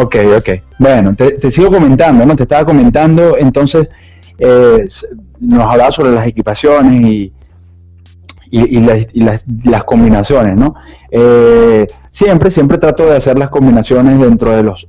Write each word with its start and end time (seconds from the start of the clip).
Ok, 0.00 0.14
ok. 0.36 0.48
Bueno, 0.78 1.16
te, 1.16 1.50
sigo 1.50 1.72
comentando, 1.72 2.24
¿no? 2.24 2.36
Te 2.36 2.44
estaba 2.44 2.64
comentando, 2.64 3.36
entonces, 3.36 3.90
eh, 4.38 4.86
nos 5.40 5.64
hablaba 5.64 5.90
sobre 5.90 6.12
las 6.12 6.24
equipaciones 6.24 7.02
y, 7.02 7.32
y, 8.48 8.80
las, 9.64 9.84
combinaciones, 9.84 10.56
¿no? 10.56 10.76
Eh, 11.10 11.84
siempre, 12.12 12.48
siempre 12.52 12.78
trato 12.78 13.06
de 13.06 13.16
hacer 13.16 13.36
las 13.40 13.48
combinaciones 13.48 14.20
dentro 14.20 14.56
de 14.56 14.62
los, 14.62 14.86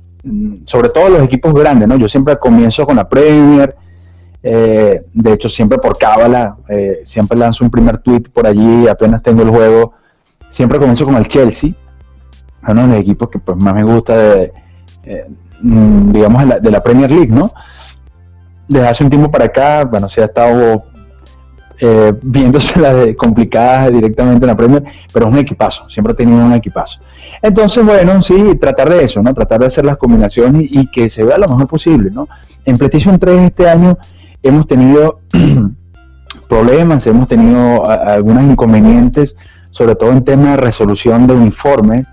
sobre 0.64 0.90
todo 0.90 1.08
los 1.08 1.22
equipos 1.24 1.54
grandes, 1.54 1.88
¿no? 1.88 1.96
Yo 1.96 2.08
siempre 2.08 2.38
comienzo 2.38 2.86
con 2.86 2.94
la 2.94 3.08
Premier, 3.08 3.74
eh, 4.44 5.02
de 5.12 5.32
hecho 5.32 5.48
siempre 5.48 5.78
por 5.78 5.98
cábala, 5.98 6.56
siempre 7.04 7.36
lanzo 7.36 7.64
un 7.64 7.70
primer 7.72 7.98
tweet 7.98 8.22
por 8.32 8.46
allí, 8.46 8.86
apenas 8.86 9.24
tengo 9.24 9.42
el 9.42 9.50
juego, 9.50 9.92
siempre 10.50 10.78
comienzo 10.78 11.04
con 11.04 11.16
el 11.16 11.26
Chelsea, 11.26 11.72
uno 12.68 12.82
de 12.82 12.88
los 12.90 12.98
equipos 12.98 13.28
que 13.28 13.40
pues 13.40 13.60
más 13.60 13.74
me 13.74 13.82
gusta 13.82 14.16
de 14.16 14.52
eh, 15.04 15.26
mm, 15.62 16.12
digamos, 16.12 16.62
de 16.62 16.70
la, 16.70 16.82
Premier 16.82 17.10
League, 17.10 17.32
¿no? 17.32 17.52
Desde 18.68 18.88
hace 18.88 19.04
un 19.04 19.10
tiempo 19.10 19.30
para 19.30 19.46
acá, 19.46 19.84
bueno, 19.84 20.08
se 20.08 20.22
ha 20.22 20.26
estado 20.26 20.84
eh, 21.80 22.12
viéndose 22.22 22.78
la 22.80 22.92
de 22.92 23.16
complicadas 23.16 23.92
directamente 23.92 24.44
en 24.44 24.48
la 24.48 24.56
Premier, 24.56 24.84
pero 25.12 25.26
es 25.26 25.32
un 25.32 25.38
equipazo, 25.38 25.88
siempre 25.88 26.12
ha 26.12 26.16
tenido 26.16 26.44
un 26.44 26.52
equipazo. 26.52 27.00
Entonces, 27.42 27.84
bueno, 27.84 28.20
sí, 28.20 28.56
tratar 28.60 28.90
de 28.90 29.04
eso, 29.04 29.22
¿no? 29.22 29.32
Tratar 29.32 29.60
de 29.60 29.66
hacer 29.66 29.84
las 29.84 29.96
combinaciones 29.96 30.64
y, 30.68 30.86
que 30.90 31.08
se 31.08 31.24
vea 31.24 31.38
lo 31.38 31.48
mejor 31.48 31.66
posible, 31.66 32.10
¿no? 32.10 32.28
En 32.64 32.76
PlayStation 32.76 33.18
3 33.18 33.40
este 33.42 33.68
año 33.68 33.96
hemos 34.42 34.66
tenido 34.66 35.20
problemas, 36.48 37.06
hemos 37.06 37.28
tenido 37.28 37.88
algunos 37.88 38.44
inconvenientes, 38.44 39.36
sobre 39.70 39.94
todo 39.94 40.10
en 40.12 40.22
tema 40.22 40.50
de 40.50 40.56
resolución 40.58 41.26
de 41.26 41.34
uniformes. 41.34 42.06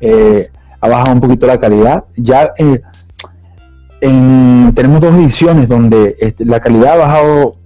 Eh, 0.00 0.50
ha 0.82 0.88
bajado 0.88 1.12
un 1.12 1.20
poquito 1.20 1.46
la 1.46 1.58
calidad. 1.58 2.04
Ya 2.16 2.52
eh, 2.58 2.82
tenemos 4.00 5.00
dos 5.00 5.14
ediciones 5.14 5.68
donde 5.68 6.16
este, 6.18 6.44
la 6.44 6.60
calidad 6.60 6.94
ha 6.94 6.96
bajado 6.96 7.56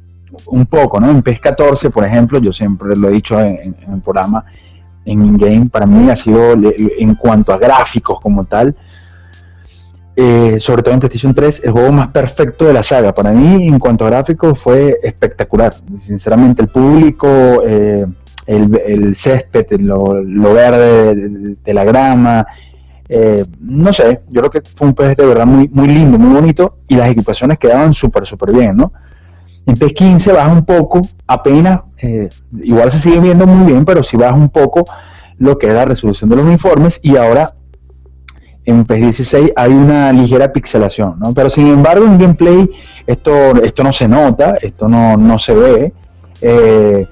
un 0.45 0.67
poco, 0.67 1.01
¿no? 1.01 1.11
En 1.11 1.23
PES 1.23 1.41
14, 1.41 1.91
por 1.91 2.05
ejemplo, 2.05 2.39
yo 2.39 2.53
siempre 2.53 2.95
lo 2.95 3.09
he 3.09 3.13
dicho 3.13 3.41
en, 3.41 3.75
el 3.91 4.01
programa, 4.03 4.45
en 5.07 5.25
in-game, 5.25 5.67
para 5.67 5.87
mí 5.87 6.11
ha 6.11 6.17
sido, 6.17 6.53
en 6.53 7.15
cuanto 7.15 7.55
a 7.55 7.59
gráficos 7.59 8.21
como 8.21 8.45
tal, 8.45 8.77
eh, 10.15 10.59
sobre 10.61 10.83
todo 10.83 10.93
en 10.93 11.01
PlayStation 11.01 11.35
3, 11.35 11.63
el 11.65 11.71
juego 11.73 11.93
más 11.93 12.09
perfecto 12.09 12.67
de 12.67 12.75
la 12.75 12.83
saga. 12.83 13.15
Para 13.15 13.33
mí, 13.33 13.67
en 13.67 13.79
cuanto 13.79 14.05
a 14.05 14.11
gráficos, 14.11 14.59
fue 14.59 14.99
espectacular. 15.03 15.75
Sinceramente, 15.99 16.63
el 16.63 16.69
público, 16.69 17.29
eh, 17.65 18.05
el, 18.47 19.15
césped, 19.15 19.81
lo, 19.81 20.55
verde 20.55 21.57
de, 21.65 21.75
la 21.75 21.85
grama, 21.85 22.47
eh, 23.09 23.45
no 23.61 23.93
sé, 23.93 24.23
yo 24.29 24.43
creo 24.43 24.51
que 24.51 24.63
fue 24.75 24.89
un 24.89 24.95
pez 24.95 25.17
de 25.17 25.27
verdad 25.27 25.47
muy, 25.47 25.69
muy 25.69 25.89
lindo, 25.89 26.19
muy 26.19 26.35
bonito 26.35 26.79
y 26.89 26.97
las 26.97 27.09
equipaciones 27.09 27.59
quedaban 27.59 27.95
súper, 27.95 28.27
súper 28.27 28.53
bien, 28.53 28.77
¿no? 28.77 28.93
En 29.67 29.77
PES 29.77 29.93
15 29.95 30.33
baja 30.33 30.53
un 30.53 30.65
poco, 30.65 31.03
apenas, 31.27 31.81
eh, 31.99 32.29
igual 32.63 32.91
se 32.91 32.99
sigue 32.99 33.19
viendo 33.21 33.47
muy 33.47 33.73
bien, 33.73 33.85
pero 33.85 34.03
sí 34.03 34.17
baja 34.17 34.35
un 34.35 34.49
poco 34.49 34.85
lo 35.39 35.59
que 35.59 35.69
es 35.69 35.75
la 35.75 35.85
resolución 35.85 36.31
de 36.31 36.37
los 36.37 36.45
uniformes 36.45 37.01
y 37.03 37.17
ahora 37.17 37.55
en 38.65 38.85
PES 38.85 39.01
16 39.01 39.53
hay 39.55 39.73
una 39.73 40.13
ligera 40.13 40.53
pixelación, 40.53 41.19
¿no? 41.19 41.33
Pero 41.33 41.51
sin 41.51 41.69
embargo 41.69 42.05
en 42.05 42.19
gameplay 42.19 42.71
esto, 43.07 43.55
esto 43.63 43.85
no 43.85 43.93
se 43.93 44.09
nota, 44.09 44.57
esto 44.61 44.89
no, 44.89 45.17
no 45.17 45.39
se 45.39 45.55
ve. 45.55 45.93
Eh, 46.41 47.07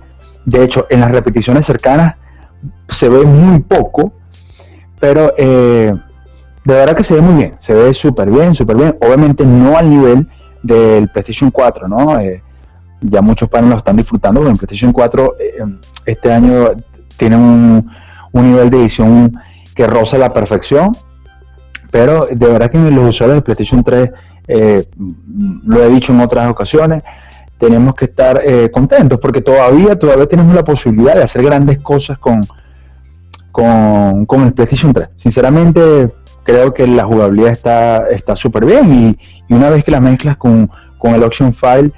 de 0.44 0.64
hecho, 0.64 0.86
en 0.90 1.00
las 1.00 1.10
repeticiones 1.10 1.64
cercanas 1.64 2.16
se 2.88 3.08
ve 3.08 3.24
muy 3.24 3.60
poco, 3.60 4.12
pero 5.00 5.32
eh, 5.36 5.92
de 6.64 6.74
verdad 6.74 6.96
que 6.96 7.02
se 7.02 7.14
ve 7.14 7.20
muy 7.20 7.34
bien, 7.34 7.56
se 7.58 7.74
ve 7.74 7.92
súper 7.92 8.30
bien, 8.30 8.54
súper 8.54 8.76
bien. 8.76 8.96
Obviamente 9.00 9.44
no 9.44 9.76
al 9.76 9.90
nivel 9.90 10.28
del 10.62 11.08
PlayStation 11.08 11.50
4, 11.50 11.88
¿no? 11.88 12.18
Eh, 12.18 12.42
ya 13.00 13.20
muchos 13.20 13.48
panes 13.48 13.70
lo 13.70 13.76
están 13.76 13.96
disfrutando, 13.96 14.40
pero 14.40 14.52
el 14.52 14.56
PlayStation 14.56 14.92
4 14.92 15.36
eh, 15.38 15.64
este 16.06 16.32
año 16.32 16.70
tiene 17.16 17.36
un, 17.36 17.90
nivel 18.32 18.70
de 18.70 18.78
edición 18.78 19.38
que 19.74 19.86
roza 19.86 20.18
la 20.18 20.32
perfección, 20.32 20.96
pero 21.90 22.26
de 22.26 22.46
verdad 22.46 22.70
que 22.70 22.78
los 22.78 23.10
usuarios 23.10 23.36
de 23.36 23.42
PlayStation 23.42 23.84
3, 23.84 24.10
lo 25.66 25.84
he 25.84 25.88
dicho 25.90 26.12
en 26.12 26.20
otras 26.20 26.50
ocasiones, 26.50 27.02
tenemos 27.58 27.94
que 27.94 28.06
estar 28.06 28.42
contentos 28.72 29.20
porque 29.20 29.40
todavía, 29.40 29.96
todavía 29.96 30.26
tenemos 30.26 30.54
la 30.54 30.64
posibilidad 30.64 31.14
de 31.14 31.22
hacer 31.22 31.44
grandes 31.44 31.78
cosas 31.78 32.18
con, 32.18 32.40
con, 33.54 34.46
el 34.46 34.52
PlayStation 34.52 34.92
3. 34.92 35.10
Sinceramente, 35.16 36.12
creo 36.42 36.74
que 36.74 36.88
la 36.88 37.04
jugabilidad 37.04 37.52
está 38.10 38.34
súper 38.34 38.64
bien 38.64 39.16
y, 39.48 39.54
una 39.54 39.70
vez 39.70 39.84
que 39.84 39.92
la 39.92 40.00
mezclas 40.00 40.36
con, 40.36 40.68
el 41.04 41.22
Option 41.22 41.52
File, 41.52 41.92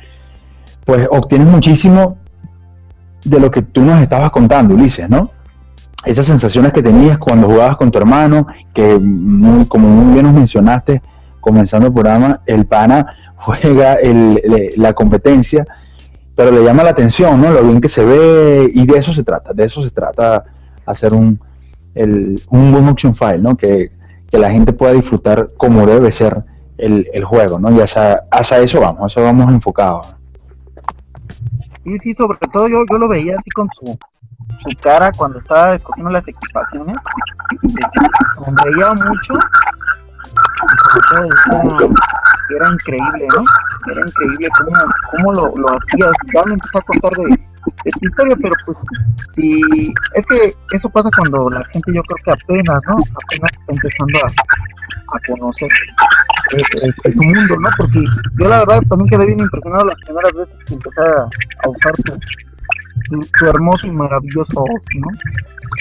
pues 0.84 1.06
obtienes 1.10 1.46
muchísimo 1.46 2.18
de 3.24 3.38
lo 3.38 3.50
que 3.52 3.62
tú 3.62 3.82
nos 3.82 4.02
estabas 4.02 4.30
contando, 4.32 4.74
Ulises, 4.74 5.08
¿no? 5.08 5.30
Esas 6.04 6.26
sensaciones 6.26 6.72
que 6.72 6.82
tenías 6.82 7.16
cuando 7.16 7.46
jugabas 7.46 7.76
con 7.76 7.90
tu 7.90 7.98
hermano, 7.98 8.48
que 8.74 9.00
como 9.68 9.88
muy 9.88 10.12
bien 10.12 10.26
nos 10.26 10.34
mencionaste, 10.34 11.00
comenzando 11.40 11.86
el 11.86 11.92
programa, 11.92 12.40
el 12.46 12.66
pana 12.66 13.06
juega 13.36 13.96
la 14.76 14.92
competencia, 14.92 15.64
pero 16.34 16.50
le 16.50 16.64
llama 16.64 16.82
la 16.82 16.90
atención, 16.90 17.40
¿no? 17.40 17.50
Lo 17.50 17.62
bien 17.62 17.80
que 17.80 17.88
se 17.88 18.04
ve 18.04 18.70
y 18.74 18.86
de 18.86 18.98
eso 18.98 19.12
se 19.12 19.22
trata, 19.22 19.54
de 19.54 19.64
eso 19.64 19.82
se 19.82 19.90
trata 19.90 20.44
hacer 20.86 21.12
un, 21.12 21.40
el, 21.94 22.40
un 22.50 22.72
buen 22.72 22.88
option 22.88 23.14
file, 23.14 23.38
¿no? 23.38 23.56
Que, 23.56 23.94
la 24.32 24.50
gente 24.50 24.74
pueda 24.74 24.92
disfrutar 24.92 25.52
como 25.56 25.86
debe 25.86 26.10
ser 26.10 26.44
el, 26.76 27.24
juego, 27.24 27.58
¿no? 27.58 27.72
Y 27.72 27.80
hacia, 27.80 28.24
hacia, 28.30 28.58
eso 28.58 28.80
vamos, 28.80 29.10
eso 29.10 29.22
vamos 29.22 29.50
enfocados. 29.50 30.14
Sí, 31.84 31.98
sí, 32.00 32.12
sobre 32.12 32.36
todo 32.52 32.68
yo, 32.68 32.82
yo 32.90 32.98
lo 32.98 33.08
veía 33.08 33.34
así 33.38 33.48
con 33.52 33.66
su, 33.72 33.98
su 34.58 34.76
cara 34.82 35.10
cuando 35.16 35.38
estaba 35.38 35.76
escogiendo 35.76 36.10
las 36.10 36.28
equipaciones. 36.28 36.96
Sonreía 38.34 38.92
mucho. 38.92 39.34
era, 42.50 42.72
increíble, 42.74 43.28
¿no? 43.34 43.44
Era 43.90 44.00
increíble 44.06 44.48
cómo, 44.58 44.76
cómo 45.12 45.32
lo, 45.32 45.56
lo 45.56 45.68
hacía. 45.78 46.10
Ya 46.34 46.42
me 46.44 46.52
empezó 46.52 46.78
a 46.78 46.82
contar 46.82 47.12
de, 47.12 47.46
esta 47.84 48.06
historia, 48.06 48.36
pero 48.40 48.54
pues 48.64 48.78
si 49.34 49.60
es 50.14 50.26
que 50.26 50.54
eso 50.72 50.88
pasa 50.90 51.08
cuando 51.16 51.50
la 51.50 51.64
gente 51.66 51.92
yo 51.92 52.02
creo 52.02 52.24
que 52.24 52.30
apenas, 52.42 52.82
¿no? 52.86 52.96
Apenas 53.24 53.52
está 53.52 53.72
empezando 53.72 54.18
a, 54.18 55.18
conocer 55.26 55.68
eh, 56.52 56.62
este, 56.74 57.12
tu 57.12 57.22
mundo, 57.22 57.56
¿no? 57.60 57.68
Porque 57.76 58.00
yo 58.38 58.48
la 58.48 58.60
verdad 58.60 58.82
también 58.88 59.08
quedé 59.08 59.26
bien 59.26 59.40
impresionado 59.40 59.84
las 59.86 59.96
primeras 60.04 60.32
veces 60.32 60.58
que 60.66 60.74
empecé 60.74 61.00
a, 61.00 61.68
usar 61.68 61.92
tu, 62.04 63.46
hermoso 63.46 63.86
y 63.86 63.92
maravilloso 63.92 64.64
¿no? 64.98 65.08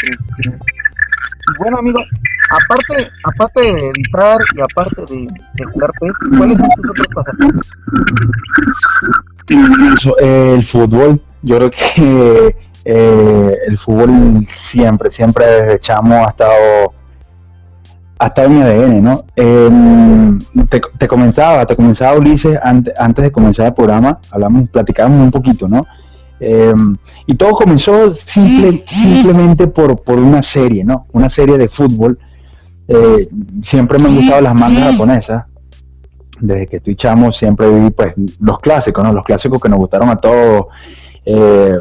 Este, 0.04 0.58
bueno 1.60 1.78
amigo, 1.78 2.00
aparte, 2.50 3.12
aparte 3.24 3.62
de 3.62 3.88
editar 3.88 4.38
y 4.56 4.62
aparte 4.62 5.04
de, 5.14 5.66
jugar 5.72 5.92
PES, 6.00 6.14
¿cuáles 6.38 6.58
son 6.58 6.70
tus 6.70 6.90
otros 6.90 7.08
pasatiempos? 7.14 7.72
El 10.20 10.64
fútbol, 10.64 11.22
yo 11.46 11.58
creo 11.58 11.72
que 11.72 12.56
eh, 12.84 13.58
el 13.68 13.78
fútbol 13.78 14.46
siempre, 14.48 15.10
siempre 15.10 15.46
desde 15.46 15.80
chamo 15.80 16.26
ha 16.26 16.30
estado, 16.30 16.94
ha 18.20 18.28
estado 18.28 18.48
en 18.48 18.56
mi 18.56 18.62
ADN, 18.62 19.04
¿no? 19.04 19.26
Em, 19.36 20.40
te, 20.98 21.08
comenzaba, 21.08 21.66
te 21.66 21.76
comenzaba 21.76 22.18
Ulises, 22.18 22.60
antes, 22.62 22.94
antes 23.00 23.24
de 23.24 23.32
comenzar 23.32 23.68
el 23.68 23.74
programa, 23.74 24.20
hablamos, 24.32 24.70
platicábamos 24.70 25.22
un 25.22 25.32
poquito, 25.32 25.68
¿no? 25.68 25.86
Em, 26.40 26.98
y 27.28 27.36
todo 27.36 27.52
comenzó 27.52 28.12
simple, 28.12 28.84
simplemente 28.88 29.68
por, 29.68 30.02
por 30.04 30.20
una 30.20 30.42
serie, 30.42 30.84
¿no? 30.84 31.08
Una 31.14 31.30
serie 31.30 31.58
de 31.58 31.70
fútbol. 31.70 32.20
Eh, 32.88 33.30
siempre 33.64 33.98
me 33.98 34.10
han 34.10 34.16
gustado 34.16 34.42
las 34.42 34.54
mangas 34.54 34.92
japonesas 34.92 35.46
desde 36.40 36.68
que 36.68 36.78
estoy 36.78 36.96
chamo 36.96 37.32
siempre 37.32 37.70
vi 37.70 37.90
pues 37.92 38.14
los 38.40 38.60
clásicos, 38.60 39.04
¿no? 39.04 39.14
Los 39.14 39.24
clásicos 39.24 39.62
que 39.62 39.70
nos 39.70 39.80
gustaron 39.80 40.10
a 40.10 40.18
todos. 40.18 40.66
Eh, 41.26 41.78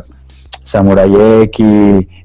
Samurai 0.63 1.43
X, 1.43 1.67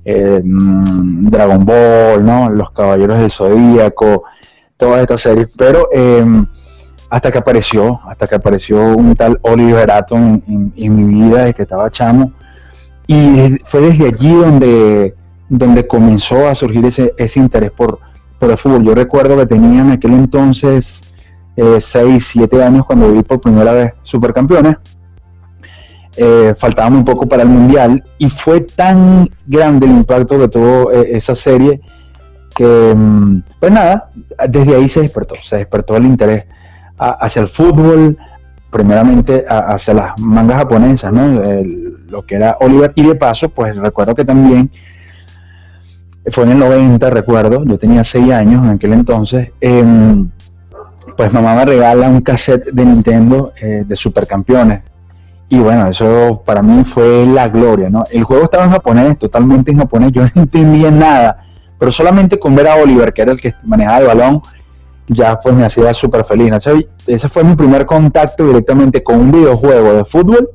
eh, 0.06 0.42
mm, 0.44 1.30
Dragon 1.30 1.66
Ball, 1.66 2.26
¿no? 2.26 2.50
Los 2.50 2.72
Caballeros 2.72 3.20
del 3.20 3.30
Zodíaco, 3.30 4.24
todas 4.78 5.02
estas 5.02 5.22
series. 5.22 5.52
Pero 5.58 5.90
em, 5.92 6.46
hasta 7.10 7.32
que 7.32 7.38
apareció, 7.38 8.00
hasta 8.06 8.28
que 8.28 8.36
apareció 8.36 8.96
un 8.96 9.16
tal 9.16 9.40
Oliver 9.42 9.92
Atom 9.92 10.42
en, 10.48 10.96
mi 10.96 11.26
vida 11.26 11.40
desde 11.40 11.54
que 11.54 11.62
estaba 11.64 11.92
chamo. 11.92 12.32
Y 13.08 13.58
fue 13.66 13.82
desde 13.82 14.08
allí 14.08 14.34
donde, 14.34 15.16
donde 15.50 15.88
comenzó 15.88 16.48
a 16.48 16.56
surgir 16.56 16.86
ese, 16.86 17.14
ese 17.18 17.40
interés 17.40 17.72
por, 17.72 18.00
por 18.40 18.52
el 18.52 18.58
fútbol. 18.58 18.84
Yo 18.84 18.96
recuerdo 18.96 19.36
que 19.36 19.48
tenía 19.48 19.82
en 19.82 19.92
aquel 19.92 20.14
entonces 20.14 21.04
6, 21.56 21.96
eh, 21.96 22.20
7 22.20 22.64
años 22.64 22.86
cuando 22.86 23.12
vi 23.12 23.22
por 23.24 23.42
primera 23.42 23.74
vez 23.74 23.94
Supercampeones. 24.04 24.78
Eh, 26.18 26.54
faltaba 26.58 26.90
muy 26.90 27.04
poco 27.04 27.28
para 27.28 27.44
el 27.44 27.50
Mundial 27.50 28.04
y 28.18 28.30
fue 28.30 28.62
tan 28.62 29.30
grande 29.46 29.86
el 29.86 29.94
impacto 29.94 30.40
que 30.40 30.48
tuvo 30.48 30.92
eh, 30.92 31.12
esa 31.12 31.36
serie 31.36 31.80
que, 32.54 32.94
mm, 32.96 33.44
pues 33.60 33.72
nada, 33.72 34.10
desde 34.50 34.76
ahí 34.76 34.90
se 34.90 35.02
despertó, 35.02 35.36
se 35.42 35.58
despertó 35.58 35.96
el 35.96 36.06
interés 36.06 36.46
hacia 36.98 37.42
el 37.42 37.48
fútbol, 37.48 38.18
primeramente 38.70 39.46
hacia 39.48 39.94
las 39.94 40.20
mangas 40.20 40.58
japonesas, 40.58 41.14
¿no? 41.14 41.42
lo 42.10 42.26
que 42.26 42.36
era 42.36 42.58
Oliver, 42.60 42.92
y 42.96 43.04
de 43.08 43.16
paso, 43.16 43.48
pues 43.48 43.78
recuerdo 43.78 44.14
que 44.16 44.26
también 44.26 44.70
fue 46.32 46.44
en 46.44 46.52
el 46.52 46.60
90, 46.60 47.10
recuerdo, 47.10 47.64
yo 47.64 47.78
tenía 47.78 48.04
6 48.04 48.32
años 48.32 48.64
en 48.64 48.72
aquel 48.72 48.94
entonces, 48.94 49.52
em, 49.62 50.30
pues 51.16 51.34
mamá 51.34 51.56
me 51.56 51.66
regala 51.66 52.08
un 52.08 52.22
cassette 52.22 52.72
de 52.72 52.86
Nintendo 52.86 53.54
eh, 53.62 53.84
de 53.86 53.96
Supercampeones. 53.96 54.84
Y 55.50 55.58
bueno, 55.58 55.88
eso 55.88 56.44
para 56.46 56.62
mí 56.62 56.84
fue 56.84 57.26
la 57.26 57.50
gloria, 57.50 57.90
¿no? 57.90 58.04
El 58.12 58.24
juego 58.24 58.44
estaba 58.44 58.66
en 58.66 58.72
japonés, 58.72 59.18
totalmente 59.18 59.72
en 59.72 59.80
japonés, 59.80 60.12
yo 60.12 60.22
no 60.22 60.30
entendía 60.44 60.92
nada, 60.92 61.44
pero 61.78 61.92
solamente 61.92 62.40
con 62.40 62.56
ver 62.56 62.68
a 62.68 62.76
Oliver, 62.76 63.12
que 63.12 63.24
era 63.24 63.32
el 63.32 63.42
que 63.42 63.54
manejaba 63.66 63.98
el 63.98 64.08
balón, 64.08 64.42
ya 65.08 65.40
pues 65.40 65.56
me 65.56 65.66
hacía 65.66 65.92
súper 65.94 66.24
feliz. 66.24 66.52
Ese 67.08 67.30
fue 67.30 67.44
mi 67.44 67.56
primer 67.56 67.86
contacto 67.88 68.46
directamente 68.46 69.04
con 69.04 69.20
un 69.20 69.32
videojuego 69.32 69.94
de 69.94 70.06
fútbol 70.06 70.50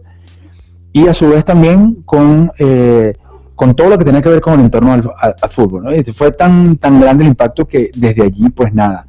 y 0.93 1.09
a 1.09 1.13
su 1.13 1.29
vez 1.29 1.45
también 1.45 2.03
con, 2.05 2.53
eh, 2.57 3.15
con 3.57 3.75
todo 3.75 3.89
lo 3.89 3.99
que 3.99 4.05
tenía 4.05 4.23
que 4.23 4.29
ver 4.29 4.41
con 4.41 4.55
el 4.55 4.61
entorno 4.61 4.93
al, 4.93 5.51
fútbol. 5.51 5.93
fue 6.15 6.31
tan, 6.31 6.77
tan 6.77 7.01
grande 7.01 7.25
el 7.25 7.31
impacto 7.31 7.67
que 7.67 7.91
desde 7.97 8.23
allí 8.23 8.49
pues 8.51 8.73
nada. 8.73 9.09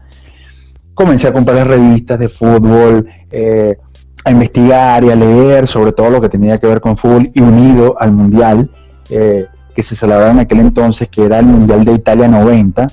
Comencé 0.96 1.28
a 1.28 1.34
comprar 1.34 1.68
revistas 1.68 2.18
de 2.18 2.30
fútbol, 2.30 3.06
eh, 3.30 3.78
a 4.26 4.32
investigar 4.32 5.04
y 5.04 5.12
a 5.12 5.16
leer 5.16 5.68
sobre 5.68 5.92
todo 5.94 6.10
lo 6.10 6.20
que 6.20 6.28
tenía 6.28 6.58
que 6.58 6.68
ver 6.68 6.82
con 6.82 6.98
fútbol 6.98 7.32
y 7.34 7.42
unido 7.42 7.96
al 8.00 8.12
Mundial 8.12 8.70
eh, 9.10 9.46
que 9.74 9.84
se 9.84 9.96
celebraba 9.96 10.32
en 10.32 10.40
aquel 10.40 10.60
entonces, 10.60 11.08
que 11.08 11.24
era 11.24 11.40
el 11.40 11.46
Mundial 11.46 11.86
de 11.86 11.94
Italia 11.94 12.28
90. 12.28 12.88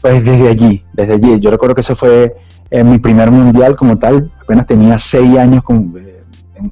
pues 0.00 0.24
desde 0.24 0.48
allí, 0.48 0.84
desde 0.92 1.14
allí. 1.14 1.40
Yo 1.40 1.50
recuerdo 1.50 1.74
que 1.74 1.80
ese 1.80 1.94
fue 1.94 2.36
mi 2.84 2.98
primer 2.98 3.30
Mundial 3.30 3.74
como 3.76 3.98
tal, 3.98 4.30
apenas 4.40 4.66
tenía 4.66 4.98
seis 4.98 5.36
años 5.38 5.64
con 5.64 5.92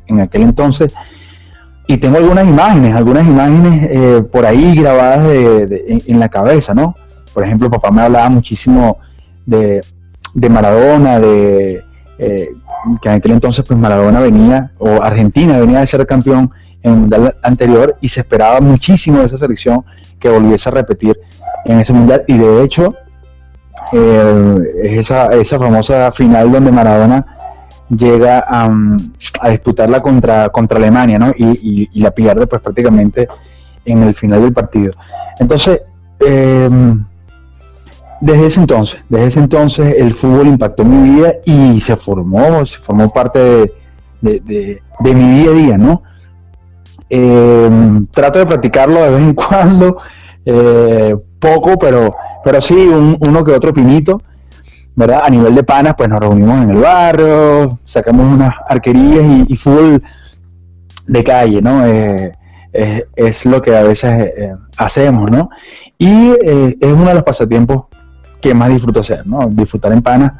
en, 0.06 0.20
aquel 0.20 0.42
entonces. 0.42 0.92
Y 1.86 1.98
tengo 1.98 2.16
algunas 2.16 2.46
imágenes, 2.46 2.94
algunas 2.94 3.26
imágenes 3.26 3.88
eh, 3.90 4.22
por 4.32 4.46
ahí 4.46 4.74
grabadas 4.74 5.26
en, 5.30 6.18
la 6.18 6.28
cabeza, 6.28 6.74
¿no? 6.74 6.94
Por 7.34 7.44
ejemplo, 7.44 7.70
papá 7.70 7.90
me 7.90 8.02
hablaba 8.02 8.30
muchísimo 8.30 8.98
de, 9.44 9.82
Maradona, 10.48 11.20
de 11.20 11.82
eh, 12.18 12.48
que 13.00 13.08
en 13.08 13.14
aquel 13.16 13.32
entonces 13.32 13.64
pues 13.66 13.78
Maradona 13.78 14.20
venía, 14.20 14.72
o 14.78 15.02
Argentina 15.02 15.58
venía 15.58 15.80
de 15.80 15.86
ser 15.86 16.06
campeón 16.06 16.50
en 16.82 16.92
el 16.92 16.98
mundial 16.98 17.36
anterior 17.42 17.96
y 18.00 18.08
se 18.08 18.20
esperaba 18.20 18.60
muchísimo 18.60 19.20
de 19.20 19.26
esa 19.26 19.38
selección 19.38 19.84
que 20.18 20.28
volviese 20.28 20.68
a 20.68 20.72
repetir 20.72 21.18
en 21.64 21.80
ese 21.80 21.92
mundial. 21.92 22.24
Y 22.26 22.36
de 22.36 22.62
hecho, 22.62 22.94
eh, 23.92 24.54
esa, 24.82 25.28
esa 25.32 25.58
famosa 25.58 26.10
final 26.12 26.52
donde 26.52 26.72
Maradona 26.72 27.26
llega 27.88 28.44
a, 28.46 28.70
disputarla 29.50 30.00
contra, 30.00 30.48
contra 30.48 30.78
Alemania, 30.78 31.18
¿no? 31.18 31.32
Y, 31.36 32.00
la 32.00 32.10
pierde 32.10 32.46
pues 32.46 32.62
prácticamente 32.62 33.28
en 33.84 34.02
el 34.02 34.14
final 34.14 34.42
del 34.42 34.52
partido. 34.52 34.92
Entonces, 35.38 35.82
em, 36.20 37.04
desde 38.24 38.46
ese 38.46 38.60
entonces, 38.60 39.00
desde 39.10 39.26
ese 39.26 39.40
entonces 39.40 39.96
el 39.98 40.14
fútbol 40.14 40.46
impactó 40.46 40.82
mi 40.82 41.10
vida 41.10 41.34
y 41.44 41.78
se 41.78 41.94
formó, 41.94 42.64
se 42.64 42.78
formó 42.78 43.12
parte 43.12 43.70
de, 44.22 44.82
mi 45.02 45.40
día 45.40 45.50
a 45.50 45.52
día, 45.52 45.78
¿no? 45.78 46.02
Em, 47.10 48.06
trato 48.06 48.38
de 48.38 48.46
practicarlo 48.46 49.02
de 49.02 49.10
vez 49.10 49.20
en 49.20 49.34
cuando, 49.34 49.98
eh, 50.46 51.14
poco, 51.38 51.78
pero, 51.78 52.16
pero 52.42 52.62
sí, 52.62 52.74
uno 52.74 53.44
que 53.44 53.52
otro 53.52 53.72
pinito. 53.74 54.20
¿verdad? 54.96 55.22
A 55.24 55.28
nivel 55.28 55.56
de 55.56 55.64
panas, 55.64 55.94
pues 55.98 56.08
nos 56.08 56.20
reunimos 56.20 56.62
en 56.62 56.70
el 56.70 56.76
barrio, 56.76 57.80
sacamos 57.84 58.32
unas 58.32 58.54
arquerías 58.68 59.24
y, 59.48 59.56
fútbol 59.56 60.00
de 61.08 61.24
calle, 61.24 61.60
¿no? 61.60 61.84
Eh, 61.84 62.32
es 63.16 63.44
lo 63.44 63.60
que 63.60 63.76
a 63.76 63.82
veces 63.82 64.32
eh, 64.36 64.54
hacemos, 64.76 65.32
¿no? 65.32 65.50
Y 65.98 66.30
es 66.30 66.92
uno 66.92 67.06
de 67.06 67.14
los 67.14 67.24
pasatiempos 67.24 67.86
que 68.44 68.54
más 68.54 68.68
disfruto 68.68 69.00
hacer, 69.00 69.26
¿no? 69.26 69.46
Disfrutar 69.48 69.90
en 69.92 70.02
panas, 70.02 70.32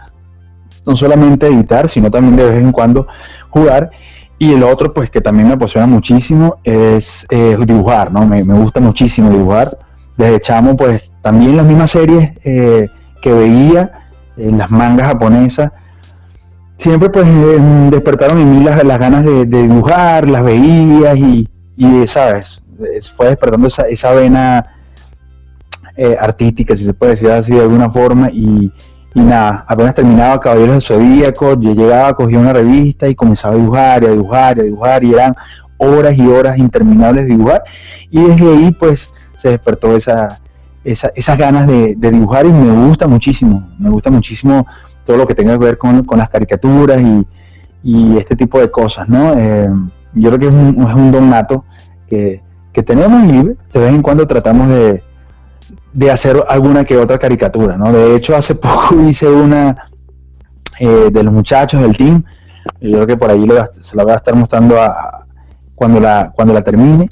no 0.84 0.94
solamente 0.94 1.46
editar, 1.46 1.88
sino 1.88 2.10
también 2.10 2.36
de 2.36 2.44
vez 2.44 2.62
en 2.62 2.70
cuando 2.70 3.06
jugar. 3.48 3.90
Y 4.38 4.52
el 4.52 4.62
otro, 4.62 4.92
pues 4.92 5.08
que 5.08 5.22
también 5.22 5.48
me 5.48 5.54
apasiona 5.54 5.86
muchísimo, 5.86 6.58
es 6.64 7.26
dibujar, 7.64 8.12
¿no? 8.12 8.26
Me, 8.26 8.42
gusta 8.42 8.78
muchísimo 8.78 9.30
dibujar. 9.30 9.78
Desde 10.18 10.38
chamo, 10.38 10.76
pues 10.76 11.12
también 11.22 11.56
las 11.56 11.64
mismas 11.64 11.92
series 11.92 12.32
que 12.42 13.32
veía, 13.32 13.90
en 14.36 14.58
las 14.58 14.70
mangas 14.70 15.06
japonesas, 15.06 15.72
siempre 16.76 17.08
pues 17.08 17.26
em, 17.26 17.88
despertaron 17.88 18.38
en 18.38 18.50
mí 18.50 18.62
las, 18.62 18.98
ganas 18.98 19.24
de, 19.24 19.46
dibujar, 19.46 20.28
las 20.28 20.44
veía 20.44 21.14
y, 21.14 21.48
y, 21.74 22.06
¿sabes? 22.06 22.60
Fue 23.16 23.28
despertando 23.28 23.68
esa, 23.68 23.84
esa 23.88 24.12
vena 24.12 24.73
eh, 25.96 26.16
artística, 26.18 26.74
si 26.74 26.84
se 26.84 26.94
puede 26.94 27.12
decir 27.12 27.30
así 27.30 27.54
de 27.54 27.60
alguna 27.60 27.88
forma, 27.90 28.30
y, 28.30 28.72
y 29.14 29.20
nada, 29.20 29.64
apenas 29.68 29.94
terminaba 29.94 30.40
Caballeros 30.40 30.70
del 30.70 30.82
Zodíaco, 30.82 31.58
yo 31.60 31.72
llegaba, 31.72 32.14
cogía 32.14 32.38
una 32.38 32.52
revista 32.52 33.08
y 33.08 33.14
comenzaba 33.14 33.54
a 33.54 33.58
dibujar, 33.58 34.02
y 34.02 34.06
a 34.06 34.10
dibujar, 34.10 34.58
y 34.58 34.60
a 34.60 34.64
dibujar, 34.64 35.04
y 35.04 35.12
eran 35.12 35.34
horas 35.76 36.16
y 36.16 36.26
horas 36.26 36.58
interminables 36.58 37.24
de 37.24 37.30
dibujar, 37.30 37.62
y 38.10 38.22
desde 38.24 38.50
ahí 38.50 38.72
pues 38.72 39.12
se 39.36 39.50
despertó 39.50 39.94
esa, 39.94 40.40
esas 40.84 41.38
ganas 41.38 41.66
de, 41.66 41.94
dibujar 41.96 42.46
y 42.46 42.52
me 42.52 42.86
gusta 42.86 43.06
muchísimo, 43.06 43.68
me 43.78 43.88
gusta 43.88 44.10
muchísimo 44.10 44.66
todo 45.04 45.16
lo 45.16 45.26
que 45.26 45.34
tenga 45.34 45.58
que 45.58 45.64
ver 45.64 45.78
con, 45.78 46.04
las 46.16 46.28
caricaturas 46.28 47.00
y, 47.00 47.26
este 48.16 48.34
tipo 48.34 48.58
de 48.58 48.70
cosas, 48.70 49.08
¿no? 49.08 49.34
Eh, 49.38 49.68
yo 50.14 50.30
creo 50.30 50.38
que 50.38 50.48
es 50.48 50.54
un, 50.54 51.12
don 51.12 51.28
nato 51.28 51.64
que, 52.08 52.42
tenemos 52.84 53.32
y 53.32 53.42
de 53.42 53.80
vez 53.80 53.94
en 53.94 54.02
cuando 54.02 54.26
tratamos 54.26 54.68
de, 54.68 55.02
hacer 56.10 56.42
alguna 56.48 56.84
que 56.84 56.96
otra 56.96 57.18
caricatura, 57.18 57.76
¿no? 57.76 57.92
De 57.92 58.16
hecho, 58.16 58.36
hace 58.36 58.54
poco 58.56 59.00
hice 59.08 59.28
una 59.28 59.88
eh, 60.78 61.08
de 61.12 61.22
los 61.22 61.32
muchachos 61.32 61.80
del 61.80 61.96
team, 61.96 62.24
yo 62.80 62.92
creo 62.92 63.06
que 63.06 63.16
por 63.16 63.30
ahí 63.30 63.46
se 63.80 63.96
la 63.96 64.04
voy 64.04 64.12
a 64.12 64.16
estar 64.16 64.34
mostrando 64.34 64.80
a, 64.80 65.26
cuando, 65.74 66.00
la, 66.00 66.32
cuando 66.34 66.54
la 66.54 66.62
termine. 66.62 67.08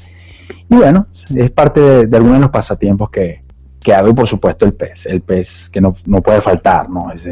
Y 0.69 0.75
bueno, 0.75 1.07
es 1.35 1.51
parte 1.51 1.81
de, 1.81 2.07
de 2.07 2.17
algunos 2.17 2.39
de 2.39 2.43
los 2.43 2.51
pasatiempos 2.51 3.11
que, 3.11 3.43
que 3.83 3.93
hago 3.93 4.09
y 4.09 4.15
por 4.15 4.27
supuesto 4.27 4.65
el 4.65 4.75
pez, 4.75 5.07
el 5.07 5.21
pez 5.21 5.69
que 5.69 5.81
no, 5.81 5.93
puede 5.93 6.41
faltar, 6.41 6.89
¿no? 6.89 7.13
Es, 7.13 7.27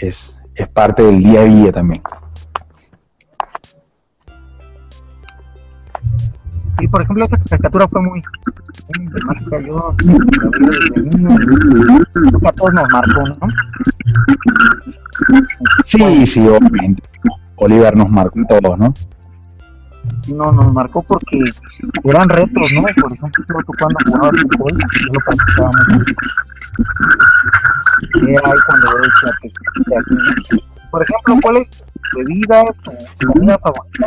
es, 0.00 0.40
es, 0.54 0.68
parte 0.68 1.02
del 1.02 1.22
día 1.22 1.40
a 1.40 1.44
día 1.44 1.72
también. 1.72 2.02
Y 6.88 6.90
por 6.90 7.02
ejemplo 7.02 7.22
esa 7.26 7.36
caricatura 7.36 7.86
fue 7.88 8.00
muy, 8.00 8.22
muy 8.96 9.66
yo 9.66 9.94
a 12.46 12.52
todos 12.52 12.72
nos 12.72 12.90
marcó, 12.90 13.22
¿no? 13.40 13.48
Sí, 15.84 16.26
sí, 16.26 16.48
obviamente. 16.48 17.02
Oliver 17.56 17.94
nos 17.94 18.08
marcó 18.08 18.40
a 18.40 18.46
todos, 18.46 18.78
¿no? 18.78 18.94
no 20.28 20.50
nos 20.52 20.72
marcó 20.72 21.02
porque 21.02 21.40
eran 22.04 22.26
retos, 22.30 22.72
¿no? 22.72 22.82
Por 22.82 23.12
ejemplo, 23.12 23.58
que 23.58 23.76
cuando 23.78 23.98
jugaba 24.06 24.30
fútbol, 24.30 24.72
yo 24.72 25.12
lo 25.12 25.20
practicaba 25.26 25.70
mucho. 25.90 26.14
Era 28.28 28.48
ahí 28.48 28.60
cuando 28.66 28.86
yo 28.92 28.98
decía 29.04 30.62
Por 30.90 31.02
ejemplo, 31.02 31.38
¿cuál 31.42 31.56
es 31.58 31.70
tu 31.70 32.18
bebida, 32.18 32.62
tu 33.18 33.26
comida 33.26 33.58
favorita? 33.58 34.06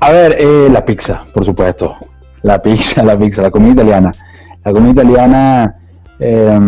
A 0.00 0.10
ver, 0.10 0.36
eh, 0.38 0.68
la 0.70 0.84
pizza, 0.84 1.22
por 1.32 1.44
supuesto. 1.44 1.96
La 2.42 2.60
pizza, 2.60 3.02
la 3.04 3.16
pizza, 3.16 3.42
la 3.42 3.50
comida 3.50 3.72
italiana. 3.72 4.12
La 4.64 4.72
comida 4.72 5.02
italiana, 5.02 5.76
eh, 6.18 6.58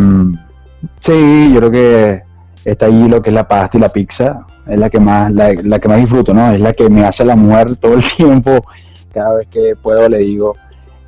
sí, 1.00 1.52
yo 1.52 1.60
creo 1.60 1.70
que 1.70 2.22
está 2.64 2.86
ahí 2.86 3.08
lo 3.08 3.20
que 3.20 3.30
es 3.30 3.34
la 3.34 3.46
pasta 3.46 3.76
y 3.76 3.80
la 3.80 3.88
pizza, 3.88 4.46
es 4.66 4.78
la 4.78 4.88
que 4.88 5.00
más, 5.00 5.30
la, 5.32 5.78
que 5.78 5.88
más 5.88 5.98
disfruto, 6.00 6.32
¿no? 6.32 6.52
Es 6.52 6.60
la 6.60 6.72
que 6.72 6.88
me 6.88 7.04
hace 7.04 7.24
la 7.24 7.36
mujer 7.36 7.76
todo 7.76 7.94
el 7.94 8.04
tiempo. 8.04 8.64
Cada 9.12 9.34
vez 9.34 9.48
que 9.48 9.74
puedo 9.80 10.08
le 10.08 10.18
digo 10.18 10.56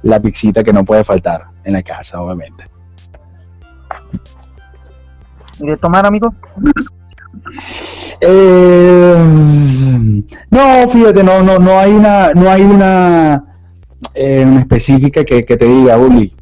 la 0.03 0.21
pixita 0.21 0.63
que 0.63 0.73
no 0.73 0.85
puede 0.85 1.05
faltar 1.05 1.47
en 1.65 1.73
la 1.73 1.83
casa, 1.83 2.21
obviamente. 2.21 2.65
¿Y 5.61 5.67
de 5.67 5.77
tomar, 5.77 6.05
amigo? 6.05 6.35
Eh, 8.21 9.17
no, 10.51 10.89
fíjate, 10.89 11.23
no, 11.23 11.43
no, 11.43 11.59
no 11.59 11.79
hay 11.79 11.93
una, 11.93 12.33
no 12.33 12.51
hay 12.51 12.63
una, 12.63 13.45
eh, 14.15 14.57
específica 14.61 15.25
que, 15.25 15.43
te 15.43 15.65
diga, 15.65 15.99
Uli, 15.99 16.35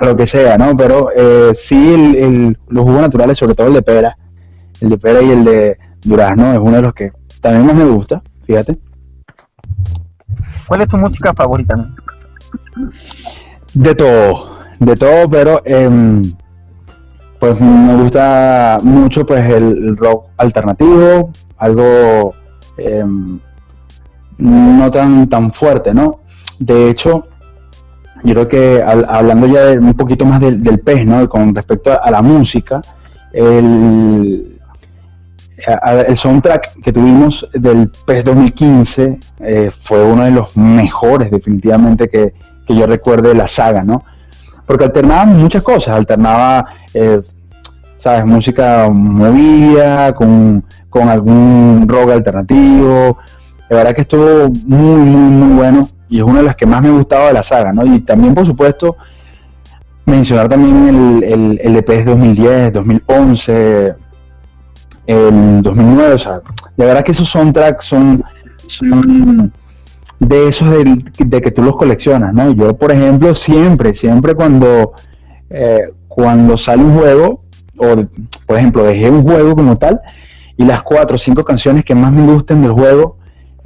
lo 0.00 0.16
que 0.16 0.26
sea, 0.26 0.58
¿no? 0.58 0.76
Pero 0.76 1.08
eh, 1.16 1.54
sí 1.54 2.14
el, 2.18 2.58
los 2.68 2.84
jugos 2.84 3.02
naturales, 3.02 3.38
sobre 3.38 3.54
todo 3.54 3.68
el 3.68 3.74
de 3.74 3.82
pera, 3.82 4.16
el 4.80 4.90
de 4.90 4.98
pera 4.98 5.22
y 5.22 5.30
el 5.30 5.44
de 5.44 5.78
durazno 6.02 6.52
es 6.52 6.58
uno 6.58 6.76
de 6.76 6.82
los 6.82 6.94
que 6.94 7.12
también 7.40 7.66
más 7.66 7.74
me 7.76 7.84
gusta, 7.84 8.22
fíjate. 8.44 8.78
¿Cuál 10.68 10.82
es 10.82 10.88
tu 10.88 10.98
música 10.98 11.32
favorita? 11.32 11.88
De 13.72 13.94
todo, 13.94 14.58
de 14.80 14.96
todo, 14.96 15.30
pero 15.30 15.62
em, 15.64 16.22
pues 17.38 17.60
me 17.60 17.94
gusta 17.96 18.78
mucho 18.82 19.24
pues 19.26 19.48
el 19.50 19.96
rock 19.96 20.26
alternativo, 20.36 21.30
algo 21.58 22.34
em, 22.78 23.38
no 24.38 24.90
tan, 24.90 25.28
tan 25.28 25.52
fuerte, 25.52 25.94
¿no? 25.94 26.20
De 26.58 26.90
hecho, 26.90 27.26
yo 28.24 28.34
creo 28.34 28.48
que 28.48 28.82
hablando 28.82 29.46
ya 29.46 29.64
de, 29.66 29.78
un 29.78 29.94
poquito 29.94 30.24
más 30.24 30.40
del, 30.40 30.80
pez, 30.80 31.06
¿no? 31.06 31.28
Con 31.28 31.54
respecto 31.54 31.92
a, 32.02 32.10
la 32.10 32.22
música, 32.22 32.80
el, 33.32 34.58
el, 36.08 36.16
soundtrack 36.16 36.80
que 36.82 36.92
tuvimos 36.92 37.48
del 37.52 37.90
PES 38.06 38.24
2015 38.24 39.20
eh, 39.40 39.70
fue 39.70 40.02
uno 40.04 40.24
de 40.24 40.30
los 40.30 40.56
mejores 40.56 41.30
definitivamente 41.30 42.08
que, 42.08 42.34
yo 42.68 42.86
recuerde 42.86 43.28
de 43.28 43.36
la 43.36 43.46
saga, 43.46 43.84
¿no? 43.84 44.02
Porque 44.66 44.84
alternaba 44.84 45.24
muchas 45.26 45.62
cosas, 45.62 45.96
alternaba, 45.96 46.66
eh, 46.92 47.20
¿sabes? 47.96 48.24
Música 48.26 48.88
movida, 48.90 50.14
con, 50.14 50.64
con 50.90 51.08
algún 51.08 51.86
rock 51.88 52.10
alternativo, 52.10 53.18
la 53.68 53.76
verdad 53.76 53.94
que 53.94 54.02
estuvo 54.02 54.48
muy, 54.48 55.00
muy, 55.00 55.30
muy 55.30 55.56
bueno 55.56 55.88
y 56.08 56.18
es 56.18 56.22
una 56.22 56.38
de 56.38 56.44
las 56.44 56.56
que 56.56 56.66
más 56.66 56.82
me 56.82 56.90
gustaba 56.90 57.28
de 57.28 57.32
la 57.32 57.42
saga, 57.42 57.72
¿no? 57.72 57.84
Y 57.84 58.00
también, 58.00 58.34
por 58.34 58.46
supuesto, 58.46 58.96
mencionar 60.04 60.48
también 60.48 60.88
el, 60.88 61.24
el, 61.24 61.60
el 61.62 61.74
DPS 61.74 62.04
2010, 62.04 62.72
2011, 62.72 63.94
el 65.06 65.62
2009, 65.62 66.14
o 66.14 66.18
sea, 66.18 66.40
de 66.76 66.84
verdad 66.84 67.02
que 67.02 67.12
esos 67.12 67.28
soundtracks 67.28 67.84
son, 67.84 68.22
son 68.68 69.52
de 70.18 70.48
esos 70.48 70.68
de, 70.70 71.40
que 71.40 71.50
tú 71.50 71.62
los 71.62 71.76
coleccionas, 71.76 72.32
¿no? 72.32 72.50
Yo, 72.52 72.76
por 72.76 72.92
ejemplo, 72.92 73.34
siempre, 73.34 73.94
siempre 73.94 74.34
cuando, 74.34 74.92
eh, 75.50 75.90
cuando 76.08 76.56
sale 76.56 76.82
un 76.82 76.96
juego, 76.96 77.42
o 77.76 77.96
por 78.46 78.56
ejemplo, 78.56 78.84
dejé 78.84 79.10
un 79.10 79.22
juego 79.22 79.54
como 79.54 79.76
tal, 79.76 80.00
y 80.56 80.64
las 80.64 80.82
cuatro 80.82 81.16
o 81.16 81.18
cinco 81.18 81.44
canciones 81.44 81.84
que 81.84 81.94
más 81.94 82.12
me 82.12 82.26
gusten 82.32 82.62
del 82.62 82.72
juego, 82.72 83.18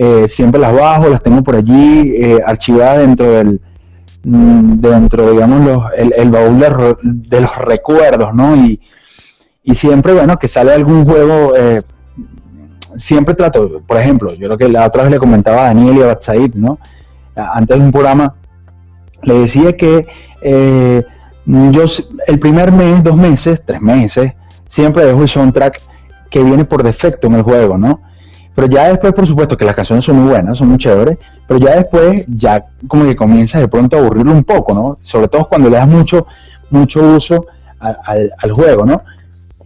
eh, 0.03 0.27
siempre 0.29 0.61
las 0.61 0.73
bajo, 0.73 1.09
las 1.09 1.23
tengo 1.23 1.43
por 1.43 1.57
allí 1.57 2.13
eh, 2.17 2.41
archivadas 2.45 2.99
dentro 2.99 3.31
del, 3.31 3.61
mm, 4.25 4.81
dentro, 4.81 5.31
digamos, 5.31 5.91
el, 5.95 6.31
baúl 6.31 6.59
de, 7.03 7.41
los 7.41 7.57
recuerdos, 7.59 8.35
¿no? 8.35 8.57
Y, 8.57 8.81
siempre, 9.73 10.15
bueno, 10.15 10.37
que 10.39 10.49
sale 10.49 10.73
algún 10.73 11.05
juego, 11.05 11.55
eh, 11.57 11.83
siempre 12.97 13.35
trato, 13.35 13.83
por 13.87 13.97
ejemplo, 13.97 14.33
yo 14.35 14.47
creo 14.47 14.59
que 14.59 14.69
la 14.69 14.87
otra 14.87 15.05
vez 15.05 15.13
le 15.13 15.19
comentaba 15.19 15.63
a 15.63 15.67
Daniel 15.67 15.97
y 15.97 16.03
a 16.03 16.07
Batsaid, 16.07 16.55
¿no? 16.55 16.79
Antes 17.35 17.79
de 17.79 17.85
un 17.85 17.93
programa, 17.93 18.35
le 19.23 19.39
decía 19.41 19.77
que 19.77 20.07
yo 21.47 21.85
el 22.27 22.39
primer 22.39 22.73
mes, 22.73 23.03
dos 23.03 23.17
meses, 23.17 23.63
tres 23.65 23.81
meses, 23.81 24.33
siempre 24.67 25.05
dejo 25.05 25.23
el 25.23 25.29
soundtrack 25.29 25.81
que 26.31 26.43
viene 26.43 26.65
por 26.65 26.83
defecto 26.83 27.27
en 27.27 27.35
el 27.35 27.43
juego, 27.43 27.77
¿no? 27.77 28.01
Pero 28.55 28.69
ya 28.69 28.89
después, 28.89 29.13
por 29.13 29.27
supuesto, 29.27 29.57
que 29.57 29.65
las 29.65 29.75
canciones 29.75 30.05
son 30.05 30.17
muy 30.17 30.31
buenas, 30.31 30.59
son 30.59 30.69
muy 30.69 30.79
chéveres, 30.79 31.19
pero 31.47 31.59
ya 31.61 31.77
después, 31.77 32.25
ya 32.29 32.65
como 32.89 33.05
que 33.05 33.17
comienza 33.17 33.59
de 33.59 33.69
pronto 33.69 33.97
a 33.97 34.01
aburrirlo 34.01 34.33
un 34.33 34.45
poco, 34.45 34.75
¿no? 34.75 34.99
Sobre 35.03 35.29
todo 35.29 35.49
cuando 35.49 35.71
le 35.71 35.77
das 35.77 35.89
mucho, 35.89 36.27
mucho 36.71 37.01
uso 37.01 37.47
al, 37.79 38.51
juego, 38.53 38.85
¿no? 38.85 39.03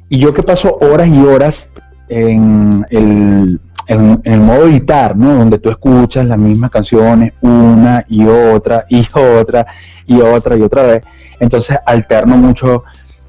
Y 0.09 0.19
yo 0.19 0.33
que 0.33 0.43
paso 0.43 0.79
horas 0.81 1.09
y 1.09 1.25
horas 1.25 1.71
en 2.09 2.87
el, 2.91 3.61
el 3.87 4.41
modo 4.41 4.67
editar, 4.67 5.17
¿no? 5.17 5.35
Donde 5.35 5.59
tú 5.59 5.71
escuchas 5.71 6.27
las 6.27 6.39
mismas 6.39 6.71
canciones 6.71 7.33
una 7.41 8.05
y 8.09 8.27
otra 8.27 8.87
y 8.89 9.07
otra 9.15 9.67
y 10.07 10.21
otra 10.21 10.57
y 10.57 10.63
otra 10.63 10.83
vez. 10.83 11.05
Entonces 11.41 11.79
alterno 11.87 12.37
mucho 12.37 12.85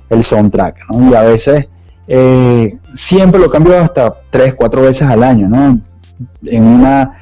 el 0.10 0.24
soundtrack, 0.24 0.78
¿no? 0.92 1.10
Y 1.12 1.16
a 1.16 1.22
veces 1.22 1.68
eh, 2.08 2.78
siempre 2.94 3.40
lo 3.40 3.50
cambio 3.50 3.78
hasta 3.80 4.14
tres, 4.30 4.54
cuatro 4.54 4.82
veces 4.84 5.08
al 5.08 5.24
año, 5.24 5.48
¿no? 5.48 5.80
En 6.46 6.64
una 6.64 7.22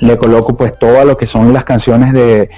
le 0.00 0.16
coloco 0.16 0.56
pues 0.56 0.78
todo 0.78 1.04
lo 1.04 1.16
que 1.16 1.26
son 1.26 1.52
las 1.52 1.64
canciones 1.64 2.12
de, 2.12 2.48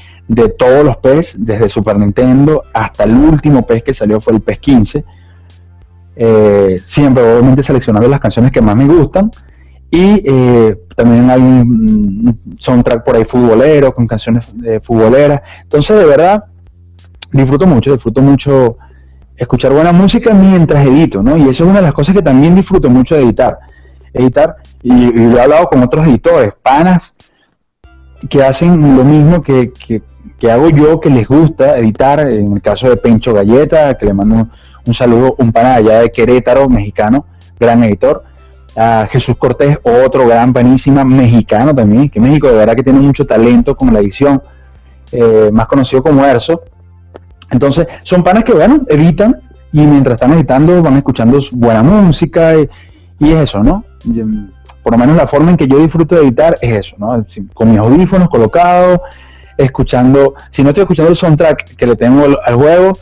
todos 0.58 0.84
los 0.84 0.96
PES, 0.98 1.36
desde 1.38 1.68
Super 1.68 1.98
Nintendo 1.98 2.62
hasta 2.72 3.04
el 3.04 3.14
último 3.14 3.66
PES 3.66 3.82
que 3.82 3.94
salió 3.94 4.20
fue 4.20 4.34
el 4.34 4.40
PES 4.40 4.58
15. 4.58 5.04
Eh, 6.22 6.78
siempre 6.84 7.22
obviamente 7.22 7.62
seleccionando 7.62 8.06
las 8.06 8.20
canciones 8.20 8.52
que 8.52 8.60
más 8.60 8.76
me 8.76 8.84
gustan 8.84 9.30
y 9.90 10.22
eh, 10.22 10.76
también 10.94 11.30
hay 11.30 11.40
un 11.40 12.38
soundtrack 12.58 13.02
por 13.02 13.16
ahí 13.16 13.24
futbolero 13.24 13.94
con 13.94 14.06
canciones 14.06 14.46
de 14.52 14.80
futboleras. 14.80 15.40
Entonces 15.62 15.96
de 15.96 16.04
verdad 16.04 16.44
disfruto 17.32 17.66
mucho, 17.66 17.92
disfruto 17.92 18.20
mucho 18.20 18.76
escuchar 19.34 19.72
buena 19.72 19.92
música 19.92 20.34
mientras 20.34 20.86
edito, 20.86 21.22
¿no? 21.22 21.38
Y 21.38 21.48
eso 21.48 21.64
es 21.64 21.70
una 21.70 21.78
de 21.78 21.86
las 21.86 21.94
cosas 21.94 22.14
que 22.14 22.20
también 22.20 22.54
disfruto 22.54 22.90
mucho 22.90 23.14
de 23.14 23.22
editar. 23.22 23.58
Editar, 24.12 24.56
y, 24.82 25.12
lo 25.12 25.38
he 25.38 25.40
hablado 25.40 25.68
con 25.68 25.82
otros 25.82 26.06
editores, 26.06 26.52
panas, 26.62 27.16
que 28.28 28.44
hacen 28.44 28.94
lo 28.94 29.04
mismo 29.04 29.40
que, 29.40 29.72
hago 30.50 30.68
yo, 30.68 31.00
que 31.00 31.08
les 31.08 31.26
gusta 31.26 31.78
editar, 31.78 32.20
en 32.28 32.52
el 32.52 32.60
caso 32.60 32.90
de 32.90 32.98
Pencho 32.98 33.32
Galleta, 33.32 33.94
que 33.94 34.04
le 34.04 34.12
mando 34.12 34.48
un, 34.86 34.94
saludo, 34.94 35.34
un 35.38 35.52
pana 35.52 35.74
allá 35.74 36.00
de 36.00 36.10
Querétaro, 36.10 36.68
mexicano, 36.68 37.26
gran 37.58 37.82
editor, 37.84 38.24
a 38.76 39.06
Jesús 39.10 39.36
Cortés, 39.36 39.78
otro 39.82 40.26
gran 40.26 40.52
panísima, 40.52 41.04
mexicano 41.04 41.74
también, 41.74 42.08
que 42.08 42.20
México 42.20 42.48
de 42.48 42.54
verdad 42.54 42.74
que 42.74 42.82
tiene 42.82 43.00
mucho 43.00 43.26
talento 43.26 43.76
con 43.76 43.92
la 43.92 44.00
edición, 44.00 44.42
eh, 45.12 45.50
más 45.52 45.66
conocido 45.66 46.02
como 46.02 46.24
Erso, 46.24 46.62
entonces, 47.50 47.86
son 48.04 48.22
panes 48.22 48.44
que, 48.44 48.52
bueno, 48.52 48.82
editan 48.88 49.40
y 49.72 49.80
mientras 49.80 50.14
están 50.14 50.32
editando 50.32 50.82
van 50.82 50.96
escuchando 50.96 51.38
buena 51.52 51.82
música 51.82 52.54
y, 52.56 53.32
es 53.32 53.36
eso, 53.36 53.62
¿no? 53.62 53.84
por 54.82 54.94
lo 54.94 54.98
menos 54.98 55.14
la 55.14 55.26
forma 55.26 55.50
en 55.50 55.58
que 55.58 55.68
yo 55.68 55.78
disfruto 55.78 56.14
de 56.14 56.22
editar 56.22 56.56
es 56.62 56.86
eso, 56.86 56.96
¿no? 56.98 57.22
Con 57.52 57.70
mis 57.70 57.78
audífonos 57.78 58.30
colocados, 58.30 59.00
escuchando, 59.58 60.34
si 60.48 60.62
no 60.62 60.70
estoy 60.70 60.82
escuchando 60.82 61.10
el 61.10 61.16
soundtrack 61.16 61.76
que 61.76 61.86
le 61.86 61.96
tengo 61.96 62.24
al 62.42 62.54
juego, 62.54 62.92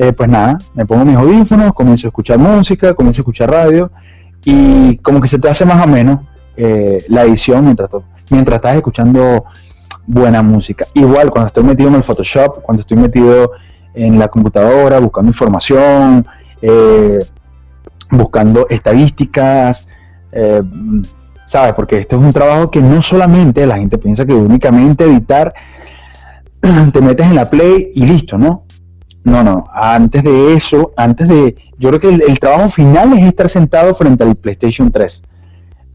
eh, 0.00 0.12
pues 0.12 0.30
nada, 0.30 0.58
me 0.74 0.86
pongo 0.86 1.04
mis 1.04 1.16
audífonos, 1.16 1.74
comienzo 1.74 2.06
a 2.06 2.10
escuchar 2.10 2.38
música, 2.38 2.94
comienzo 2.94 3.20
a 3.20 3.22
escuchar 3.22 3.50
radio 3.50 3.90
y 4.44 4.96
como 4.98 5.20
que 5.20 5.26
se 5.26 5.40
te 5.40 5.48
hace 5.48 5.64
más 5.64 5.84
o 5.84 5.88
menos 5.88 6.20
eh, 6.56 7.04
la 7.08 7.24
edición 7.24 7.64
mientras, 7.64 7.90
mientras 8.30 8.58
estás 8.58 8.76
escuchando 8.76 9.46
buena 10.06 10.40
música. 10.40 10.86
Igual 10.94 11.32
cuando 11.32 11.48
estoy 11.48 11.64
metido 11.64 11.88
en 11.88 11.96
el 11.96 12.04
Photoshop, 12.04 12.62
cuando 12.62 12.82
estoy 12.82 12.96
metido 12.96 13.50
en 13.92 14.20
la 14.20 14.28
computadora, 14.28 15.00
buscando 15.00 15.30
información, 15.30 16.24
eh, 16.62 17.18
buscando 18.12 18.68
estadísticas, 18.68 19.88
¿sabes? 21.46 21.74
Porque 21.74 21.98
esto 21.98 22.14
es 22.14 22.22
un 22.22 22.32
trabajo 22.32 22.70
que 22.70 22.80
no 22.80 23.02
solamente 23.02 23.66
la 23.66 23.78
gente 23.78 23.98
piensa 23.98 24.24
que 24.24 24.34
únicamente 24.34 25.06
editar, 25.06 25.52
te 26.92 27.00
metes 27.00 27.26
en 27.26 27.34
la 27.34 27.50
play 27.50 27.90
y 27.96 28.06
listo, 28.06 28.38
¿no? 28.38 28.67
No, 29.28 29.44
no, 29.44 29.64
antes 29.72 30.22
de 30.24 30.54
eso, 30.54 30.92
antes 30.96 31.28
de, 31.28 31.54
yo 31.78 31.90
creo 31.90 32.00
que 32.00 32.08
el, 32.08 32.38
trabajo 32.38 32.68
final 32.68 33.12
es 33.12 33.24
estar 33.24 33.48
sentado 33.48 33.92
frente 33.94 34.24
al 34.24 34.36
PlayStation 34.36 34.90
3. 34.90 35.22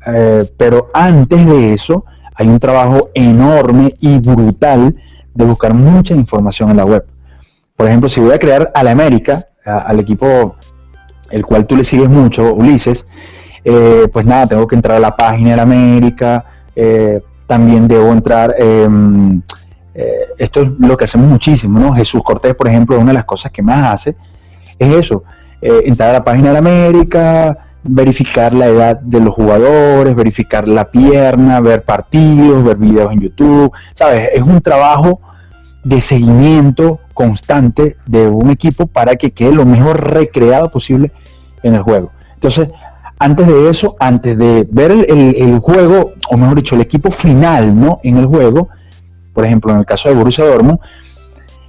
Eh, 0.05 0.53
pero 0.57 0.89
antes 0.93 1.45
de 1.45 1.73
eso 1.73 2.05
hay 2.35 2.47
un 2.47 2.59
trabajo 2.59 3.09
enorme 3.13 3.95
y 3.99 4.19
brutal 4.19 4.95
de 5.33 5.45
buscar 5.45 5.73
mucha 5.73 6.13
información 6.13 6.69
en 6.69 6.77
la 6.77 6.85
web. 6.85 7.05
Por 7.75 7.87
ejemplo, 7.87 8.07
si 8.07 8.21
voy 8.21 8.33
a 8.33 8.39
crear 8.39 8.71
a 8.75 8.83
la 8.83 8.91
América, 8.91 9.47
al 9.65 9.99
equipo 9.99 10.55
el 11.31 11.45
cual 11.45 11.65
tú 11.65 11.75
le 11.75 11.83
sigues 11.83 12.09
mucho, 12.09 12.53
Ulises, 12.53 13.07
eh, 13.65 14.07
pues 14.13 14.25
nada, 14.25 14.45
tengo 14.45 14.67
que 14.67 14.75
entrar 14.75 14.97
a 14.97 14.99
la 14.99 15.15
página 15.15 15.51
de 15.51 15.55
la 15.55 15.63
América, 15.63 16.45
eh, 16.75 17.21
también 17.47 17.87
debo 17.87 18.11
entrar, 18.11 18.53
em, 18.57 19.41
eh, 19.95 20.25
esto 20.38 20.62
es 20.62 20.71
lo 20.79 20.97
que 20.97 21.05
hacemos 21.05 21.27
muchísimo, 21.27 21.79
¿no? 21.79 21.93
Jesús 21.93 22.23
Cortés, 22.23 22.55
por 22.55 22.67
ejemplo, 22.67 22.97
una 22.97 23.12
de 23.12 23.15
las 23.15 23.25
cosas 23.25 23.51
que 23.51 23.62
más 23.62 23.93
hace 23.93 24.15
es 24.79 24.93
eso, 24.93 25.23
entrar 25.62 26.09
a 26.09 26.13
la 26.13 26.23
página 26.25 26.47
de 26.47 26.53
la 26.53 26.59
América, 26.59 27.57
verificar 27.83 28.53
la 28.53 28.67
edad 28.67 29.00
de 29.00 29.19
los 29.19 29.33
jugadores, 29.33 30.15
verificar 30.15 30.67
la 30.67 30.89
pierna, 30.89 31.59
ver 31.59 31.83
partidos, 31.83 32.63
ver 32.63 32.77
videos 32.77 33.12
en 33.12 33.21
YouTube, 33.21 33.71
¿sabes? 33.93 34.29
Es 34.33 34.41
un 34.41 34.62
trabajo 34.62 35.19
de 35.83 36.00
seguimiento 36.00 37.00
constante 37.13 37.97
de 38.05 38.27
un 38.27 38.50
equipo 38.50 38.88
para 38.88 39.15
que 39.15 39.31
quede 39.31 39.53
lo 39.53 39.65
mejor 39.65 40.13
recreado 40.13 40.71
posible 40.71 41.12
en 41.62 41.75
el 41.75 41.81
juego. 41.81 42.12
Entonces, 42.35 42.69
antes 43.19 43.47
de 43.47 43.69
eso, 43.69 43.95
antes 44.00 44.38
de 44.38 44.67
ver 44.69 44.91
el, 44.91 45.59
juego, 45.59 46.13
o 46.29 46.38
mejor 46.38 46.55
dicho, 46.55 46.75
el 46.75 46.81
equipo 46.81 47.12
final 47.12 47.79
¿no? 47.79 48.00
en 48.03 48.17
el 48.17 48.25
juego, 48.25 48.69
por 49.33 49.45
ejemplo, 49.45 49.71
en 49.71 49.79
el 49.79 49.85
caso 49.85 50.09
de 50.09 50.15
Borussia 50.15 50.45
Dortmund, 50.45 50.79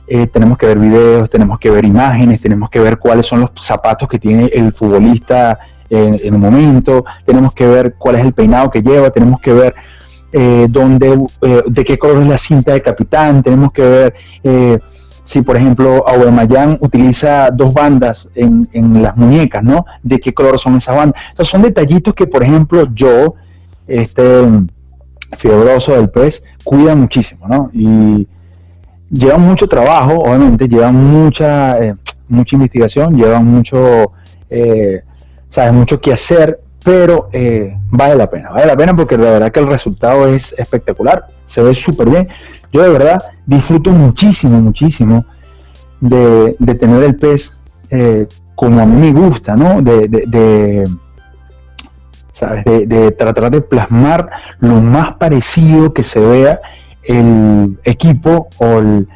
eh, 0.06 0.26
tenemos 0.26 0.58
que 0.58 0.66
ver 0.66 0.78
videos, 0.78 1.30
tenemos 1.30 1.58
que 1.58 1.70
ver 1.70 1.84
imágenes, 1.84 2.40
tenemos 2.40 2.68
que 2.68 2.78
ver 2.78 2.98
cuáles 2.98 3.26
son 3.26 3.40
los 3.40 3.50
zapatos 3.58 4.06
que 4.08 4.18
tiene 4.18 4.50
el 4.52 4.72
futbolista 4.72 5.58
en, 5.88 6.16
en 6.22 6.34
un 6.34 6.40
momento, 6.40 7.04
tenemos 7.24 7.54
que 7.54 7.66
ver 7.66 7.94
cuál 7.94 8.16
es 8.16 8.24
el 8.24 8.32
peinado 8.32 8.70
que 8.70 8.82
lleva, 8.82 9.10
tenemos 9.10 9.40
que 9.40 9.52
ver 9.52 9.74
eh, 10.36 10.66
donde, 10.68 11.26
eh, 11.42 11.62
de 11.64 11.84
qué 11.84 11.96
color 11.96 12.22
es 12.22 12.26
la 12.26 12.38
cinta 12.38 12.72
de 12.72 12.82
capitán, 12.82 13.40
tenemos 13.40 13.72
que 13.72 13.82
ver 13.82 14.14
eh, 14.42 14.80
si, 15.22 15.42
por 15.42 15.56
ejemplo, 15.56 16.04
Aubameyang 16.08 16.76
utiliza 16.80 17.52
dos 17.52 17.72
bandas 17.72 18.28
en, 18.34 18.68
en, 18.72 19.00
las 19.00 19.16
muñecas, 19.16 19.62
¿no? 19.62 19.86
De 20.02 20.18
qué 20.18 20.34
color 20.34 20.58
son 20.58 20.74
esas 20.74 20.96
bandas. 20.96 21.22
Entonces 21.30 21.52
son 21.52 21.62
detallitos 21.62 22.14
que, 22.14 22.26
por 22.26 22.42
ejemplo, 22.42 22.88
yo, 22.92 23.36
este 23.86 24.42
fibroso 25.36 25.92
del 25.92 26.10
pez, 26.10 26.42
cuida 26.62 26.94
muchísimo, 26.94 27.46
¿no? 27.48 27.70
Y 27.72 28.26
lleva 29.10 29.38
mucho 29.38 29.68
trabajo, 29.68 30.14
obviamente, 30.14 30.68
lleva 30.68 30.90
mucha, 30.90 31.78
mucha 32.28 32.56
investigación, 32.56 33.16
lleva 33.16 33.40
mucho, 33.40 34.12
sabes, 35.48 35.72
mucho 35.72 36.00
que 36.00 36.12
hacer, 36.12 36.60
pero 36.84 37.30
eh, 37.32 37.76
vale 37.90 38.14
la 38.14 38.28
pena, 38.28 38.50
vale 38.50 38.66
la 38.66 38.76
pena 38.76 38.94
porque 38.94 39.16
la 39.16 39.30
verdad 39.30 39.50
que 39.50 39.60
el 39.60 39.66
resultado 39.66 40.28
es 40.28 40.54
espectacular, 40.58 41.26
se 41.46 41.62
ve 41.62 41.74
súper 41.74 42.10
bien. 42.10 42.28
Yo 42.72 42.82
de 42.82 42.90
verdad 42.90 43.22
disfruto 43.46 43.90
muchísimo, 43.90 44.60
muchísimo 44.60 45.24
de, 46.00 46.54
tener 46.78 47.02
el 47.02 47.16
pez 47.16 47.58
eh, 47.88 48.28
como 48.54 48.80
a 48.80 48.86
mí 48.86 49.10
me 49.10 49.18
gusta, 49.18 49.56
¿no? 49.56 49.80
De, 49.80 50.84
¿sabes? 52.34 52.64
De, 52.64 53.10
tratar 53.12 53.50
de 53.50 53.62
plasmar 53.62 54.28
lo 54.58 54.82
más 54.82 55.14
parecido 55.14 55.94
que 55.94 56.02
se 56.02 56.20
vea 56.20 56.60
el 57.02 57.78
equipo 57.84 58.48
o 58.58 58.66
el, 58.78 59.08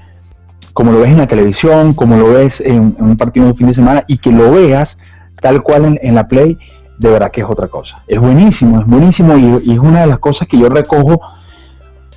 como 0.72 0.92
lo 0.92 1.00
ves 1.00 1.10
en 1.10 1.18
la 1.18 1.26
televisión, 1.26 1.92
como 1.92 2.16
lo 2.16 2.32
ves 2.32 2.62
en, 2.62 2.96
un 2.98 3.16
partido 3.18 3.48
de 3.48 3.54
fin 3.54 3.66
de 3.66 3.75
semana 3.75 4.04
y 4.06 4.18
que 4.18 4.30
lo 4.30 4.52
veas 4.52 4.98
tal 5.42 5.62
cual 5.62 5.98
en 6.00 6.14
la 6.14 6.28
Play 6.28 6.56
de 6.98 7.10
verdad 7.10 7.30
que 7.30 7.40
es 7.40 7.46
otra 7.48 7.68
cosa. 7.68 8.02
Es 8.06 8.18
buenísimo, 8.18 8.80
es 8.80 8.87
buenísimo 8.87 9.37
y, 9.37 9.72
es 9.72 9.78
una 9.78 10.02
de 10.02 10.06
las 10.08 10.18
cosas 10.18 10.48
que 10.48 10.58
yo 10.58 10.68
recojo 10.68 11.20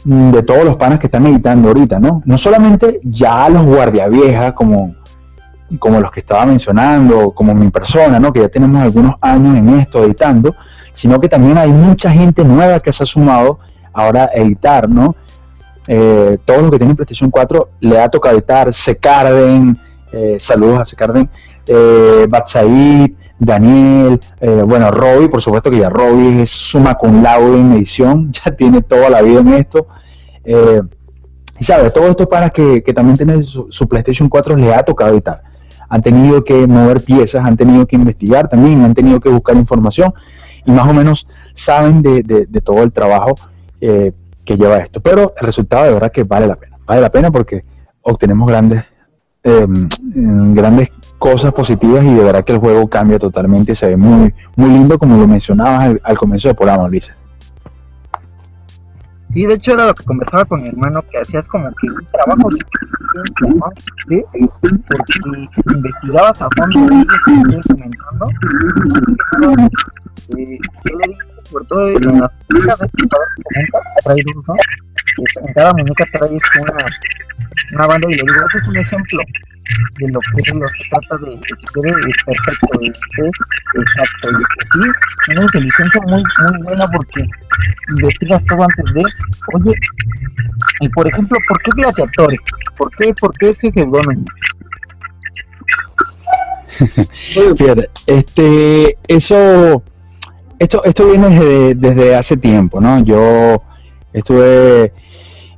mm, 0.04 0.32
de 0.32 0.44
todos 0.44 0.66
los 0.66 0.76
panas 0.76 1.00
que 1.00 1.08
están 1.08 1.26
editando 1.26 1.70
ahorita, 1.70 2.00
¿no? 2.00 2.22
No 2.26 2.38
solamente 2.38 3.00
ya 3.04 3.48
los 3.50 3.64
guardiaviejas 3.64 4.54
como, 4.54 4.96
como 5.80 6.00
los 6.00 6.12
que 6.12 6.22
estaba 6.22 6.46
mencionando, 6.46 7.32
como 7.32 7.54
mi 7.54 7.70
persona, 7.70 8.20
¿no? 8.20 8.34
Que 8.34 8.42
ya 8.42 8.50
tenemos 8.50 8.82
algunos 8.82 9.16
años 9.22 9.58
en 9.58 9.70
esto 9.80 10.04
editando, 10.04 10.56
sino 10.92 11.20
que 11.20 11.30
también 11.30 11.58
hay 11.58 11.70
mucha 11.70 12.12
gente 12.12 12.44
nueva 12.44 12.80
que 12.80 12.92
se 12.92 13.04
ha 13.04 13.06
sumado 13.06 13.60
ahora 13.94 14.30
a 14.34 14.38
editar, 14.38 14.90
¿no? 14.90 15.16
Eh, 15.88 16.38
todos 16.46 16.62
los 16.62 16.72
que 16.72 16.78
tienen 16.78 16.96
PlayStation 16.96 17.30
4 17.30 17.70
le 17.82 18.00
ha 18.00 18.10
tocado 18.10 18.36
editar, 18.36 18.72
Secarden, 18.72 19.78
eh, 20.12 20.38
saludos 20.40 20.80
a 20.80 20.86
Secarden, 20.86 21.30
eh, 21.68 22.26
Batsaid, 22.30 23.14
Daniel, 23.40 24.20
eh, 24.40 24.64
bueno, 24.66 24.92
Robbie, 24.92 25.30
por 25.30 25.42
supuesto 25.42 25.70
que 25.70 25.80
ya 25.80 25.90
Robbie 25.90 26.44
es 26.44 26.50
suma 26.50 26.96
con 26.96 27.24
laude 27.24 27.60
en 27.60 27.72
edición, 27.74 28.32
ya 28.46 28.52
tiene 28.56 28.82
toda 28.82 29.10
la 29.10 29.22
vida 29.22 29.40
en 29.40 29.54
esto. 29.54 29.88
Eh, 30.44 30.82
y 31.60 31.64
sabes, 31.64 31.94
todos 31.94 32.10
estos 32.10 32.28
panas 32.28 32.52
que, 32.52 32.82
también 32.94 33.18
tienen 33.18 33.44
su, 33.44 33.88
PlayStation 33.88 34.28
4 34.28 34.56
les 34.56 34.76
ha 34.76 34.84
tocado 34.84 35.12
editar. 35.12 35.44
Han 35.90 36.02
tenido 36.02 36.44
que 36.44 36.66
mover 36.66 37.02
piezas, 37.04 37.46
han 37.46 37.56
tenido 37.56 37.86
que 37.86 37.96
investigar 37.96 38.48
también, 38.48 38.84
han 38.84 38.94
tenido 38.94 39.20
que 39.20 39.30
buscar 39.30 39.56
información 39.56 40.14
y 40.66 40.72
más 40.72 40.88
o 40.88 40.94
menos 40.94 41.28
saben 41.54 42.02
de, 42.02 42.48
todo 42.64 42.84
el 42.84 42.92
trabajo 42.92 43.36
eh, 43.80 44.14
que 44.46 44.58
lleva 44.58 44.78
esto. 44.78 45.02
Pero 45.02 45.34
el 45.40 45.46
resultado 45.46 45.86
de 45.86 45.94
verdad 45.94 46.12
que 46.12 46.24
vale 46.24 46.48
la 46.48 46.56
pena. 46.56 46.78
Vale 46.86 47.02
la 47.02 47.12
pena 47.12 47.32
porque 47.32 47.64
obtenemos 48.02 48.48
grandes, 48.48 48.84
grandes 49.44 50.92
cosas 51.22 51.54
positivas 51.54 52.04
y 52.04 52.16
de 52.16 52.24
verdad 52.24 52.44
que 52.44 52.54
el 52.54 52.58
juego 52.58 52.90
cambia 52.90 53.20
totalmente 53.20 53.74
y 53.74 53.76
se 53.76 53.86
ve 53.86 53.96
muy, 53.96 54.34
muy 54.56 54.70
lindo 54.72 54.98
como 54.98 55.18
lo 55.18 55.28
mencionabas 55.28 55.96
al, 56.04 56.18
comienzo 56.18 56.48
del 56.48 56.56
programa, 56.56 56.86
Ulises. 56.86 57.14
Sí, 59.32 59.46
de 59.46 59.54
hecho 59.54 59.74
era 59.74 59.86
lo 59.86 59.94
que 59.94 60.04
conversaba 60.04 60.46
con 60.46 60.64
mi 60.64 60.70
hermano, 60.70 61.04
que 61.04 61.20
hacías 61.20 61.48
como 61.48 61.70
que 61.76 61.88
un 61.88 62.06
trabajo 62.08 62.50
de 62.50 62.58
¿Sí? 64.10 64.48
porque 64.62 65.14
investigabas 65.76 66.42
a 66.42 66.50
fondo 66.58 66.80
y 66.92 67.06
que 70.28 70.34
comentando, 70.34 70.38
eh, 70.38 70.60
él 70.86 71.16
sobre 71.50 71.66
todo 71.66 71.88
muñecas 72.50 72.80
de 72.80 72.88
trae 74.04 74.24
¿no? 74.48 74.56
en 75.48 75.54
cada 75.54 75.74
muñeca 75.74 76.06
traes 76.14 76.42
una, 76.60 76.86
una 77.74 77.88
banda 77.88 78.08
y 78.10 78.14
le 78.14 78.24
digo, 78.24 78.48
ese 78.48 78.58
es 78.58 78.68
un 78.68 78.78
ejemplo 78.78 79.22
de 80.00 80.08
lo 80.10 80.20
que 80.20 80.54
lo 80.54 80.68
se 80.68 80.90
trata 80.90 81.18
de, 81.18 81.32
de, 81.32 81.40
perfecto, 82.26 82.80
de, 82.80 82.88
exacto, 82.88 84.30
y 84.30 84.44
sí, 84.74 84.92
una 85.32 85.42
inteligencia 85.44 86.02
muy, 86.08 86.24
muy 86.50 86.64
buena 86.64 86.88
porque 86.88 87.28
investigas 87.98 88.44
todo 88.46 88.64
antes 88.64 88.94
de, 88.94 89.04
oye, 89.54 89.74
y 90.82 90.90
por 90.90 91.08
ejemplo, 91.08 91.38
¿por 91.48 91.62
qué 91.62 91.72
gladiadores? 91.76 92.40
¿Por 92.78 92.92
qué, 92.98 93.14
por 93.20 93.38
qué 93.38 93.50
ese 93.50 93.72
seudónimo? 93.72 94.26
Fíjate, 97.58 97.90
este, 98.08 98.98
eso, 99.08 99.84
esto, 100.62 100.84
esto 100.84 101.08
viene 101.08 101.30
desde, 101.30 101.74
desde 101.74 102.16
hace 102.16 102.38
tiempo, 102.38 102.80
¿no? 102.80 103.00
Yo 103.00 103.64
estuve 104.14 104.94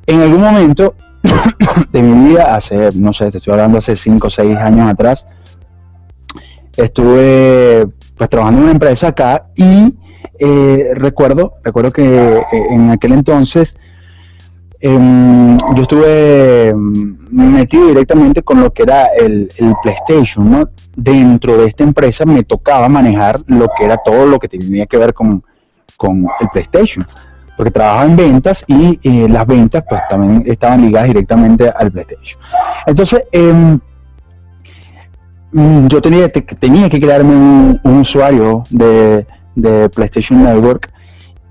en 0.08 0.22
algún 0.22 0.40
momento 0.40 0.96
de 1.92 2.02
mi 2.02 2.30
vida, 2.30 2.56
hace, 2.56 2.90
no 2.96 3.12
sé, 3.12 3.30
te 3.30 3.40
estoy 3.40 3.52
hablando 3.52 3.80
hace 3.80 3.98
5 3.98 4.28
o 4.28 4.30
6 4.30 4.56
años 4.56 4.90
atrás, 4.90 5.28
estuve 6.78 7.86
pues 8.16 8.30
trabajando 8.30 8.60
en 8.60 8.64
una 8.64 8.72
empresa 8.72 9.10
acá 9.10 9.48
y 9.58 9.94
eh, 10.40 10.92
recuerdo, 10.96 11.56
recuerdo 11.66 11.92
que 11.92 12.38
eh, 12.38 12.44
en 12.70 12.90
aquel 12.90 13.12
entonces 13.12 13.76
em, 14.84 15.58
yo 15.76 15.82
estuve 15.82 16.68
em, 16.68 17.18
metido 17.32 17.88
directamente 17.88 18.44
con 18.44 18.62
lo 18.62 18.72
que 18.72 18.84
era 18.84 19.08
el, 19.08 19.50
el, 19.58 19.74
PlayStation. 19.82 20.70
Dentro 20.96 21.58
de 21.58 21.68
esta 21.68 21.84
empresa 21.84 22.26
me 22.26 22.44
tocaba 22.44 22.88
manejar 22.90 23.40
lo 23.48 23.68
que 23.70 23.86
era 23.86 23.98
todo 23.98 24.28
lo 24.28 24.38
que 24.38 24.48
tenía 24.48 24.86
que 24.86 24.98
ver 24.98 25.14
con, 25.14 25.44
con 25.98 26.28
el 26.40 26.50
PlayStation 26.50 27.08
porque 27.56 27.72
trabajaba 27.72 28.06
en 28.06 28.16
ventas 28.16 28.66
y 28.68 29.00
eh, 29.04 29.28
las 29.30 29.46
ventas 29.46 29.84
pues 29.88 30.02
también 30.10 30.44
estaban 30.48 30.82
ligadas 30.82 31.08
directamente 31.08 31.70
al 31.70 31.92
PlayStation. 31.92 32.40
Entonces, 32.86 33.24
em, 33.32 33.80
yo 35.88 36.02
tenía, 36.02 36.32
tenía 36.32 36.90
que 36.90 37.00
crearme 37.00 37.36
un, 37.84 37.98
usuario 38.00 38.64
de, 38.70 39.26
PlayStation 39.94 40.44
Network 40.44 40.92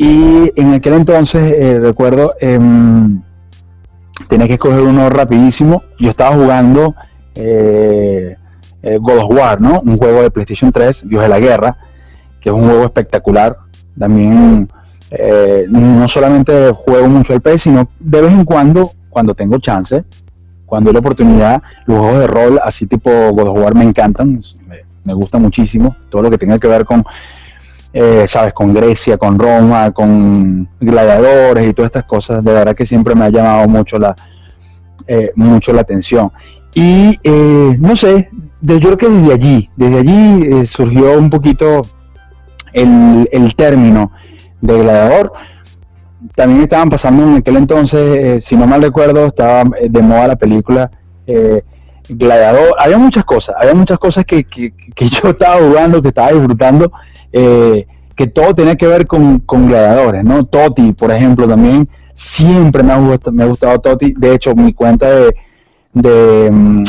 y 0.02 0.52
en 0.56 0.74
aquel 0.74 0.94
entonces, 0.94 1.52
eh, 1.56 1.78
recuerdo, 1.78 2.34
em, 2.40 3.22
tenía 4.28 4.48
que 4.48 4.54
escoger 4.54 4.82
uno 4.82 5.08
rapidísimo. 5.10 5.84
Yo 6.00 6.10
estaba 6.10 6.34
jugando 6.34 6.94
eh, 7.34 8.36
God 8.82 9.18
of 9.18 9.30
War, 9.30 9.60
¿no? 9.60 9.80
Un 9.80 9.96
juego 9.96 10.22
de 10.22 10.30
PlayStation 10.32 10.72
3, 10.72 11.08
Dios 11.08 11.22
de 11.22 11.28
la 11.28 11.38
Guerra, 11.38 11.76
que 12.40 12.48
es 12.48 12.54
un 12.54 12.64
juego 12.64 12.84
espectacular. 12.84 13.56
También 13.96 14.68
eh, 15.12 15.66
no 15.68 16.08
solamente 16.08 16.72
juego 16.72 17.06
mucho 17.06 17.32
al 17.32 17.40
PS, 17.40 17.62
sino 17.62 17.88
de 18.00 18.22
vez 18.22 18.32
en 18.32 18.44
cuando, 18.44 18.90
cuando 19.08 19.34
tengo 19.34 19.58
chance, 19.58 20.02
cuando 20.66 20.90
hay 20.90 20.94
la 20.94 21.00
oportunidad, 21.00 21.62
los 21.86 21.98
juegos 22.00 22.18
de 22.18 22.26
rol, 22.26 22.60
así 22.64 22.86
tipo 22.86 23.10
God 23.32 23.48
of 23.48 23.58
War, 23.58 23.74
me 23.74 23.84
encantan, 23.84 24.42
me, 25.04 25.14
gusta 25.14 25.38
muchísimo, 25.38 25.94
todo 26.08 26.22
lo 26.22 26.30
que 26.30 26.38
tenga 26.38 26.58
que 26.58 26.66
ver 26.66 26.84
con, 26.84 27.04
eh, 27.92 28.24
sabes, 28.26 28.52
con 28.52 28.72
Grecia, 28.72 29.18
con 29.18 29.38
Roma, 29.38 29.90
con 29.92 30.68
gladiadores 30.80 31.66
y 31.66 31.74
todas 31.74 31.88
estas 31.88 32.04
cosas, 32.04 32.42
de 32.44 32.52
verdad 32.52 32.74
que 32.74 32.86
siempre 32.86 33.14
me 33.14 33.24
ha 33.24 33.30
llamado 33.30 33.68
mucho 33.68 33.98
la, 33.98 34.14
eh, 35.06 35.32
mucho 35.34 35.72
la 35.72 35.82
atención. 35.82 36.32
Y 36.74 37.18
no 37.78 37.94
sé, 37.96 38.30
yo 38.62 38.80
creo 38.80 38.96
que 38.96 39.08
desde 39.08 39.32
allí, 39.34 39.70
desde 39.76 39.98
allí 39.98 40.66
surgió 40.66 41.18
un 41.18 41.28
poquito 41.28 41.82
el, 42.72 43.28
el 43.30 43.54
término 43.54 44.10
de 44.60 44.78
Gladiador. 44.78 45.32
También 46.34 46.62
estaban 46.62 46.88
pasando 46.88 47.24
en 47.24 47.36
aquel 47.36 47.56
entonces, 47.56 48.24
eh, 48.24 48.40
si 48.40 48.56
no 48.56 48.66
mal 48.66 48.80
recuerdo, 48.80 49.26
estaba 49.26 49.62
eh, 49.78 49.88
de 49.90 50.02
moda 50.02 50.28
la 50.28 50.36
película 50.36 50.90
eh, 51.26 51.62
Gladiador. 52.08 52.74
Había 52.78 52.96
muchas 52.96 53.24
cosas, 53.24 53.56
había 53.58 53.74
muchas 53.74 53.98
cosas 53.98 54.24
que, 54.24 54.44
que, 54.44 54.72
yo 54.96 55.30
estaba 55.30 55.56
jugando, 55.56 56.00
que 56.00 56.08
estaba 56.08 56.32
disfrutando, 56.32 56.90
que 57.32 58.26
todo 58.26 58.54
tenía 58.54 58.76
que 58.76 58.86
ver 58.86 59.06
con, 59.06 59.40
con, 59.40 59.68
gladiadores, 59.68 60.22
¿no? 60.22 60.44
Toti, 60.44 60.92
por 60.92 61.10
ejemplo, 61.10 61.48
también 61.48 61.88
siempre 62.12 62.82
me 62.82 62.92
ha 62.92 62.98
gustado, 62.98 63.32
me 63.32 63.44
ha 63.44 63.46
gustado 63.46 63.78
Toti. 63.80 64.14
De 64.16 64.34
hecho, 64.34 64.54
mi 64.54 64.72
cuenta 64.74 65.10
de, 65.10 65.34
de, 65.94 66.50
mm, 66.50 66.82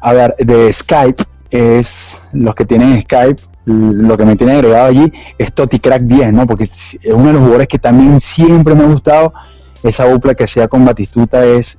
a 0.00 0.12
ver, 0.12 0.36
de 0.38 0.72
Skype 0.72 1.24
es 1.50 2.22
los 2.32 2.54
que 2.54 2.64
tienen 2.64 3.00
Skype 3.02 3.42
lo 3.70 4.16
que 4.16 4.24
me 4.24 4.36
tiene 4.36 4.54
agregado 4.54 4.86
allí 4.86 5.12
es 5.38 5.52
Toti 5.52 5.78
Crack 5.78 6.02
10, 6.02 6.32
¿no? 6.32 6.46
Porque 6.46 6.64
es 6.64 6.98
uno 7.12 7.26
de 7.26 7.32
los 7.34 7.40
jugadores 7.42 7.68
que 7.68 7.78
también 7.78 8.20
siempre 8.20 8.74
me 8.74 8.84
ha 8.84 8.86
gustado. 8.86 9.32
Esa 9.82 10.10
dupla 10.10 10.34
que 10.34 10.44
hacía 10.44 10.68
con 10.68 10.84
Batistuta 10.84 11.44
es, 11.44 11.78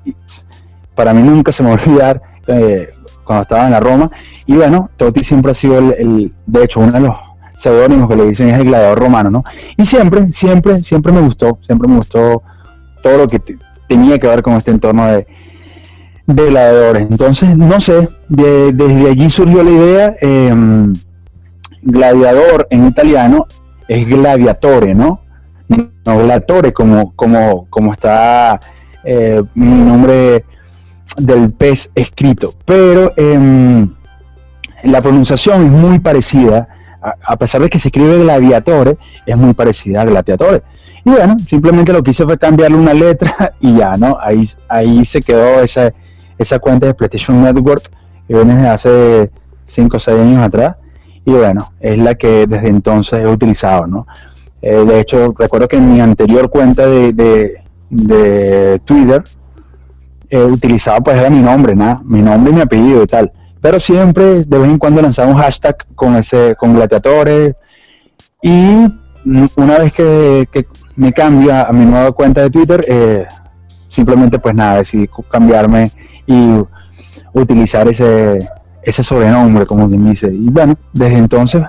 para 0.95 1.13
mí 1.13 1.21
nunca 1.21 1.51
se 1.51 1.63
me 1.63 1.69
va 1.69 1.75
a 1.75 1.83
olvidar 1.83 2.21
eh, 2.47 2.93
cuando 3.23 3.43
estaba 3.43 3.65
en 3.65 3.71
la 3.71 3.79
Roma. 3.79 4.11
Y 4.45 4.55
bueno, 4.55 4.89
Totti 4.97 5.23
siempre 5.23 5.51
ha 5.51 5.55
sido 5.55 5.77
el, 5.77 6.33
de 6.45 6.63
hecho, 6.63 6.79
uno 6.79 6.91
de 6.91 6.99
los 6.99 7.15
seudónimos 7.61 8.09
que 8.09 8.15
le 8.15 8.27
dicen 8.27 8.49
es 8.49 8.57
el 8.57 8.65
gladiador 8.65 8.99
romano, 8.99 9.29
¿no? 9.29 9.43
Y 9.77 9.85
siempre, 9.85 10.31
siempre, 10.31 10.81
siempre 10.81 11.11
me 11.11 11.21
gustó, 11.21 11.59
siempre 11.61 11.87
me 11.87 11.97
gustó 11.97 12.41
todo 13.03 13.19
lo 13.19 13.27
que 13.27 13.39
tenía 13.87 14.17
que 14.17 14.27
ver 14.27 14.41
con 14.41 14.55
este 14.55 14.71
entorno 14.71 15.05
de, 15.05 15.27
gladiadores. 16.25 17.07
Entonces, 17.09 17.55
no 17.55 17.79
sé, 17.79 18.09
desde 18.29 19.09
allí 19.09 19.29
surgió 19.29 19.63
la 19.63 19.69
idea, 19.69 20.15
em, 20.21 20.93
gladiador 21.83 22.67
en 22.71 22.87
italiano 22.87 23.45
es 23.87 24.07
gladiatore, 24.07 24.95
¿no? 24.95 25.21
No 25.67 26.17
gladiatore 26.17 26.73
como, 26.73 27.13
como, 27.15 27.67
como 27.69 27.91
está 27.91 28.59
eh, 29.03 29.43
mi 29.53 29.67
nombre 29.67 30.45
del 31.17 31.51
pez 31.51 31.91
escrito, 31.93 32.55
pero 32.65 33.13
em, 33.17 33.93
la 34.83 35.01
pronunciación 35.01 35.65
es 35.65 35.71
muy 35.71 35.99
parecida, 35.99 36.67
a, 37.01 37.35
pesar 37.35 37.61
de 37.61 37.69
que 37.69 37.79
se 37.79 37.87
escribe 37.87 38.19
gladiatore, 38.19 38.97
es 39.25 39.37
muy 39.37 39.53
parecida 39.53 40.01
a 40.01 40.05
gladiatore. 40.05 40.61
Y 41.03 41.09
bueno, 41.09 41.35
simplemente 41.47 41.91
lo 41.91 42.03
que 42.03 42.11
hice 42.11 42.25
fue 42.25 42.37
cambiarle 42.37 42.77
una 42.77 42.93
letra 42.93 43.53
y 43.59 43.77
ya, 43.77 43.97
¿no? 43.97 44.17
Ahí, 44.19 44.47
ahí 44.69 45.03
se 45.03 45.21
quedó 45.21 45.61
esa, 45.61 45.91
esa 46.37 46.59
cuenta 46.59 46.87
de 46.87 46.93
PlayStation 46.93 47.41
Network 47.43 47.89
que 48.27 48.33
viene 48.35 48.55
desde 48.55 48.69
hace 48.69 49.31
5 49.65 49.97
o 49.97 49.99
6 49.99 50.19
años 50.19 50.43
atrás. 50.43 50.75
Y 51.25 51.31
bueno, 51.31 51.73
es 51.79 51.97
la 51.97 52.15
que 52.15 52.47
desde 52.47 52.67
entonces 52.67 53.21
he 53.21 53.27
utilizado, 53.27 53.87
¿no? 53.87 54.07
Eh, 54.61 54.83
de 54.85 54.99
hecho, 54.99 55.33
recuerdo 55.37 55.67
que 55.67 55.77
en 55.77 55.91
mi 55.91 56.01
anterior 56.01 56.49
cuenta 56.49 56.85
de, 56.85 57.13
de, 57.89 58.81
Twitter 58.85 59.23
he 60.29 60.43
utilizado 60.43 61.01
pues 61.01 61.17
era 61.17 61.29
mi 61.29 61.41
nombre, 61.41 61.75
nada, 61.75 62.01
mi 62.05 62.21
nombre 62.21 62.51
y 62.51 62.55
mi 62.55 62.61
apellido 62.61 63.03
y 63.03 63.07
tal. 63.07 63.31
Pero 63.61 63.79
siempre 63.79 64.43
de 64.43 64.57
vez 64.57 64.69
en 64.69 64.77
cuando 64.77 65.01
lanzaba 65.01 65.29
un 65.29 65.37
hashtag 65.37 65.85
con 65.95 66.15
ese, 66.15 66.55
con 66.57 66.73
gladiadores. 66.73 67.55
Y 68.41 68.87
una 69.55 69.77
vez 69.77 69.93
que, 69.93 70.67
me 70.95 71.13
cambia 71.13 71.63
a 71.63 71.71
mi 71.71 71.85
nueva 71.85 72.11
cuenta 72.11 72.41
de 72.41 72.49
Twitter, 72.49 72.81
eh, 72.87 73.25
simplemente 73.87 74.39
pues 74.39 74.53
nada, 74.53 74.77
decidí 74.77 75.09
cambiarme 75.29 75.91
y 76.25 76.57
utilizar 77.33 77.87
ese, 77.87 78.39
ese 78.83 79.03
sobrenombre, 79.03 79.65
como 79.65 79.87
quien 79.87 80.09
dice. 80.09 80.27
Y 80.27 80.49
bueno, 80.49 80.75
desde 80.91 81.17
entonces 81.17 81.63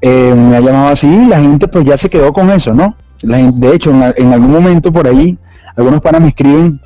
eh, 0.00 0.34
me 0.34 0.56
ha 0.56 0.60
llamado 0.60 0.92
así 0.92 1.26
la 1.26 1.40
gente 1.40 1.68
pues 1.68 1.84
ya 1.84 1.96
se 1.96 2.08
quedó 2.08 2.32
con 2.32 2.50
eso, 2.50 2.72
¿no? 2.74 2.96
de 3.22 3.74
hecho, 3.74 3.90
en, 3.90 4.32
algún 4.32 4.50
momento 4.50 4.92
por 4.92 5.08
ahí, 5.08 5.38
algunos 5.74 6.02
panas 6.02 6.20
me 6.20 6.28
escriben, 6.28 6.80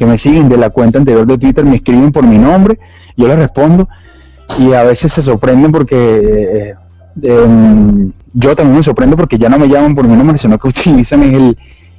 que 0.00 0.06
me 0.06 0.16
siguen 0.16 0.48
de 0.48 0.56
la 0.56 0.70
cuenta 0.70 0.96
anterior 0.96 1.26
de 1.26 1.36
Twitter, 1.36 1.62
me 1.62 1.76
escriben 1.76 2.10
por 2.10 2.24
mi 2.24 2.38
nombre, 2.38 2.78
yo 3.18 3.28
les 3.28 3.38
respondo 3.38 3.86
y 4.58 4.72
a 4.72 4.82
veces 4.82 5.12
se 5.12 5.20
sorprenden 5.20 5.70
porque 5.70 5.94
eh, 5.94 6.74
em, 7.22 8.10
yo 8.32 8.56
también 8.56 8.78
me 8.78 8.82
sorprendo 8.82 9.14
porque 9.14 9.36
ya 9.36 9.50
no 9.50 9.58
me 9.58 9.68
llaman 9.68 9.94
por 9.94 10.08
mi 10.08 10.16
nombre, 10.16 10.38
sino 10.38 10.58
que 10.58 10.68
utilizan 10.72 11.22
el, 11.24 11.58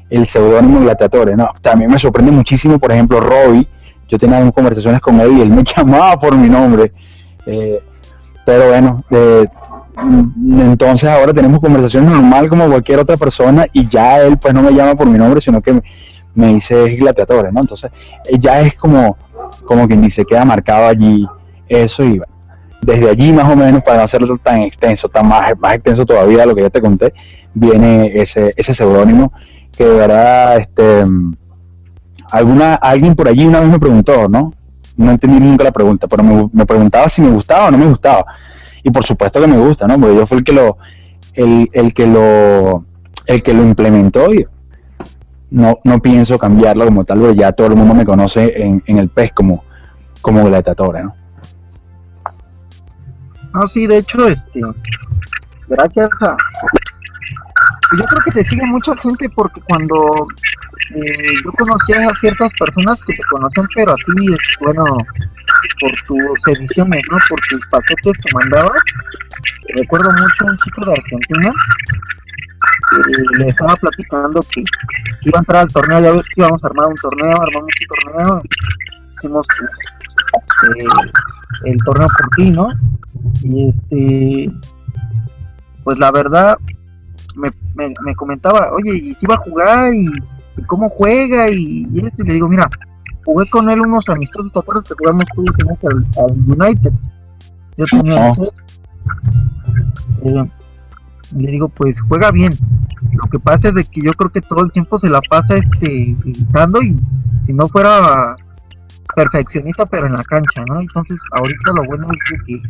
el 0.10 0.26
seudónimo 0.26 0.80
Gladiatore, 0.80 1.36
¿no? 1.36 1.50
También 1.62 1.92
me 1.92 2.00
sorprende 2.00 2.32
muchísimo, 2.32 2.80
por 2.80 2.92
ejemplo, 2.92 3.20
Robbie, 3.20 3.68
yo 4.10 4.18
tenía 4.18 4.52
conversaciones 4.52 5.00
con 5.00 5.22
él 5.22 5.38
y 5.38 5.42
él 5.42 5.50
me 5.50 5.64
llamaba 5.78 6.18
por 6.18 6.36
mi 6.36 6.50
nombre. 6.50 6.92
Eh, 7.46 7.84
pero 8.44 8.70
bueno, 8.70 9.04
eh, 9.12 9.46
entonces 10.58 11.08
ahora 11.08 11.34
tenemos 11.34 11.60
conversaciones 11.60 12.10
normal 12.10 12.50
como 12.50 12.68
cualquier 12.68 12.98
otra 12.98 13.16
persona 13.16 13.68
y 13.72 13.88
ya 13.88 14.22
él 14.22 14.40
pues 14.40 14.56
no 14.56 14.64
me 14.64 14.72
llama 14.72 14.96
por 14.96 15.06
mi 15.06 15.20
nombre, 15.20 15.40
sino 15.40 15.62
que 15.62 15.80
me 16.36 16.54
dice 16.54 16.96
gladiatore, 16.96 17.52
¿no? 17.52 17.62
Entonces 17.62 17.92
eh, 18.26 18.38
ya 18.40 18.62
es 18.62 18.76
como, 18.76 19.18
como 19.66 19.88
quien 19.88 20.02
dice, 20.02 20.26
queda 20.26 20.46
marcado 20.46 20.88
allí 20.88 21.28
eso 21.68 22.04
y 22.04 22.22
desde 22.82 23.10
allí 23.10 23.32
más 23.32 23.52
o 23.52 23.56
menos, 23.56 23.84
para 23.84 24.00
no 24.00 24.04
hacerlo 24.04 24.38
tan 24.38 24.62
extenso, 24.62 25.08
tan 25.08 25.28
más, 25.28 25.54
más 25.60 25.76
extenso 25.76 26.06
todavía 26.06 26.46
lo 26.46 26.56
que 26.56 26.64
ya 26.64 26.70
te 26.70 26.82
conté, 26.82 27.14
viene 27.54 28.12
ese, 28.16 28.54
ese 28.58 28.74
seudónimo 28.74 29.32
que 29.78 29.86
de 29.86 29.94
verdad, 29.94 30.58
este, 30.58 31.06
alguna, 32.32 32.76
alguien 32.76 33.16
por 33.16 33.28
allí 33.28 33.46
una 33.46 33.60
vez 33.60 33.70
me 33.70 33.80
preguntó, 33.80 34.28
¿no? 34.28 34.54
No 34.98 35.12
entendí 35.12 35.40
nunca 35.40 35.64
la 35.64 35.72
pregunta, 35.72 36.08
pero 36.08 36.24
me, 36.24 36.50
me 36.52 36.66
preguntaba 36.66 37.08
si 37.08 37.22
me 37.22 37.30
gustaba 37.30 37.68
o 37.68 37.72
no 37.72 37.78
me 37.78 37.86
gustaba 37.86 38.26
y 38.84 38.90
por 38.90 39.06
supuesto 39.06 39.40
que 39.40 39.48
me 39.48 39.58
gusta, 39.58 39.88
¿no? 39.88 40.00
Porque 40.00 40.16
yo 40.16 40.26
fui 40.26 40.40
el 40.40 40.44
que 40.44 40.54
lo, 40.54 40.78
el, 41.34 41.70
el 41.74 41.94
que 41.94 42.08
lo, 42.08 42.86
el 43.26 43.44
que 43.44 43.54
lo 43.54 43.64
implementó 43.64 44.34
no, 45.52 45.80
no 45.84 46.02
pienso 46.02 46.40
cambiarlo 46.40 46.86
como 46.86 47.04
tal, 47.04 47.20
porque 47.20 47.36
ya 47.36 47.52
todo 47.52 47.68
el 47.68 47.76
mundo 47.76 47.94
me 47.94 48.06
conoce 48.06 48.54
en, 48.64 48.82
en 48.88 48.98
el 48.98 49.10
PES 49.10 49.34
como, 49.34 49.64
como 50.22 50.46
gladiadora, 50.46 51.04
¿no? 51.04 51.16
No, 53.54 53.68
sí, 53.68 53.86
de 53.86 53.98
hecho, 53.98 54.28
este, 54.28 54.62
gracias 55.68 56.10
a, 56.22 56.38
yo 57.98 58.04
creo 58.06 58.24
que 58.24 58.32
te 58.32 58.46
sigue 58.46 58.66
mucha 58.66 58.96
gente 58.98 59.30
porque 59.30 59.60
cuando 59.68 60.26
eh, 60.96 61.34
yo 61.44 61.52
conocía 61.54 62.08
a 62.08 62.16
ciertas 62.16 62.52
personas 62.54 63.02
que 63.04 63.14
te 63.14 63.24
conocen, 63.34 63.66
pero 63.76 63.92
a 63.92 63.96
ti, 63.96 64.28
bueno, 64.62 64.84
por 65.82 65.92
tus 66.08 66.58
ediciones, 66.58 67.04
¿no? 67.12 67.18
Por 67.28 67.40
tus 67.50 67.68
paquetes 67.68 68.14
que 68.14 68.34
mandabas. 68.34 68.82
Recuerdo 69.76 70.10
mucho 70.10 70.46
un 70.50 70.58
chico 70.58 70.86
de 70.86 70.94
Argentina 70.94 71.52
le 73.38 73.48
estaba 73.48 73.76
platicando 73.76 74.42
que, 74.54 74.64
iba 75.24 75.38
a 75.38 75.40
entrar 75.40 75.62
al 75.62 75.72
torneo, 75.72 76.02
ya 76.02 76.12
ves 76.12 76.24
que 76.24 76.42
íbamos 76.42 76.64
a 76.64 76.68
armar 76.68 76.88
un 76.88 76.96
torneo, 76.96 77.42
armamos 77.42 77.72
un 77.82 78.14
torneo, 78.14 78.42
hicimos 79.18 79.48
eh, 80.78 80.86
el 81.66 81.78
torneo 81.84 82.08
por 82.08 82.30
ti, 82.36 82.50
¿no? 82.52 82.68
Y 83.44 83.70
este, 83.70 84.52
pues 85.84 85.98
la 86.00 86.12
verdad, 86.12 86.58
me, 87.36 87.50
me, 87.76 88.16
comentaba, 88.16 88.70
oye, 88.74 88.96
¿y 88.96 89.14
si 89.14 89.26
va 89.26 89.36
a 89.36 89.40
jugar? 89.40 89.94
¿Y, 89.94 90.08
cómo 90.68 90.90
juega? 90.90 91.50
Y, 91.50 91.88
y 91.90 92.06
esto, 92.06 92.24
y 92.24 92.28
le 92.28 92.34
digo, 92.36 92.48
mira, 92.48 92.70
jugué 93.26 93.50
con 93.50 93.70
él 93.70 93.80
unos 93.80 94.08
amistosos, 94.10 94.52
¿te 94.52 94.60
acuerdas 94.60 94.84
que 94.84 94.96
jugamos 94.98 95.26
tú 95.34 95.46
al, 95.88 96.06
al 96.18 96.32
United? 96.48 96.94
Yo 97.78 97.86
tenía 97.86 98.32
eh, 100.24 100.52
le 101.36 101.52
digo, 101.52 101.70
pues 101.70 102.00
juega 102.02 102.32
bien. 102.32 102.54
Lo 103.14 103.30
que 103.30 103.40
pasa 103.40 103.70
es 103.70 103.76
de 103.76 103.84
que 103.84 104.02
yo 104.02 104.12
creo 104.14 104.32
que 104.32 104.42
todo 104.42 104.62
el 104.62 104.72
tiempo 104.72 104.98
se 104.98 105.10
la 105.10 105.22
pasa 105.22 105.56
este 105.56 106.16
gritando 106.20 106.82
y 106.82 106.98
si 107.46 107.54
no 107.54 107.68
fuera 107.68 108.36
perfeccionista 109.16 109.86
pero 109.86 110.08
en 110.08 110.14
la 110.14 110.24
cancha, 110.24 110.64
¿no? 110.68 110.80
Entonces 110.80 111.20
ahorita 111.32 111.74
lo 111.74 111.84
bueno 111.84 112.08
es 112.12 112.42
que 112.46 112.62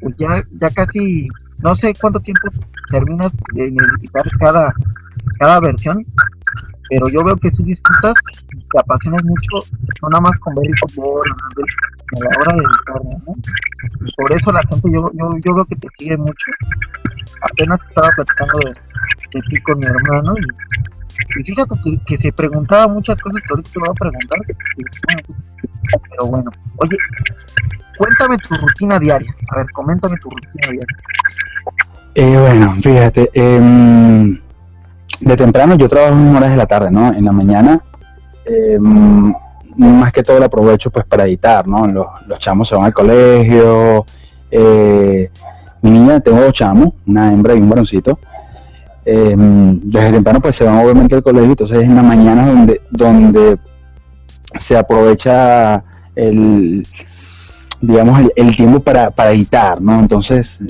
pues 0.00 0.14
ya, 0.16 0.42
ya 0.60 0.70
casi 0.70 1.26
no 1.58 1.74
sé 1.74 1.94
cuánto 2.00 2.20
tiempo 2.20 2.48
terminas 2.90 3.32
de 3.52 3.66
editar 3.66 4.28
cada, 4.38 4.72
cada 5.38 5.60
versión, 5.60 6.04
pero 6.88 7.08
yo 7.08 7.22
veo 7.24 7.36
que 7.36 7.50
si 7.50 7.62
disfrutas, 7.64 8.14
te 8.48 8.78
apasionas 8.78 9.22
mucho, 9.24 9.66
no 10.02 10.08
nada 10.08 10.22
más 10.22 10.38
con 10.38 10.54
ver 10.54 10.66
el 10.66 10.78
fútbol, 10.78 11.26
a 11.28 12.20
la 12.20 12.30
hora 12.40 12.54
de 12.54 12.62
editar, 12.62 13.04
¿no? 13.04 13.34
Y 14.06 14.12
por 14.14 14.32
eso 14.32 14.52
la 14.52 14.62
gente, 14.62 14.88
yo, 14.92 15.10
yo, 15.14 15.30
yo 15.44 15.54
veo 15.54 15.64
que 15.66 15.76
te 15.76 15.88
sigue 15.98 16.16
mucho. 16.16 16.46
Apenas 17.42 17.80
estaba 17.88 18.08
platicando 18.10 18.58
de, 18.60 19.40
ti 19.42 19.60
con 19.62 19.78
mi 19.78 19.86
hermano 19.86 20.34
y, 21.38 21.44
fíjate 21.44 21.74
que, 22.06 22.16
se 22.16 22.32
preguntaba 22.32 22.88
muchas 22.88 23.18
cosas 23.20 23.42
que 23.42 23.48
ahorita 23.50 23.70
te 23.70 23.78
voy 23.78 23.88
a 23.88 23.94
preguntar. 23.94 24.38
Pero 26.10 26.26
bueno, 26.26 26.50
oye, 26.76 26.96
cuéntame 27.98 28.36
tu 28.38 28.54
rutina 28.54 28.98
diaria. 28.98 29.34
A 29.50 29.58
ver, 29.58 29.66
coméntame 29.72 30.16
tu 30.18 30.30
rutina 30.30 30.68
diaria. 30.70 30.96
Eh, 32.14 32.36
bueno, 32.36 32.74
fíjate, 32.82 33.30
eh, 33.34 34.40
de 35.20 35.36
temprano 35.36 35.74
yo 35.74 35.88
trabajo 35.88 36.14
en 36.14 36.34
horas 36.34 36.50
de 36.50 36.56
la 36.56 36.66
tarde, 36.66 36.90
¿no? 36.90 37.12
En 37.12 37.24
la 37.24 37.32
mañana, 37.32 37.80
eh, 38.44 38.78
más 38.78 40.12
que 40.12 40.22
todo 40.22 40.38
lo 40.38 40.46
aprovecho 40.46 40.90
pues 40.90 41.04
para 41.04 41.24
editar, 41.24 41.66
¿no? 41.66 41.86
Los, 41.86 42.38
chamos 42.38 42.68
se 42.68 42.74
van 42.74 42.86
al 42.86 42.94
colegio. 42.94 44.04
Eh, 44.50 45.30
mi 45.82 45.90
niña, 45.90 46.20
tengo 46.20 46.40
dos 46.40 46.52
chamos, 46.52 46.94
una 47.06 47.32
hembra 47.32 47.54
y 47.54 47.58
un 47.58 47.68
varoncito. 47.68 48.18
Eh, 49.04 49.34
desde 49.36 50.12
temprano 50.12 50.40
pues 50.40 50.56
se 50.56 50.64
van 50.64 50.78
obviamente 50.78 51.14
al 51.14 51.22
colegio, 51.22 51.50
entonces 51.50 51.78
en 51.82 51.94
la 51.94 52.02
mañana 52.02 52.46
donde, 52.46 52.82
donde 52.90 53.58
se 54.58 54.76
aprovecha 54.76 55.82
el, 56.14 56.86
digamos, 57.80 58.20
el, 58.36 58.56
tiempo 58.56 58.80
para, 58.80 59.10
para, 59.10 59.30
editar, 59.30 59.80
¿no? 59.80 59.98
Entonces, 59.98 60.60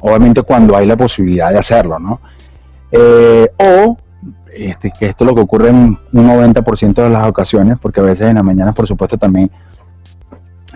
obviamente 0.00 0.40
cuando 0.42 0.74
hay 0.74 0.86
la 0.86 0.96
posibilidad 0.96 1.50
de 1.50 1.58
hacerlo, 1.58 1.98
¿no? 1.98 2.20
Eh, 2.92 3.48
o 3.58 3.96
este, 4.56 4.90
que 4.98 5.06
esto 5.06 5.24
es 5.24 5.28
lo 5.28 5.34
que 5.34 5.42
ocurre 5.42 5.68
en 5.68 5.98
un 6.12 6.28
90% 6.28 6.94
de 6.94 7.10
las 7.10 7.24
ocasiones, 7.24 7.78
porque 7.80 8.00
a 8.00 8.04
veces 8.04 8.28
en 8.28 8.36
la 8.36 8.42
mañana, 8.42 8.72
por 8.72 8.86
supuesto, 8.86 9.18
también 9.18 9.50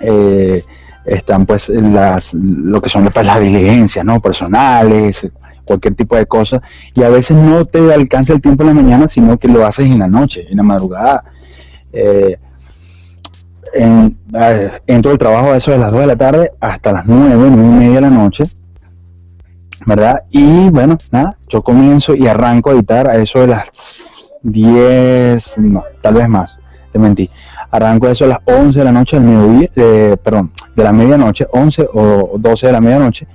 eh, 0.01 0.63
están 1.05 1.47
pues 1.47 1.69
las, 1.69 2.35
lo 2.35 2.81
que 2.81 2.89
son 2.89 3.09
pues, 3.09 3.27
las 3.27 3.41
diligencias, 3.41 4.05
¿no? 4.05 4.21
Personales, 4.21 5.29
cualquier 5.65 5.95
tipo 5.95 6.17
de 6.17 6.27
cosa, 6.27 6.61
y 6.95 7.03
a 7.03 7.09
veces 7.09 7.37
no 7.37 7.65
te 7.65 7.93
alcanza 7.93 8.33
el 8.33 8.41
tiempo 8.41 8.63
en 8.65 8.69
la 8.69 8.75
mañana, 8.75 9.09
sino 9.09 9.39
que 9.39 9.49
lo 9.49 9.65
haces 9.65 9.87
en 9.87 9.99
la 9.99 10.09
noche, 10.09 10.47
en 10.51 10.57
la 10.59 10.63
madrugada. 10.63 11.25
Eh, 11.93 12.37
en, 13.73 14.19
entro 14.87 15.13
al 15.13 15.19
trabajo 15.19 15.53
a 15.53 15.57
eso 15.57 15.71
de 15.71 15.79
las 15.79 15.93
2 15.93 16.01
de 16.01 16.07
la 16.07 16.17
tarde 16.17 16.53
hasta 16.61 16.93
las 16.93 17.07
9, 17.07 17.35
9 17.37 17.49
y 17.49 17.79
media 17.79 17.95
de 17.95 18.01
la 18.01 18.11
noche, 18.11 18.45
¿verdad? 19.87 20.25
Y 20.31 20.69
bueno, 20.69 20.99
nada, 21.11 21.37
yo 21.49 21.63
comienzo 21.63 22.15
y 22.15 22.27
arranco 22.27 22.71
a 22.71 22.75
editar 22.75 23.09
a 23.09 23.17
eso 23.17 23.41
de 23.41 23.49
las 23.49 23.71
10, 24.43 25.59
no, 25.59 25.85
tal 26.01 26.15
vez 26.15 26.29
más, 26.29 26.59
te 26.93 26.99
mentí. 26.99 27.31
Arranco 27.71 28.07
a 28.07 28.11
eso 28.11 28.25
a 28.25 28.29
las 28.29 28.39
11 28.45 28.79
de 28.79 28.85
la 28.85 28.93
noche 28.93 29.19
del 29.19 29.27
mediodía, 29.27 30.17
perdón, 30.17 30.53
de 30.75 30.85
la 30.85 30.93
medianoche, 30.93 31.47
11 31.53 31.89
o 31.93 32.33
12 32.39 32.67
de 32.67 32.73
la 32.73 32.81
medianoche, 32.81 33.27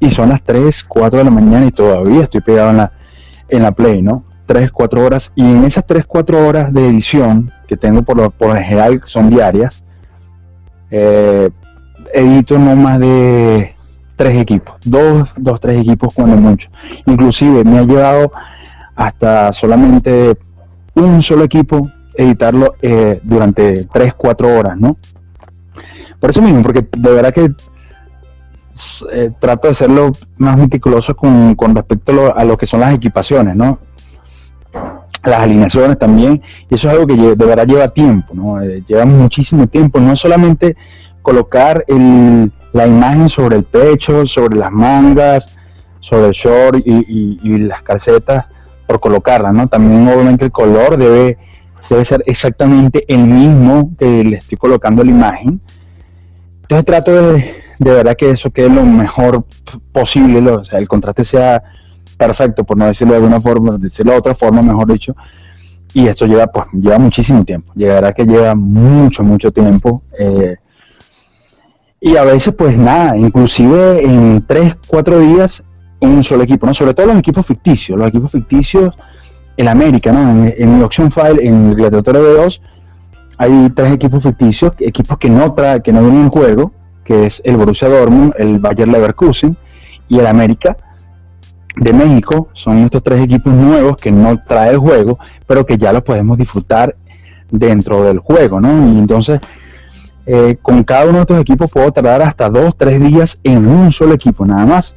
y 0.00 0.10
son 0.10 0.30
las 0.30 0.42
3, 0.42 0.84
4 0.84 1.18
de 1.18 1.24
la 1.24 1.30
mañana 1.30 1.66
y 1.66 1.70
todavía 1.70 2.22
estoy 2.22 2.40
pegado 2.40 2.70
en 2.70 2.78
la, 2.78 2.92
en 3.48 3.62
la 3.62 3.72
Play, 3.72 4.02
¿no? 4.02 4.24
3, 4.46 4.70
4 4.72 5.04
horas, 5.04 5.32
y 5.34 5.42
en 5.42 5.64
esas 5.64 5.86
3, 5.86 6.04
4 6.06 6.46
horas 6.46 6.72
de 6.72 6.88
edición 6.88 7.52
que 7.66 7.76
tengo 7.76 8.02
por 8.02 8.16
lo, 8.16 8.30
por 8.30 8.56
general, 8.58 9.02
son 9.06 9.30
diarias, 9.30 9.84
eh, 10.90 11.50
edito 12.12 12.58
no 12.58 12.76
más 12.76 13.00
de 13.00 13.74
tres 14.16 14.36
equipos, 14.36 14.76
dos, 14.84 15.30
dos, 15.36 15.60
tres 15.60 15.80
equipos 15.80 16.12
cuando 16.14 16.36
mucho. 16.36 16.68
Inclusive 17.06 17.64
me 17.64 17.78
ha 17.78 17.82
llevado 17.82 18.32
hasta 18.94 19.52
solamente 19.52 20.36
un 20.94 21.22
solo 21.22 21.44
equipo 21.44 21.90
editarlo 22.14 22.76
eh, 22.80 23.20
durante 23.22 23.84
tres, 23.92 24.14
cuatro 24.14 24.56
horas, 24.56 24.78
¿no? 24.78 24.96
Por 26.20 26.30
eso 26.30 26.40
mismo, 26.40 26.62
porque 26.62 26.86
de 26.96 27.12
verdad 27.12 27.34
que 27.34 27.50
eh, 29.12 29.30
trato 29.38 29.68
de 29.68 29.74
serlo 29.74 30.12
más 30.36 30.56
meticuloso 30.56 31.14
con, 31.16 31.54
con 31.54 31.74
respecto 31.74 32.34
a 32.34 32.44
lo, 32.44 32.56
que 32.56 32.66
son 32.66 32.80
las 32.80 32.94
equipaciones, 32.94 33.56
¿no? 33.56 33.78
Las 35.24 35.40
alineaciones 35.40 35.98
también, 35.98 36.42
y 36.70 36.74
eso 36.74 36.88
es 36.88 36.94
algo 36.94 37.06
que 37.06 37.14
de 37.16 37.34
verdad 37.34 37.66
lleva 37.66 37.88
tiempo, 37.88 38.34
¿no? 38.34 38.60
Eh, 38.60 38.82
lleva 38.86 39.04
muchísimo 39.04 39.66
tiempo, 39.66 39.98
no 40.00 40.14
solamente 40.14 40.76
colocar 41.22 41.84
el, 41.88 42.52
la 42.74 42.86
imagen 42.88 43.28
sobre 43.28 43.56
el 43.56 43.64
pecho, 43.64 44.26
sobre 44.26 44.56
las 44.56 44.70
mangas, 44.70 45.56
sobre 46.00 46.26
el 46.26 46.32
short 46.32 46.82
y, 46.84 47.58
las 47.58 47.82
calcetas 47.82 48.46
por 48.86 49.00
colocarla, 49.00 49.52
¿no? 49.52 49.68
También 49.68 50.06
obviamente 50.08 50.44
el 50.44 50.50
color 50.50 50.98
debe, 50.98 51.38
debe 51.88 52.04
ser 52.04 52.22
exactamente 52.26 53.04
el 53.08 53.24
mismo 53.24 53.92
que 53.96 54.24
le 54.24 54.36
estoy 54.38 54.58
colocando 54.58 55.04
la 55.04 55.10
imagen. 55.10 55.60
Entonces 56.62 56.84
trato 56.84 57.12
de, 57.12 57.54
de 57.78 57.90
verdad 57.90 58.16
que 58.16 58.30
eso 58.30 58.50
quede 58.50 58.70
lo 58.70 58.84
mejor 58.84 59.46
posible, 59.92 60.50
o 60.50 60.64
sea, 60.64 60.80
el 60.80 60.88
contraste 60.88 61.22
sea 61.22 61.62
perfecto, 62.18 62.64
por 62.64 62.76
no 62.76 62.86
decirlo 62.86 63.12
de 63.12 63.18
alguna 63.18 63.40
forma, 63.40 63.78
decirlo 63.78 64.12
de 64.12 64.18
otra 64.18 64.34
forma, 64.34 64.62
mejor 64.62 64.92
dicho. 64.92 65.14
Y 65.92 66.08
esto 66.08 66.26
lleva, 66.26 66.48
pues, 66.48 66.66
lleva 66.72 66.98
muchísimo 66.98 67.44
tiempo. 67.44 67.72
Llegará 67.76 68.12
que 68.12 68.24
lleva 68.24 68.56
mucho, 68.56 69.22
mucho 69.22 69.52
tiempo. 69.52 70.02
Eh, 70.18 70.56
y 72.04 72.18
a 72.18 72.24
veces 72.24 72.54
pues 72.54 72.76
nada, 72.76 73.16
inclusive 73.16 74.04
en 74.04 74.44
3, 74.46 74.76
4 74.86 75.20
días 75.20 75.62
un 76.00 76.22
solo 76.22 76.42
equipo, 76.42 76.66
¿no? 76.66 76.74
Sobre 76.74 76.92
todo 76.92 77.06
los 77.06 77.16
equipos 77.16 77.46
ficticios, 77.46 77.98
los 77.98 78.08
equipos 78.08 78.30
ficticios 78.30 78.94
en 79.56 79.68
América, 79.68 80.12
¿no? 80.12 80.46
En, 80.46 80.76
mi 80.76 80.84
option 80.84 81.10
file, 81.10 81.38
en 81.40 81.70
el 81.70 81.74
Gladiator 81.74 82.16
B2, 82.16 82.60
hay 83.38 83.70
tres 83.74 83.92
equipos 83.94 84.22
ficticios, 84.22 84.72
equipos 84.80 85.16
que 85.16 85.30
no 85.30 85.54
trae, 85.54 85.80
que 85.82 85.94
no 85.94 86.02
vienen 86.02 86.24
en 86.24 86.28
juego, 86.28 86.72
que 87.04 87.24
es 87.24 87.40
el 87.42 87.56
Borussia 87.56 87.88
Dortmund, 87.88 88.34
el 88.36 88.58
Bayer 88.58 88.86
Leverkusen 88.86 89.56
y 90.06 90.18
el 90.18 90.26
América 90.26 90.76
de 91.74 91.92
México. 91.94 92.50
Son 92.52 92.84
estos 92.84 93.02
tres 93.02 93.22
equipos 93.22 93.54
nuevos 93.54 93.96
que 93.96 94.12
no 94.12 94.42
trae 94.46 94.72
el 94.72 94.78
juego, 94.78 95.18
pero 95.46 95.64
que 95.64 95.78
ya 95.78 95.90
los 95.90 96.02
podemos 96.02 96.36
disfrutar 96.36 96.94
dentro 97.50 98.04
del 98.04 98.18
juego, 98.18 98.60
¿no? 98.60 98.92
Y 98.92 98.98
entonces 98.98 99.40
eh, 100.26 100.56
con 100.62 100.84
cada 100.84 101.04
uno 101.04 101.18
de 101.18 101.20
estos 101.22 101.40
equipos 101.40 101.70
puedo 101.70 101.92
tardar 101.92 102.22
hasta 102.22 102.48
dos, 102.48 102.76
tres 102.76 103.00
días 103.00 103.38
en 103.44 103.66
un 103.66 103.92
solo 103.92 104.14
equipo, 104.14 104.46
nada 104.46 104.64
más, 104.64 104.96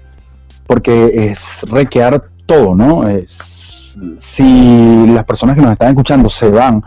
porque 0.65 1.29
es 1.31 1.63
requear 1.69 2.23
todo, 2.45 2.75
¿no? 2.75 3.03
si 3.25 5.05
las 5.07 5.25
personas 5.25 5.55
que 5.55 5.61
nos 5.61 5.73
están 5.73 5.89
escuchando 5.89 6.29
se 6.29 6.49
van 6.49 6.83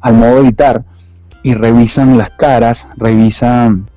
al 0.00 0.14
modo 0.14 0.40
editar 0.40 0.82
y 1.42 1.54
revisan 1.54 2.18
las 2.18 2.30
caras, 2.30 2.88
revisan 2.96 3.88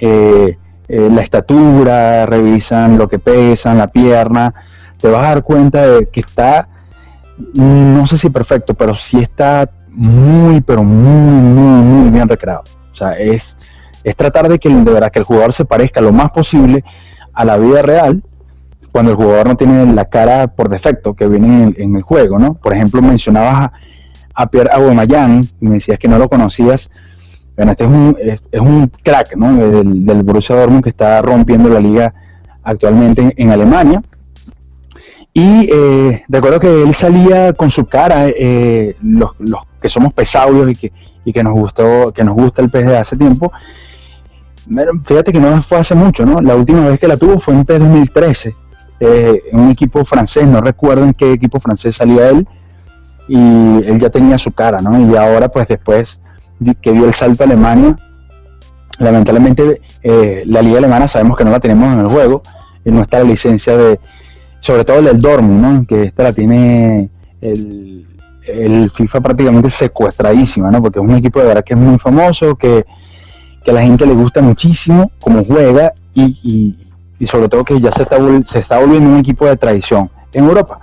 eh, 0.00 0.58
eh, 0.88 1.08
la 1.10 1.22
estatura, 1.22 2.26
revisan 2.26 2.98
lo 2.98 3.08
que 3.08 3.18
pesan, 3.18 3.78
la 3.78 3.88
pierna, 3.88 4.52
te 5.00 5.08
vas 5.08 5.24
a 5.24 5.28
dar 5.28 5.42
cuenta 5.42 5.86
de 5.86 6.06
que 6.06 6.20
está, 6.20 6.68
no 7.54 8.06
sé 8.06 8.18
si 8.18 8.30
perfecto, 8.30 8.74
pero 8.74 8.94
sí 8.94 9.18
está 9.18 9.68
muy, 9.88 10.60
pero 10.60 10.82
muy, 10.84 11.42
muy, 11.42 11.82
muy 11.82 12.10
bien 12.10 12.28
recreado. 12.28 12.62
O 12.96 12.98
sea, 12.98 13.12
es, 13.12 13.58
es 14.02 14.16
tratar 14.16 14.48
de 14.48 14.58
que, 14.58 14.70
de 14.70 14.90
verdad, 14.90 15.12
que 15.12 15.18
el 15.18 15.26
jugador 15.26 15.52
se 15.52 15.66
parezca 15.66 16.00
lo 16.00 16.12
más 16.12 16.30
posible 16.30 16.82
a 17.34 17.44
la 17.44 17.58
vida 17.58 17.82
real 17.82 18.22
cuando 18.90 19.10
el 19.10 19.18
jugador 19.18 19.48
no 19.48 19.56
tiene 19.58 19.92
la 19.92 20.06
cara 20.06 20.46
por 20.46 20.70
defecto 20.70 21.12
que 21.12 21.28
viene 21.28 21.74
en 21.76 21.96
el, 21.96 22.00
juego, 22.00 22.38
¿no? 22.38 22.54
Por 22.54 22.72
ejemplo, 22.72 23.02
mencionabas 23.02 23.70
a, 24.34 24.46
Pierre 24.46 24.70
Aubameyang 24.72 25.46
y 25.60 25.66
me 25.66 25.74
decías 25.74 25.98
que 25.98 26.08
no 26.08 26.18
lo 26.18 26.30
conocías. 26.30 26.90
Bueno, 27.54 27.72
este 27.72 27.84
es 27.84 27.90
un, 27.90 28.16
es, 28.18 28.60
un 28.60 28.90
crack, 29.02 29.36
¿no? 29.36 29.54
Del, 29.54 30.06
del, 30.06 30.22
Borussia 30.22 30.56
Dortmund 30.56 30.82
que 30.82 30.88
está 30.88 31.20
rompiendo 31.20 31.68
la 31.68 31.80
liga 31.80 32.14
actualmente 32.62 33.34
en, 33.36 33.50
Alemania. 33.50 34.02
Y 35.34 35.68
eh, 35.70 36.24
recuerdo 36.28 36.58
que 36.58 36.82
él 36.82 36.94
salía 36.94 37.52
con 37.52 37.68
su 37.68 37.84
cara, 37.84 38.28
eh, 38.28 38.96
los, 39.02 39.32
los, 39.38 39.60
que 39.86 39.90
somos 39.90 40.12
pesados 40.12 40.70
y 40.70 40.74
que 40.74 40.92
y 41.26 41.32
que 41.32 41.42
nos 41.42 41.52
gustó, 41.52 42.12
que 42.12 42.24
nos 42.24 42.34
gusta 42.34 42.62
el 42.62 42.70
PES 42.70 42.86
de 42.86 42.96
hace 42.96 43.16
tiempo. 43.16 43.52
Fíjate 45.04 45.32
que 45.32 45.40
no 45.40 45.60
fue 45.60 45.78
hace 45.78 45.94
mucho, 45.94 46.24
¿no? 46.24 46.40
La 46.40 46.54
última 46.54 46.88
vez 46.88 47.00
que 47.00 47.08
la 47.08 47.16
tuvo 47.16 47.38
fue 47.38 47.52
en 47.52 47.64
PES 47.64 47.80
2013, 47.80 48.56
eh, 49.00 49.42
un 49.52 49.68
equipo 49.70 50.04
francés, 50.04 50.46
no 50.46 50.60
recuerdo 50.60 51.04
en 51.04 51.12
qué 51.12 51.32
equipo 51.32 51.58
francés 51.58 51.96
salía 51.96 52.30
él, 52.30 52.46
y 53.28 53.36
él 53.36 53.98
ya 53.98 54.08
tenía 54.08 54.38
su 54.38 54.52
cara, 54.52 54.80
¿no? 54.80 54.98
Y 55.10 55.16
ahora, 55.16 55.48
pues 55.48 55.66
después 55.66 56.20
que 56.80 56.92
dio 56.92 57.04
el 57.04 57.12
salto 57.12 57.42
a 57.42 57.46
Alemania, 57.46 57.96
lamentablemente 58.98 59.82
eh, 60.04 60.44
la 60.46 60.62
liga 60.62 60.78
alemana 60.78 61.08
sabemos 61.08 61.36
que 61.36 61.44
no 61.44 61.50
la 61.50 61.60
tenemos 61.60 61.92
en 61.92 62.00
el 62.00 62.08
juego, 62.08 62.42
y 62.84 62.92
no 62.92 63.02
está 63.02 63.18
la 63.18 63.24
licencia 63.24 63.76
de, 63.76 63.98
sobre 64.60 64.84
todo 64.84 65.00
el 65.00 65.06
del 65.06 65.20
Dortmund, 65.20 65.60
¿no? 65.60 65.86
Que 65.86 66.04
esta 66.04 66.22
la 66.22 66.32
tiene 66.32 67.10
el, 67.40 68.06
el 68.46 68.90
FIFA 68.90 69.20
prácticamente 69.20 69.70
secuestradísima, 69.70 70.70
¿no? 70.70 70.82
Porque 70.82 70.98
es 70.98 71.04
un 71.04 71.14
equipo 71.14 71.40
de 71.40 71.46
verdad 71.46 71.64
que 71.64 71.74
es 71.74 71.80
muy 71.80 71.98
famoso, 71.98 72.56
que, 72.56 72.84
a 73.66 73.72
la 73.72 73.82
gente 73.82 74.06
le 74.06 74.14
gusta 74.14 74.40
muchísimo 74.40 75.10
cómo 75.18 75.42
juega 75.44 75.92
y, 76.14 76.76
sobre 77.24 77.48
todo 77.48 77.64
que 77.64 77.80
ya 77.80 77.90
se 77.90 78.02
está, 78.02 78.16
se 78.44 78.60
está 78.60 78.78
volviendo 78.78 79.10
un 79.10 79.18
equipo 79.18 79.44
de 79.46 79.56
tradición 79.56 80.08
en 80.32 80.44
Europa. 80.44 80.78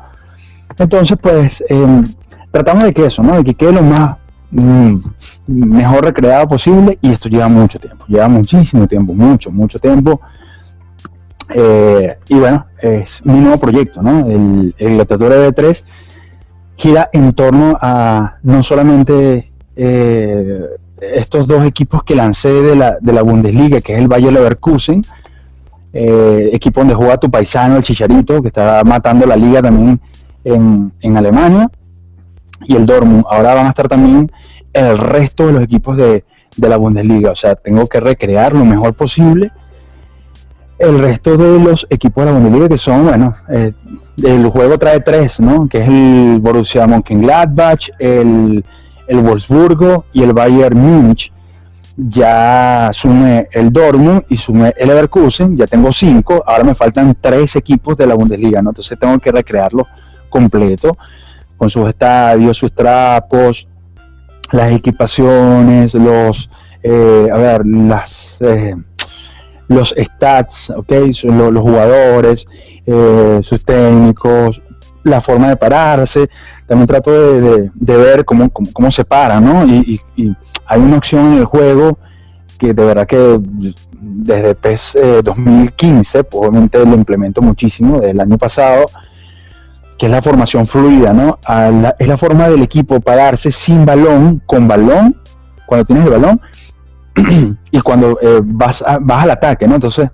Entonces, 0.78 1.18
pues, 1.22 1.64
em, 1.70 2.04
tratamos 2.52 2.84
de 2.84 2.94
que 2.94 3.06
eso, 3.06 3.24
¿no? 3.24 3.38
De 3.38 3.44
que 3.46 3.54
quede 3.54 3.72
lo 3.72 3.84
más 3.84 4.18
mm, 4.52 4.96
mejor 5.48 6.04
recreado 6.04 6.46
posible 6.48 6.98
y 7.02 7.12
esto 7.12 7.30
lleva 7.30 7.48
mucho 7.48 7.80
tiempo, 7.80 8.04
lleva 8.08 8.28
muchísimo 8.28 8.86
tiempo, 8.86 9.14
mucho, 9.14 9.50
mucho 9.50 9.80
tiempo. 9.80 10.20
Eh, 11.56 12.18
y 12.28 12.36
bueno, 12.36 12.66
es 12.82 13.26
mi 13.26 13.40
nuevo 13.40 13.58
proyecto, 13.60 14.02
¿no? 14.02 14.28
El, 14.28 14.76
el 14.78 14.98
de 14.98 15.52
3 15.54 15.86
gira 16.84 17.10
en 17.14 17.32
torno 17.32 17.78
a 17.82 18.40
no 18.44 18.62
solamente 18.62 19.50
eh, 19.78 20.66
estos 21.00 21.48
dos 21.48 21.66
equipos 21.66 22.04
que 22.04 22.14
lancé 22.14 22.52
de 22.52 22.76
la, 22.76 22.98
de 23.00 23.14
la 23.14 23.22
Bundesliga, 23.22 23.80
que 23.80 23.94
es 23.94 24.00
el 24.00 24.10
Bayer 24.10 24.34
Leverkusen, 24.34 25.02
eh, 25.94 26.50
equipo 26.52 26.82
donde 26.82 26.94
juega 26.94 27.18
tu 27.18 27.32
paisano, 27.32 27.78
el 27.78 27.84
Chicharito, 27.84 28.42
que 28.42 28.50
está 28.50 28.84
matando 28.84 29.26
la 29.26 29.38
liga 29.38 29.62
también 29.62 30.02
en, 30.44 30.92
en, 31.00 31.16
Alemania, 31.16 31.72
y 32.66 32.76
el 32.76 32.86
Dortmund. 32.86 33.24
Ahora 33.30 33.54
van 33.54 33.68
a 33.68 33.70
estar 33.70 33.88
también 33.88 34.30
el 34.74 34.98
resto 34.98 35.48
de 35.48 35.54
los 35.54 35.64
equipos 35.64 35.96
de, 35.96 36.26
de 36.58 36.68
la 36.68 36.76
Bundesliga. 36.76 37.32
O 37.32 37.36
sea, 37.36 37.56
tengo 37.56 37.88
que 37.88 38.02
recrear 38.02 38.52
lo 38.52 38.66
mejor 38.66 38.94
posible 38.94 39.54
el 40.84 41.00
resto 41.00 41.38
de 41.38 41.60
los 41.60 41.88
equipos 41.90 42.26
de 42.26 42.32
la 42.32 42.38
Bundesliga 42.38 42.70
que 42.70 42.78
son, 42.78 43.06
bueno, 43.06 43.34
eh, 43.50 43.72
el 44.22 44.50
juego 44.50 44.78
trae 44.78 45.00
tres, 45.00 45.40
¿no? 45.40 45.68
Que 45.68 45.80
es 45.80 45.88
el 45.88 46.40
Borussia 46.42 46.86
Mönchengladbach, 46.86 47.90
el, 48.00 48.64
el 49.08 49.20
Wolfsburgo 49.20 50.06
y 50.14 50.24
el 50.24 50.34
Bayern 50.34 50.78
Múnich. 50.78 51.32
Ya 51.96 52.90
sumé 52.92 53.48
el 53.52 53.72
Dortmund 53.72 54.24
y 54.28 54.36
sumé 54.36 54.74
el 54.78 54.88
Leverkusen, 54.88 55.56
ya 55.56 55.68
tengo 55.68 55.92
cinco, 55.92 56.44
ahora 56.46 56.64
me 56.64 56.74
faltan 56.74 57.16
tres 57.22 57.56
equipos 57.56 57.96
de 57.96 58.08
la 58.08 58.16
Bundesliga, 58.16 58.62
¿no? 58.62 58.72
Entonces 58.72 58.98
tengo 59.00 59.18
que 59.20 59.32
recrearlo 59.32 59.88
completo, 60.28 60.98
con 61.56 61.70
sus 61.70 61.88
estadios, 61.88 62.58
sus 62.58 62.74
trapos, 62.74 63.68
las 64.52 64.72
equipaciones, 64.72 65.94
los, 65.94 66.50
eh, 66.82 67.30
a 67.32 67.38
ver, 67.38 67.66
las... 67.66 68.42
Eh, 68.42 68.76
los 69.68 69.96
stats, 69.98 70.70
okay, 70.70 71.12
los, 71.24 71.62
jugadores, 71.62 72.46
eh, 72.86 73.40
sus 73.42 73.64
técnicos, 73.64 74.62
la 75.04 75.22
forma 75.22 75.50
de 75.50 75.58
pararse. 75.58 76.30
También 76.68 76.88
trato 76.88 77.12
de, 77.12 77.72
ver 77.98 78.26
cómo, 78.26 78.50
cómo, 78.50 78.92
se 78.92 79.04
para, 79.04 79.40
¿no? 79.40 79.66
Y, 79.66 80.02
hay 80.66 80.80
una 80.80 80.98
opción 80.98 81.34
en 81.34 81.40
el 81.40 81.46
juego 81.46 81.98
que 82.58 82.74
de 82.74 82.86
verdad 82.86 83.06
que 83.06 83.40
desde 84.00 84.56
PES 84.56 84.98
2015, 85.24 86.24
pues 86.24 86.48
obviamente 86.48 86.80
lo 86.86 86.96
implemento 86.96 87.42
muchísimo, 87.42 88.00
desde 88.00 88.12
el 88.12 88.20
año 88.22 88.38
pasado, 88.38 88.86
que 89.98 90.06
es 90.06 90.12
la 90.12 90.22
formación 90.22 90.66
fluida, 90.68 91.14
¿no? 91.14 91.40
es 92.00 92.08
la 92.08 92.18
forma 92.18 92.48
del 92.50 92.64
equipo 92.64 93.00
pararse 93.00 93.52
sin 93.52 93.86
balón, 93.86 94.42
con 94.46 94.68
balón, 94.68 95.16
cuando 95.66 95.86
tienes 95.86 96.06
el 96.06 96.12
balón, 96.12 96.42
y 97.72 97.82
cuando 97.82 98.18
eh, 98.22 98.42
vas, 98.44 98.84
vas 99.02 99.24
al 99.24 99.32
ataque, 99.32 99.68
¿no? 99.68 99.76
Entonces, 99.76 100.10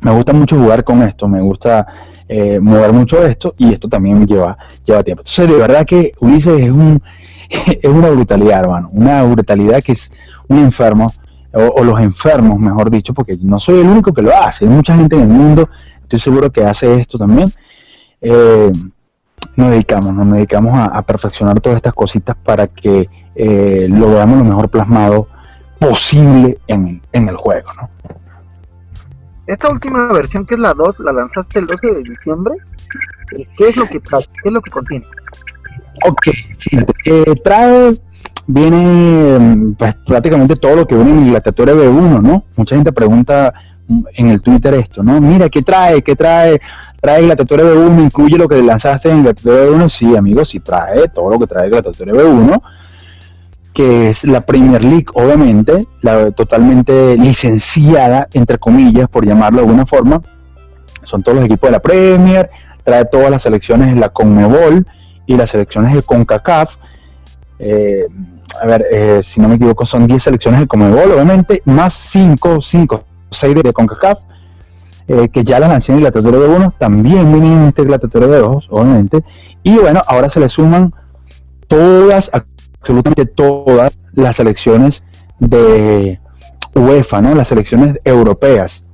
me 0.00 0.12
gusta 0.12 0.32
mucho 0.32 0.56
jugar 0.56 0.84
con 0.84 1.02
esto, 1.02 1.28
me 1.28 1.40
gusta 1.40 1.86
eh, 2.28 2.58
mover 2.60 2.92
mucho 2.92 3.24
esto 3.24 3.54
y 3.56 3.72
esto 3.72 3.88
también 3.88 4.26
lleva, 4.26 4.56
lleva 4.84 5.02
tiempo. 5.02 5.22
Entonces, 5.22 5.48
de 5.48 5.56
verdad 5.56 5.84
que 5.86 6.12
Ulises 6.20 6.60
es, 6.60 6.70
un, 6.70 7.02
es 7.48 7.90
una 7.90 8.10
brutalidad, 8.10 8.60
hermano, 8.60 8.90
una 8.92 9.22
brutalidad 9.22 9.82
que 9.82 9.92
es 9.92 10.12
un 10.48 10.58
enfermo, 10.58 11.12
o, 11.52 11.82
los 11.82 11.98
enfermos, 12.00 12.58
mejor 12.58 12.90
dicho, 12.90 13.14
porque 13.14 13.38
no 13.40 13.58
soy 13.58 13.80
el 13.80 13.88
único 13.88 14.12
que 14.12 14.20
lo 14.20 14.36
hace, 14.36 14.66
hay 14.66 14.70
mucha 14.70 14.94
gente 14.94 15.16
en 15.16 15.22
el 15.22 15.28
mundo, 15.28 15.70
estoy 16.02 16.18
seguro 16.18 16.52
que 16.52 16.62
hace 16.62 16.94
esto 16.96 17.16
también. 17.16 17.50
Eh, 18.20 18.70
nos 19.56 19.70
dedicamos, 19.70 20.12
nos 20.12 20.30
dedicamos 20.32 20.78
a, 20.78 21.00
perfeccionar 21.02 21.60
todas 21.60 21.76
estas 21.76 21.94
cositas 21.94 22.36
para 22.36 22.66
que 22.66 23.08
eh, 23.34 23.86
lo 23.88 24.10
veamos 24.10 24.38
lo 24.38 24.44
mejor 24.44 24.68
plasmado 24.68 25.28
posible 25.78 26.58
en, 26.66 27.02
en 27.12 27.28
el 27.28 27.36
juego, 27.36 27.68
¿no? 27.80 27.90
Esta 29.46 29.70
última 29.70 30.12
versión, 30.12 30.44
que 30.44 30.54
es 30.54 30.60
la 30.60 30.74
2, 30.74 31.00
la 31.00 31.12
lanzaste 31.12 31.60
el 31.60 31.66
12 31.66 31.86
de 31.86 32.02
diciembre. 32.02 32.54
¿Qué 33.56 33.68
es 33.68 33.76
lo 33.76 33.86
que 33.86 34.00
trae? 34.00 34.22
¿Qué 34.42 34.48
es 34.48 34.52
lo 34.52 34.60
que 34.60 34.70
contiene? 34.70 35.06
Ok, 36.04 36.28
fíjate, 36.58 36.92
eh, 37.04 37.34
trae, 37.42 37.96
viene 38.48 39.74
pues, 39.78 39.94
prácticamente 40.06 40.56
todo 40.56 40.76
lo 40.76 40.86
que 40.86 40.96
viene 40.96 41.12
en 41.12 41.32
la 41.32 41.40
gladiator 41.40 41.68
B1, 41.68 42.22
¿no? 42.22 42.44
Mucha 42.56 42.74
gente 42.74 42.92
pregunta 42.92 43.54
en 44.14 44.28
el 44.28 44.42
Twitter 44.42 44.74
esto, 44.74 45.04
¿no? 45.04 45.20
Mira, 45.20 45.48
¿qué 45.48 45.62
trae? 45.62 46.02
¿Qué 46.02 46.16
trae? 46.16 46.60
¿Trae 47.00 47.22
Gladiator 47.22 47.60
B1? 47.60 48.02
¿Incluye 48.02 48.36
lo 48.36 48.48
que 48.48 48.60
lanzaste 48.60 49.10
en 49.10 49.22
Gladiator 49.22 49.78
B1? 49.78 49.88
Sí, 49.88 50.16
amigos, 50.16 50.48
sí 50.48 50.58
trae 50.58 51.06
todo 51.08 51.30
lo 51.30 51.38
que 51.38 51.46
trae 51.46 51.68
Gladiator 51.68 52.08
B1 52.08 52.62
que 53.76 54.08
es 54.08 54.24
la 54.24 54.40
Premier 54.40 54.82
League, 54.82 55.04
obviamente, 55.12 55.86
la 56.00 56.30
totalmente 56.30 57.14
licenciada, 57.18 58.26
entre 58.32 58.56
comillas, 58.56 59.06
por 59.06 59.26
llamarlo 59.26 59.58
de 59.58 59.66
alguna 59.66 59.84
forma. 59.84 60.22
Son 61.02 61.22
todos 61.22 61.36
los 61.36 61.44
equipos 61.44 61.68
de 61.68 61.72
la 61.72 61.80
Premier, 61.80 62.48
trae 62.84 63.04
todas 63.04 63.30
las 63.30 63.42
selecciones 63.42 63.94
de 63.94 64.00
la 64.00 64.08
Conmebol 64.08 64.86
y 65.26 65.36
las 65.36 65.50
selecciones 65.50 65.92
de 65.92 66.00
CONCACAF. 66.00 66.76
Eh, 67.58 68.06
a 68.62 68.66
ver, 68.66 68.86
eh, 68.90 69.20
si 69.22 69.42
no 69.42 69.48
me 69.48 69.56
equivoco, 69.56 69.84
son 69.84 70.06
10 70.06 70.22
selecciones 70.22 70.60
de 70.60 70.66
Conmebol, 70.66 71.12
obviamente, 71.12 71.60
más 71.66 71.92
5, 71.92 72.62
5, 72.62 73.04
6 73.30 73.54
de 73.56 73.72
CONCACAF, 73.74 74.20
eh, 75.06 75.28
que 75.28 75.44
ya 75.44 75.60
las 75.60 75.86
en 75.90 76.02
la 76.02 76.10
de 76.10 76.20
1, 76.20 76.74
también 76.78 77.30
vienen 77.30 77.58
en 77.58 77.64
este 77.66 77.84
gladiatorio 77.84 78.28
de 78.28 78.38
2, 78.38 78.68
obviamente. 78.70 79.22
Y 79.62 79.76
bueno, 79.76 80.00
ahora 80.06 80.30
se 80.30 80.40
le 80.40 80.48
suman 80.48 80.94
todas 81.68 82.30
absolutamente 82.86 83.26
todas 83.26 83.92
las 84.12 84.36
selecciones 84.36 85.02
de 85.40 86.20
UEFA, 86.72 87.20
¿no? 87.20 87.34
Las 87.34 87.48
selecciones 87.48 87.98
europeas. 88.04 88.84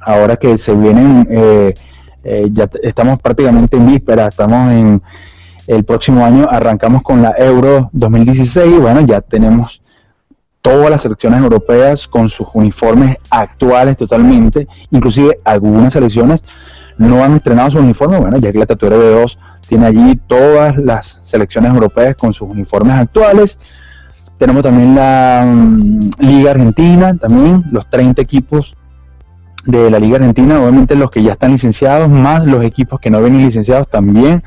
Ahora 0.00 0.36
que 0.36 0.56
se 0.58 0.74
vienen, 0.76 1.26
eh, 1.28 1.74
eh, 2.22 2.48
ya 2.52 2.70
estamos 2.84 3.18
prácticamente 3.18 3.76
en 3.76 3.86
víspera, 3.88 4.28
estamos 4.28 4.72
en 4.72 5.02
el 5.66 5.84
próximo 5.84 6.24
año, 6.24 6.46
arrancamos 6.48 7.02
con 7.02 7.20
la 7.20 7.34
Euro 7.36 7.90
2016, 7.92 8.80
bueno, 8.80 9.00
ya 9.00 9.20
tenemos 9.20 9.82
todas 10.62 10.88
las 10.88 11.02
selecciones 11.02 11.42
europeas 11.42 12.06
con 12.06 12.28
sus 12.28 12.46
uniformes 12.54 13.16
actuales 13.28 13.96
totalmente, 13.96 14.68
inclusive 14.90 15.38
algunas 15.44 15.92
selecciones 15.94 16.42
no 16.96 17.24
han 17.24 17.34
estrenado 17.34 17.70
su 17.70 17.78
uniforme, 17.78 18.18
bueno, 18.18 18.38
ya 18.38 18.52
que 18.52 18.58
la 18.58 18.66
Tatuera 18.66 18.96
B2 18.96 19.36
tiene 19.70 19.86
allí 19.86 20.20
todas 20.26 20.76
las 20.76 21.20
selecciones 21.22 21.72
europeas 21.72 22.16
con 22.16 22.34
sus 22.34 22.50
uniformes 22.50 22.96
actuales. 22.96 23.56
Tenemos 24.36 24.64
también 24.64 24.96
la 24.96 25.46
mm, 25.46 26.10
Liga 26.18 26.50
Argentina, 26.50 27.16
también 27.16 27.62
los 27.70 27.88
30 27.88 28.20
equipos 28.20 28.76
de 29.64 29.88
la 29.88 30.00
Liga 30.00 30.16
Argentina, 30.16 30.60
obviamente 30.60 30.96
los 30.96 31.08
que 31.12 31.22
ya 31.22 31.32
están 31.32 31.52
licenciados, 31.52 32.08
más 32.08 32.46
los 32.46 32.64
equipos 32.64 32.98
que 32.98 33.10
no 33.10 33.20
vienen 33.22 33.44
licenciados 33.44 33.88
también 33.88 34.42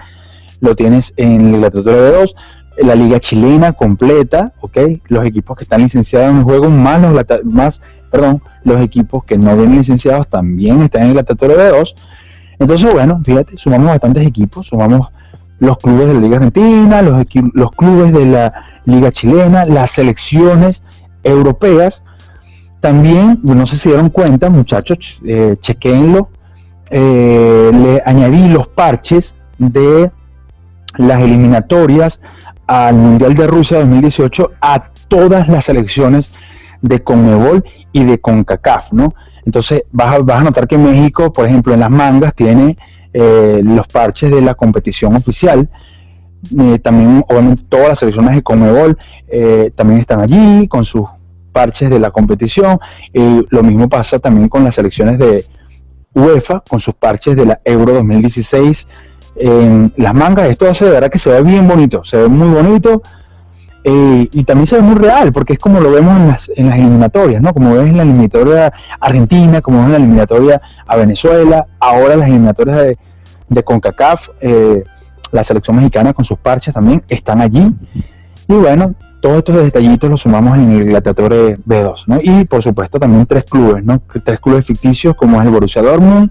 lo 0.59 0.75
tienes 0.75 1.13
en 1.15 1.61
la 1.61 1.71
Tatuera 1.71 1.99
B2 1.99 2.35
la 2.77 2.95
liga 2.95 3.19
chilena 3.19 3.71
completa, 3.71 4.51
¿ok? 4.59 4.77
Los 5.07 5.25
equipos 5.25 5.55
que 5.55 5.63
están 5.63 5.81
licenciados 5.83 6.31
en 6.31 6.37
el 6.39 6.43
juego, 6.43 6.69
más 6.69 6.99
los, 7.01 7.45
más, 7.45 7.79
perdón, 8.11 8.41
los 8.63 8.81
equipos 8.81 9.23
que 9.23 9.37
no 9.37 9.55
vienen 9.55 9.77
licenciados 9.77 10.27
también 10.27 10.81
están 10.81 11.03
en 11.03 11.15
la 11.15 11.23
Tatuera 11.23 11.53
B2. 11.53 11.93
Entonces, 12.59 12.93
bueno, 12.93 13.21
fíjate, 13.23 13.57
sumamos 13.57 13.87
bastantes 13.87 14.25
equipos, 14.25 14.67
sumamos 14.67 15.11
los 15.63 15.77
clubes 15.77 16.07
de 16.07 16.13
la 16.15 16.19
Liga 16.19 16.37
Argentina, 16.37 17.01
los, 17.01 17.25
los 17.53 17.71
clubes 17.71 18.11
de 18.11 18.25
la 18.25 18.53
Liga 18.83 19.13
Chilena, 19.13 19.63
las 19.63 19.91
selecciones 19.91 20.83
europeas. 21.23 22.03
También, 22.81 23.39
no 23.43 23.65
sé 23.65 23.77
si 23.77 23.87
dieron 23.89 24.09
cuenta, 24.09 24.49
muchachos, 24.49 25.21
eh, 25.25 25.55
chequenlo, 25.61 26.27
eh, 26.89 27.71
le 27.73 28.03
añadí 28.05 28.49
los 28.49 28.67
parches 28.67 29.35
de 29.57 30.11
las 30.97 31.21
eliminatorias 31.21 32.19
al 32.67 32.95
Mundial 32.95 33.33
de 33.33 33.47
Rusia 33.47 33.79
2018 33.79 34.51
a 34.59 34.89
todas 35.07 35.47
las 35.47 35.63
selecciones 35.63 36.29
de 36.81 37.01
Conmebol 37.01 37.63
y 37.93 38.03
de 38.03 38.19
CONCACAF, 38.19 38.91
¿no? 38.91 39.13
Entonces 39.45 39.83
vas 39.93 40.15
a, 40.15 40.19
vas 40.19 40.41
a 40.41 40.43
notar 40.43 40.67
que 40.67 40.77
México, 40.77 41.31
por 41.31 41.45
ejemplo, 41.45 41.73
en 41.73 41.79
las 41.79 41.89
mangas 41.89 42.35
tiene 42.35 42.77
eh, 43.13 43.61
los 43.63 43.87
parches 43.87 44.31
de 44.31 44.41
la 44.41 44.55
competición 44.55 45.15
oficial. 45.15 45.69
Eh, 46.59 46.79
también, 46.79 47.23
obviamente, 47.29 47.63
todas 47.69 47.89
las 47.89 47.99
selecciones 47.99 48.35
de 48.35 48.43
Conmebol 48.43 48.97
eh, 49.27 49.71
también 49.75 49.99
están 49.99 50.19
allí 50.19 50.67
con 50.67 50.83
sus 50.83 51.07
parches 51.51 51.89
de 51.89 51.99
la 51.99 52.11
competición. 52.11 52.79
lo 53.13 53.63
mismo 53.63 53.87
pasa 53.87 54.19
también 54.19 54.49
con 54.49 54.63
las 54.63 54.75
selecciones 54.75 55.19
de 55.19 55.45
UEFA, 56.15 56.61
con 56.67 56.79
sus 56.79 56.95
parches 56.95 57.35
de 57.35 57.45
la 57.45 57.61
Euro 57.63 57.93
2016 57.93 58.87
en 59.35 59.93
las 59.97 60.13
mangas. 60.13 60.49
Esto 60.49 60.69
hace 60.69 60.85
de 60.85 60.91
verdad 60.91 61.09
que 61.09 61.19
se 61.19 61.29
ve 61.29 61.43
bien 61.43 61.67
bonito, 61.67 62.03
se 62.03 62.17
ve 62.17 62.27
muy 62.27 62.49
bonito 62.49 63.01
eh, 63.83 64.29
y 64.31 64.43
también 64.45 64.65
se 64.65 64.75
ve 64.77 64.81
muy 64.81 64.95
real, 64.95 65.33
porque 65.33 65.53
es 65.53 65.59
como 65.59 65.79
lo 65.79 65.91
vemos 65.91 66.15
en 66.17 66.27
las, 66.27 66.51
en 66.55 66.69
las 66.69 66.77
eliminatorias, 66.77 67.41
¿no? 67.41 67.53
Como 67.53 67.73
ves 67.73 67.89
en 67.89 67.97
la 67.97 68.03
eliminatoria 68.03 68.73
argentina, 68.99 69.61
como 69.61 69.79
ves 69.79 69.85
en 69.87 69.91
la 69.91 69.97
eliminatoria 69.97 70.61
a 70.87 70.95
Venezuela, 70.95 71.67
ahora 71.79 72.15
las 72.15 72.27
eliminatorias 72.27 72.77
de, 72.77 72.97
de 73.49 73.63
CONCACAF, 73.63 74.29
eh, 74.39 74.83
la 75.31 75.43
selección 75.43 75.75
mexicana 75.75 76.13
con 76.13 76.23
sus 76.23 76.37
parches 76.37 76.73
también 76.73 77.03
están 77.09 77.41
allí. 77.41 77.73
Y 78.47 78.53
bueno, 78.53 78.95
todos 79.21 79.39
estos 79.39 79.55
detallitos 79.55 80.09
los 80.09 80.21
sumamos 80.21 80.57
en 80.57 80.71
el 80.71 80.85
Gladiator 80.85 81.57
B2, 81.65 82.03
¿no? 82.07 82.19
Y 82.21 82.45
por 82.45 82.61
supuesto 82.61 82.99
también 82.99 83.25
tres 83.25 83.43
clubes, 83.45 83.83
¿no? 83.83 84.01
Tres 84.23 84.39
clubes 84.39 84.65
ficticios 84.65 85.15
como 85.15 85.41
es 85.41 85.47
el 85.47 85.51
Borussia 85.51 85.81
Dortmund, 85.81 86.29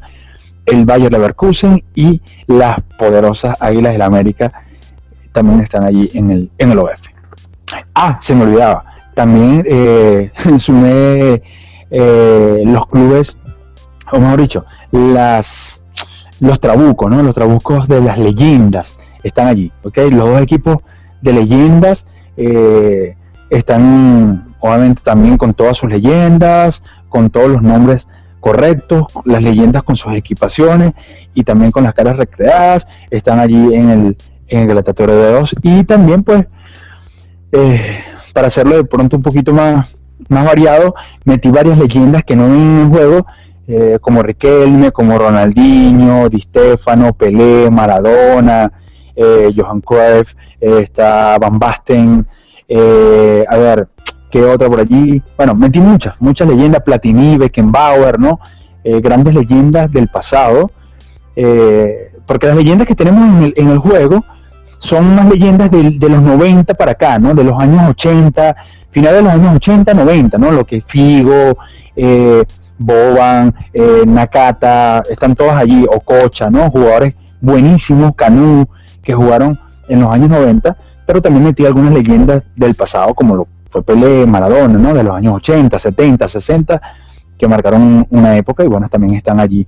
el 0.66 0.84
Bayer 0.84 1.10
Leverkusen 1.12 1.82
y 1.94 2.22
las 2.46 2.80
poderosas 2.98 3.56
Águilas 3.60 3.92
del 3.92 4.02
América 4.02 4.52
también 5.32 5.60
están 5.60 5.84
allí 5.84 6.10
en 6.14 6.30
el, 6.30 6.50
en 6.58 6.70
el 6.70 6.78
OF. 6.78 7.11
Ah, 7.94 8.18
se 8.20 8.34
me 8.34 8.44
olvidaba. 8.44 8.84
También 9.14 9.64
eh, 9.68 10.30
sumé 10.58 11.42
eh, 11.90 12.62
los 12.64 12.86
clubes, 12.86 13.36
o 14.10 14.18
mejor 14.18 14.40
dicho, 14.40 14.64
las, 14.90 15.82
los 16.40 16.60
trabucos, 16.60 17.10
¿no? 17.10 17.22
Los 17.22 17.34
trabucos 17.34 17.88
de 17.88 18.00
las 18.00 18.18
leyendas 18.18 18.96
están 19.22 19.48
allí, 19.48 19.72
¿ok? 19.82 19.98
Los 20.10 20.28
dos 20.28 20.40
equipos 20.40 20.78
de 21.20 21.32
leyendas 21.32 22.06
eh, 22.36 23.16
están, 23.50 24.54
obviamente, 24.60 25.02
también 25.04 25.36
con 25.36 25.54
todas 25.54 25.76
sus 25.76 25.90
leyendas, 25.90 26.82
con 27.08 27.30
todos 27.30 27.50
los 27.50 27.62
nombres 27.62 28.08
correctos, 28.40 29.06
las 29.24 29.42
leyendas 29.42 29.84
con 29.84 29.94
sus 29.94 30.14
equipaciones 30.14 30.92
y 31.32 31.44
también 31.44 31.70
con 31.70 31.84
las 31.84 31.94
caras 31.94 32.16
recreadas, 32.16 32.88
están 33.10 33.38
allí 33.38 33.74
en 33.74 33.90
el, 33.90 34.16
en 34.48 34.70
el 34.70 34.82
de 34.82 35.32
dos 35.32 35.54
y 35.62 35.84
también 35.84 36.24
pues 36.24 36.46
eh, 37.52 38.00
para 38.32 38.46
hacerlo 38.46 38.76
de 38.76 38.84
pronto 38.84 39.16
un 39.16 39.22
poquito 39.22 39.52
más, 39.52 39.98
más 40.28 40.44
variado, 40.44 40.94
metí 41.24 41.50
varias 41.50 41.78
leyendas 41.78 42.24
que 42.24 42.34
no 42.34 42.46
vienen 42.46 42.80
en 42.80 42.90
juego, 42.90 43.26
eh, 43.68 43.98
como 44.00 44.22
Riquelme, 44.22 44.90
como 44.90 45.18
Ronaldinho, 45.18 46.30
Di 46.30 46.40
Stefano, 46.40 47.12
Pelé, 47.12 47.70
Maradona, 47.70 48.72
eh, 49.14 49.50
Johan 49.54 49.82
Cruyff, 49.82 50.34
está 50.60 51.38
Van 51.38 51.58
Basten, 51.58 52.26
a 52.70 53.56
ver, 53.56 53.88
¿qué 54.30 54.42
otra 54.44 54.68
por 54.68 54.80
allí? 54.80 55.22
Bueno, 55.36 55.54
metí 55.54 55.78
muchas, 55.78 56.18
muchas 56.20 56.48
leyendas, 56.48 56.82
Platini, 56.82 57.36
Beckenbauer, 57.36 58.18
¿no? 58.18 58.40
grandes 58.82 59.34
leyendas 59.34 59.92
del 59.92 60.08
pasado, 60.08 60.70
porque 62.26 62.46
las 62.46 62.56
leyendas 62.56 62.86
que 62.86 62.94
tenemos 62.94 63.28
en 63.28 63.42
el, 63.44 63.54
en 63.56 63.68
el 63.68 63.78
juego 63.78 64.24
son 64.82 65.06
unas 65.06 65.28
leyendas 65.30 65.70
de, 65.70 66.08
los 66.08 66.24
90 66.24 66.74
para 66.74 66.90
acá, 66.90 67.16
¿no? 67.16 67.34
De 67.34 67.44
los 67.44 67.56
años 67.60 67.88
80, 67.90 68.56
finales 68.90 69.18
de 69.18 69.22
los 69.22 69.32
años 69.32 69.54
80, 69.54 69.94
90, 69.94 70.38
¿no? 70.38 70.50
Lo 70.50 70.64
que 70.64 70.80
Figo, 70.80 71.56
eh, 71.94 72.42
Boban, 72.78 73.54
eh, 73.72 74.02
Nakata, 74.04 75.04
están 75.08 75.36
todos 75.36 75.52
allí, 75.52 75.86
Ococha, 75.88 76.50
¿no? 76.50 76.68
Jugadores 76.68 77.14
buenísimos, 77.40 78.16
Canú, 78.16 78.66
que 79.04 79.14
jugaron 79.14 79.56
en 79.86 80.00
los 80.00 80.10
años 80.10 80.30
90, 80.30 80.76
pero 81.06 81.22
también 81.22 81.44
metí 81.44 81.64
algunas 81.64 81.94
leyendas 81.94 82.42
del 82.56 82.74
pasado, 82.74 83.14
como 83.14 83.36
lo 83.36 83.46
fue 83.70 83.84
Pelé, 83.84 84.26
Maradona, 84.26 84.80
¿no? 84.80 84.92
De 84.94 85.04
los 85.04 85.14
años 85.14 85.36
80, 85.36 85.78
70, 85.78 86.26
60, 86.26 86.82
que 87.38 87.46
marcaron 87.46 88.04
una 88.10 88.36
época 88.36 88.64
y 88.64 88.66
bueno, 88.66 88.88
también 88.88 89.14
están 89.14 89.38
allí 89.38 89.64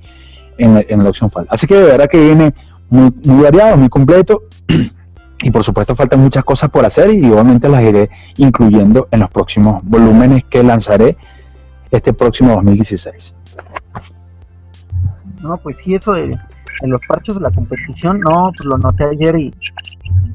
en, 0.58 0.84
en 0.88 1.04
la 1.04 1.10
opción 1.10 1.30
FAL. 1.30 1.46
Así 1.50 1.68
que 1.68 1.76
de 1.76 1.84
verdad 1.84 2.08
que 2.08 2.20
viene 2.20 2.52
muy, 2.90 3.12
muy 3.24 3.44
variado, 3.44 3.76
muy 3.76 3.88
completo. 3.88 4.42
Y 5.42 5.50
por 5.50 5.62
supuesto 5.62 5.94
faltan 5.94 6.20
muchas 6.20 6.44
cosas 6.44 6.70
por 6.70 6.84
hacer 6.84 7.10
y 7.10 7.30
obviamente 7.30 7.68
las 7.68 7.82
iré 7.82 8.10
incluyendo 8.36 9.08
en 9.10 9.20
los 9.20 9.30
próximos 9.30 9.82
volúmenes 9.84 10.44
que 10.44 10.62
lanzaré 10.62 11.16
este 11.90 12.12
próximo 12.12 12.54
2016. 12.54 13.34
No, 15.42 15.56
pues 15.58 15.76
sí, 15.78 15.94
eso 15.94 16.12
de, 16.12 16.38
en 16.82 16.90
los 16.90 17.00
parches 17.06 17.34
de 17.34 17.40
la 17.40 17.50
competición, 17.50 18.20
no, 18.20 18.50
pues 18.56 18.64
lo 18.64 18.78
noté 18.78 19.04
ayer 19.04 19.36
y 19.36 19.54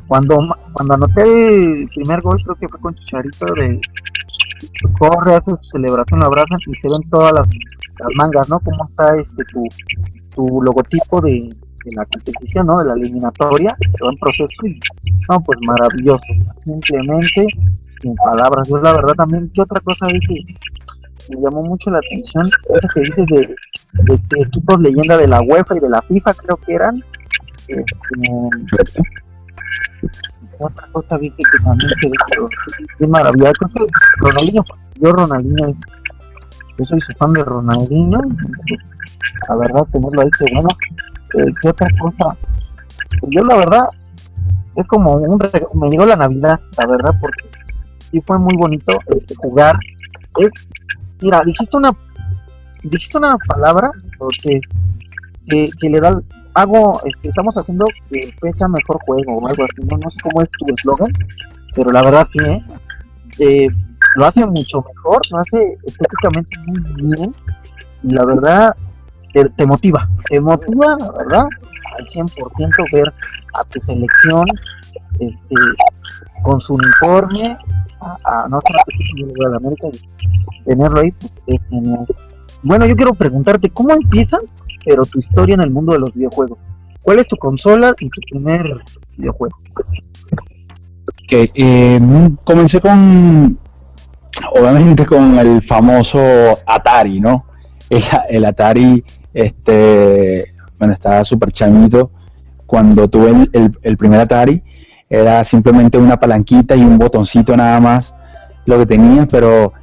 cuando 0.08 0.38
cuando 0.74 0.94
anoté 0.94 1.22
el 1.24 1.90
primer 1.90 2.22
gol, 2.22 2.42
creo 2.44 2.56
que 2.56 2.68
fue 2.68 2.80
con 2.80 2.94
Chicharito 2.94 3.46
de 3.56 3.80
corre, 4.98 5.36
hace 5.36 5.52
su 5.52 5.70
celebración, 5.72 6.20
lo 6.20 6.28
abrazan 6.28 6.58
y 6.68 6.76
se 6.76 6.88
ven 6.88 7.10
todas 7.10 7.34
las, 7.34 7.48
mangas, 8.16 8.50
¿no? 8.50 8.60
Cómo 8.60 8.88
está 8.90 9.18
este 9.18 9.44
tu, 9.46 9.62
tu 10.36 10.62
logotipo 10.62 11.22
de, 11.22 11.50
la 11.96 12.06
competición, 12.06 12.68
¿no? 12.68 12.80
De 12.80 12.86
la 12.86 12.94
eliminatoria, 12.94 13.76
todo 13.98 14.12
en 14.12 14.18
proceso 14.18 14.64
no, 15.30 15.40
pues 15.42 15.58
maravilloso, 15.62 16.24
simplemente 16.66 17.48
sin 18.02 18.16
palabras. 18.16 18.68
Yo 18.68 18.78
la 18.78 18.94
verdad 18.94 19.14
también, 19.14 19.52
¿qué 19.54 19.62
otra 19.62 19.80
cosa 19.82 20.08
vi 20.08 20.20
me 21.30 21.42
llamó 21.42 21.62
mucho 21.62 21.92
la 21.92 22.00
atención? 22.00 22.48
Eso 22.48 22.88
que 22.94 23.02
dices 23.02 23.26
de, 23.28 23.56
de, 23.94 24.42
equipos 24.42 24.80
leyenda 24.80 25.18
de 25.18 25.28
la 25.28 25.42
UEFA 25.42 25.78
y 25.78 25.80
de 25.80 25.90
la 25.90 26.02
FIFA, 26.02 26.34
creo 26.34 26.58
que 26.58 26.74
eran. 26.74 27.04
Este, 27.68 29.02
otra 30.60 30.88
cosa 30.92 31.18
vi 31.18 31.30
que 31.32 31.44
también 31.64 31.90
se 31.90 32.10
ve 32.10 32.18
qué 32.98 33.08
maravilla. 33.08 33.52
Creo 33.54 33.88
Ronaldinho, 34.18 34.66
yo 34.96 35.12
Ronaldinho, 35.12 35.76
yo 36.78 36.86
soy 36.86 37.00
su 37.02 37.14
fan 37.14 37.32
de 37.34 37.44
Ronaldinho. 37.44 38.22
La 39.48 39.56
verdad, 39.56 39.86
tenerlo 39.92 40.22
ahí, 40.22 40.30
que 40.38 40.54
bueno, 40.54 40.70
eh, 40.70 41.09
¿qué 41.30 41.70
otra 41.70 41.88
cosa? 42.00 42.38
Yo 43.28 43.44
la 43.44 43.58
verdad, 43.58 43.84
es 44.76 44.88
como 44.88 45.14
un 45.14 45.40
me 45.76 45.90
llegó 45.90 46.06
la 46.06 46.16
Navidad, 46.16 46.60
la 46.78 46.86
verdad, 46.86 47.16
porque 47.20 47.50
sí 48.12 48.22
fue 48.26 48.40
muy 48.40 48.56
bonito 48.58 48.98
este, 49.08 49.36
jugar. 49.36 49.78
Es, 50.38 50.52
mira, 51.22 51.44
dijiste 51.44 51.76
una 51.78 51.92
dijiste 52.84 53.18
una 53.18 53.36
palabra 53.48 53.92
que, 54.42 54.62
que, 55.80 55.90
le 55.90 56.00
da 56.00 56.22
hago, 56.54 57.02
este, 57.06 57.30
estamos 57.30 57.56
haciendo 57.56 57.86
que 58.10 58.34
fecha 58.40 58.68
mejor 58.68 59.00
juego 59.06 59.38
o 59.38 59.48
algo 59.48 59.64
así, 59.64 59.82
no, 59.82 60.10
sé 60.10 60.20
cómo 60.22 60.42
es 60.42 60.50
tu 60.52 60.66
eslogan, 60.74 61.12
pero 61.76 61.92
la 61.92 62.04
verdad 62.04 62.28
sí, 62.32 62.40
¿eh? 62.44 62.64
¿eh? 63.40 63.68
lo 64.16 64.26
hace 64.26 64.46
mucho 64.46 64.84
mejor, 64.94 65.22
lo 65.32 65.40
hace 65.40 65.78
estéticamente 65.86 66.58
muy 66.66 67.02
bien, 67.02 67.32
y 68.04 68.12
la 68.14 68.26
verdad 68.26 68.76
te, 69.34 69.66
motiva, 69.66 70.10
te 70.30 70.40
motiva, 70.40 70.98
verdad, 71.18 71.46
al 71.98 72.06
100% 72.08 72.92
ver 72.92 73.14
a 73.54 73.64
tu 73.66 73.80
selección 73.82 74.46
este, 75.20 75.56
con 76.44 76.60
su 76.62 76.74
uniforme, 76.74 77.58
a, 78.02 78.48
no 78.50 78.60
sé, 78.62 78.74
de 79.16 79.56
América, 79.56 79.90
tenerlo 80.66 81.02
ahí, 81.02 81.12
pues, 81.12 81.32
es 81.48 81.62
genial. 81.70 82.06
Bueno, 82.64 82.86
yo 82.86 82.96
quiero 82.96 83.14
preguntarte, 83.14 83.70
¿cómo 83.70 83.92
empieza, 83.92 84.38
pero 84.86 85.06
tu 85.06 85.20
historia 85.20 85.56
en 85.56 85.62
el 85.62 85.72
mundo 85.72 85.94
de 85.94 86.00
los 86.00 86.14
videojuegos? 86.14 86.58
¿Cuál 87.02 87.20
es 87.20 87.28
tu 87.28 87.38
consola 87.38 87.94
y 88.00 88.10
tu 88.10 88.22
primer 88.30 88.84
videojuego? 89.18 89.58
Ok, 91.24 91.32
eh, 91.32 92.00
comencé 92.44 92.82
con, 92.82 93.58
obviamente 94.56 95.06
con 95.06 95.38
el 95.40 95.62
famoso 95.62 96.20
Atari, 96.66 97.20
¿no? 97.20 97.46
el 98.30 98.46
Atari 98.46 99.04
este, 99.40 100.46
bueno, 100.78 100.94
estaba 100.94 101.24
súper 101.24 101.52
chamito. 101.52 102.12
Cuando 102.66 103.08
tuve 103.08 103.50
el, 103.82 103.98
primer 103.98 104.20
Atari, 104.20 104.62
era 105.10 105.44
simplemente 105.44 105.98
una 105.98 106.18
palanquita 106.18 106.76
y 106.76 106.82
un 106.82 107.00
botoncito 107.00 107.58
nada 107.58 107.80
más 107.80 108.14
lo 108.66 108.78
que 108.78 108.86
tenía, 108.86 109.26
pero 109.26 109.74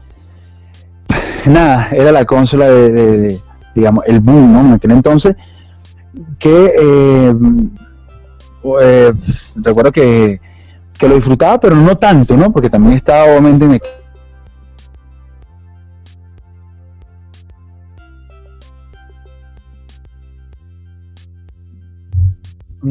nada, 1.46 1.88
era 1.90 2.12
la 2.12 2.24
consola 2.24 2.68
de, 2.68 3.40
digamos, 3.74 4.04
el 4.06 4.20
boom, 4.20 4.52
¿no? 4.52 4.60
En 4.60 4.72
aquel 4.74 4.92
entonces, 4.92 5.34
que 6.38 6.72
eh, 6.78 7.34
eh, 8.82 9.12
recuerdo 9.56 9.90
que, 9.90 10.40
que, 10.96 11.08
lo 11.08 11.16
disfrutaba, 11.16 11.58
pero 11.58 11.74
no 11.74 11.96
tanto, 11.96 12.36
¿no? 12.36 12.52
Porque 12.52 12.70
también 12.70 12.94
estaba 12.94 13.24
obviamente 13.24 13.64
en 13.64 13.72
el 13.72 13.80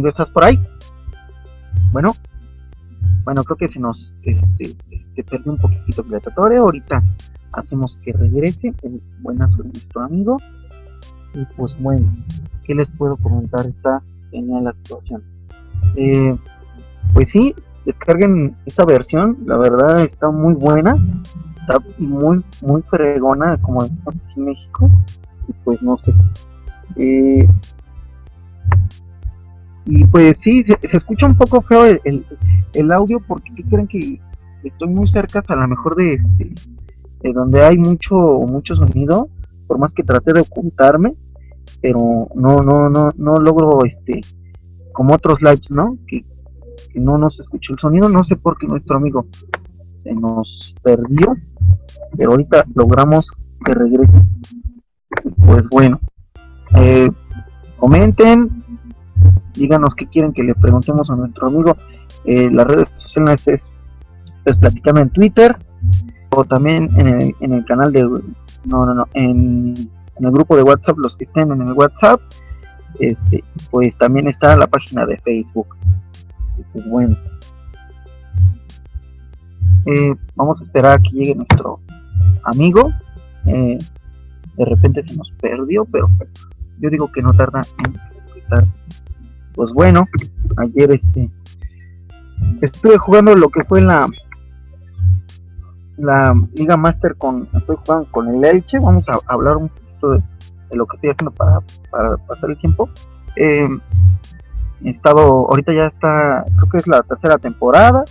¿estás 0.04 0.30
por 0.30 0.43
ahí? 0.43 0.60
Bueno, 1.91 2.14
bueno, 3.24 3.43
creo 3.43 3.58
que 3.58 3.70
se 3.70 3.80
nos 3.80 4.14
este, 4.24 4.76
este 4.91 5.24
perdió 5.24 5.54
un 5.54 5.58
poquito 5.58 6.06
el 6.10 6.58
Ahorita 6.58 7.04
hacemos 7.54 7.98
que 8.04 8.14
regrese. 8.14 8.74
Buenas 9.22 9.52
nuestro 9.52 10.02
amigo. 10.02 10.38
Y 11.34 11.46
pues 11.58 11.76
bueno, 11.80 12.08
¿qué 12.64 12.76
les 12.76 12.89
puedo 12.91 13.18
comentar? 13.18 13.66
Está 13.66 14.02
genial 14.32 14.66
la 14.66 14.74
situación. 14.74 15.24
Eh, 15.96 16.38
pues 17.14 17.30
sí, 17.30 17.56
descarguen 17.86 18.56
esta 18.66 18.86
versión. 18.86 19.38
La 19.46 19.58
verdad 19.58 20.02
está 20.02 20.30
muy 20.30 20.54
buena. 20.54 20.96
Está 21.62 21.80
muy, 21.98 22.43
muy 22.62 22.82
fregona, 22.84 23.58
como 23.58 23.84
en 23.86 24.46
México. 24.46 24.89
Y 25.48 25.54
pues 25.64 25.82
no 25.82 25.98
sé. 25.98 26.14
Eh, 26.98 27.48
y 29.86 30.06
pues 30.06 30.38
sí, 30.38 30.64
se, 30.64 30.78
escucha 30.82 31.28
un 31.28 31.38
poco 31.38 31.62
feo 31.62 31.86
el, 31.86 32.26
el, 32.74 32.92
audio 32.92 33.20
porque 33.20 33.54
¿qué 33.56 33.64
creen 33.64 33.88
que 33.88 34.20
estoy 34.64 34.90
muy 34.90 35.08
cerca 35.08 35.44
a 35.48 35.56
lo 35.56 35.68
mejor 35.68 35.96
de 35.96 36.16
este 36.16 36.52
de 37.22 37.34
donde 37.34 37.64
hay 37.64 37.78
mucho 37.78 38.16
mucho 38.16 38.76
sonido, 38.76 39.30
por 39.68 39.78
más 39.78 39.94
que 39.94 40.04
trate 40.04 40.34
de 40.34 40.42
ocultarme, 40.42 41.16
pero 41.82 42.28
no 42.36 42.62
no 42.62 42.90
no 42.90 43.12
no 43.16 43.36
logro 43.38 43.86
este 43.86 44.22
como 44.92 45.14
otros 45.14 45.42
lives, 45.42 45.70
¿no? 45.70 45.98
Que, 46.08 46.26
no 46.96 47.18
nos 47.18 47.42
escuchó 47.42 47.74
el 47.74 47.80
sonido, 47.80 48.08
no 48.08 48.24
sé 48.24 48.38
por 48.38 48.58
qué 48.58 48.68
nuestro 48.68 48.96
amigo 48.96 49.28
se 49.94 50.14
nos 50.14 50.74
perdió, 50.82 51.36
pero 52.18 52.32
ahorita 52.32 52.66
logramos 52.74 53.30
que 53.66 53.74
regrese. 53.74 54.22
Pues 55.46 55.68
bueno, 55.70 56.00
eh, 56.76 57.10
comenten, 57.78 58.64
díganos 59.53 59.95
qué 59.95 60.07
quieren 60.07 60.34
que 60.34 60.43
le 60.43 60.55
preguntemos 60.55 61.09
a 61.09 61.15
nuestro 61.15 61.47
amigo. 61.47 61.76
Eh, 62.26 62.49
las 62.51 62.67
redes 62.67 62.89
sociales 62.93 63.47
es 63.47 63.71
pues 64.43 64.57
platicame 64.57 65.01
en 65.01 65.09
Twitter 65.09 65.57
o 66.30 66.43
también 66.43 66.89
en 66.97 67.07
el, 67.07 67.36
en 67.39 67.53
el 67.53 67.65
canal 67.65 67.91
de 67.91 68.03
no 68.03 68.86
no 68.86 68.93
no 68.93 69.07
en, 69.13 69.73
el 70.19 70.32
grupo 70.32 70.55
de 70.55 70.63
WhatsApp 70.63 70.97
los 70.97 71.15
que 71.15 71.26
estén 71.26 71.51
en 71.51 71.61
el 71.61 71.73
WhatsApp 71.73 72.21
este 72.99 73.43
pues 73.69 73.97
también 73.97 74.28
está 74.28 74.55
la 74.55 74.67
página 74.67 75.05
de 75.05 75.17
Facebook. 75.17 75.76
Pues 76.71 76.89
bueno. 76.89 77.15
Eh, 79.86 80.15
vamos 80.36 80.61
a 80.61 80.63
esperar 80.63 80.99
a 80.99 81.01
que 81.01 81.09
llegue 81.11 81.36
nuestro 81.36 81.80
amigo. 82.43 82.91
Eh, 83.45 83.78
de 84.57 84.65
repente 84.65 85.05
se 85.05 85.15
nos 85.15 85.30
perdió 85.34 85.86
pero 85.86 86.09
yo 86.80 86.89
digo 86.89 87.11
que 87.11 87.21
no 87.21 87.34
tarda 87.34 87.61
en 87.86 87.93
empezar 88.28 88.65
pues 89.56 89.72
bueno, 89.74 90.08
ayer 90.58 90.91
este 90.91 91.30
estuve 92.62 92.97
jugando 92.97 93.36
lo 93.36 93.49
que 93.49 93.64
fue 93.64 93.82
la 93.82 94.08
la 95.97 96.36
Liga 96.53 96.76
Master 96.76 97.16
con 97.16 97.47
estoy 97.53 97.78
jugando 97.86 98.12
con 98.12 98.36
el 98.36 98.43
Elche, 98.43 98.80
vamos 98.80 99.08
a 99.10 99.20
hablar 99.28 99.58
un 99.58 99.70
poquito 99.70 100.12
de, 100.12 100.24
lo 100.72 100.86
que 100.86 100.95
estoy 100.97 101.10
haciendo 101.12 101.32
para, 101.32 101.62
para 101.89 102.18
pasar 102.18 102.49
el 102.49 102.58
tiempo. 102.58 102.89
Eh, 103.38 103.70
he 104.84 104.89
estado, 104.89 105.47
ahorita 105.49 105.74
ya 105.74 105.86
está, 105.86 106.43
creo 106.58 106.70
que 106.70 106.78
es 106.78 106.88
la 106.88 107.01
tercera 107.01 107.38
temporada. 107.38 108.03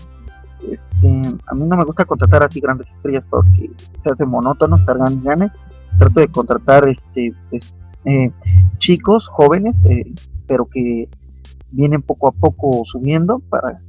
Este, 0.71 1.23
a 1.47 1.55
mí 1.55 1.65
no 1.67 1.77
me 1.77 1.85
gusta 1.85 2.07
contratar 2.07 2.43
así 2.43 2.59
grandes 2.61 2.91
estrellas 2.91 3.25
porque 3.29 3.71
se 4.03 4.11
hace 4.11 4.25
monótono 4.25 4.77
estar 4.77 4.97
gane. 5.23 5.51
Trato 5.99 6.21
de 6.21 6.29
contratar 6.29 6.89
este 6.89 7.35
pues, 7.51 7.75
eh, 8.07 8.31
chicos 8.79 9.29
jóvenes, 9.29 9.77
eh, 9.85 10.13
pero 10.47 10.67
que 10.67 11.09
vienen 11.75 12.03
poco 12.03 12.29
a 12.29 12.33
poco 12.33 12.83
subiendo 12.85 13.41
para 13.51 13.81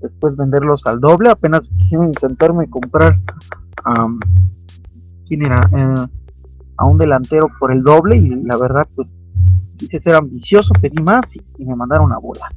después 0.00 0.36
venderlos 0.36 0.86
al 0.86 1.00
doble. 1.00 1.30
Apenas 1.30 1.70
quisieron 1.70 2.06
intentarme 2.06 2.68
comprar 2.68 3.18
¿quién 5.26 5.42
era? 5.42 5.68
Eh, 5.74 6.06
a 6.76 6.86
un 6.86 6.98
delantero 6.98 7.50
por 7.58 7.72
el 7.72 7.82
doble 7.82 8.16
y 8.16 8.28
la 8.28 8.56
verdad 8.56 8.86
pues 8.94 9.22
quise 9.76 10.00
ser 10.00 10.14
ambicioso, 10.14 10.72
pedí 10.80 11.02
más 11.02 11.34
y, 11.34 11.64
me 11.64 11.74
mandaron 11.74 12.12
a 12.12 12.18
bola. 12.18 12.48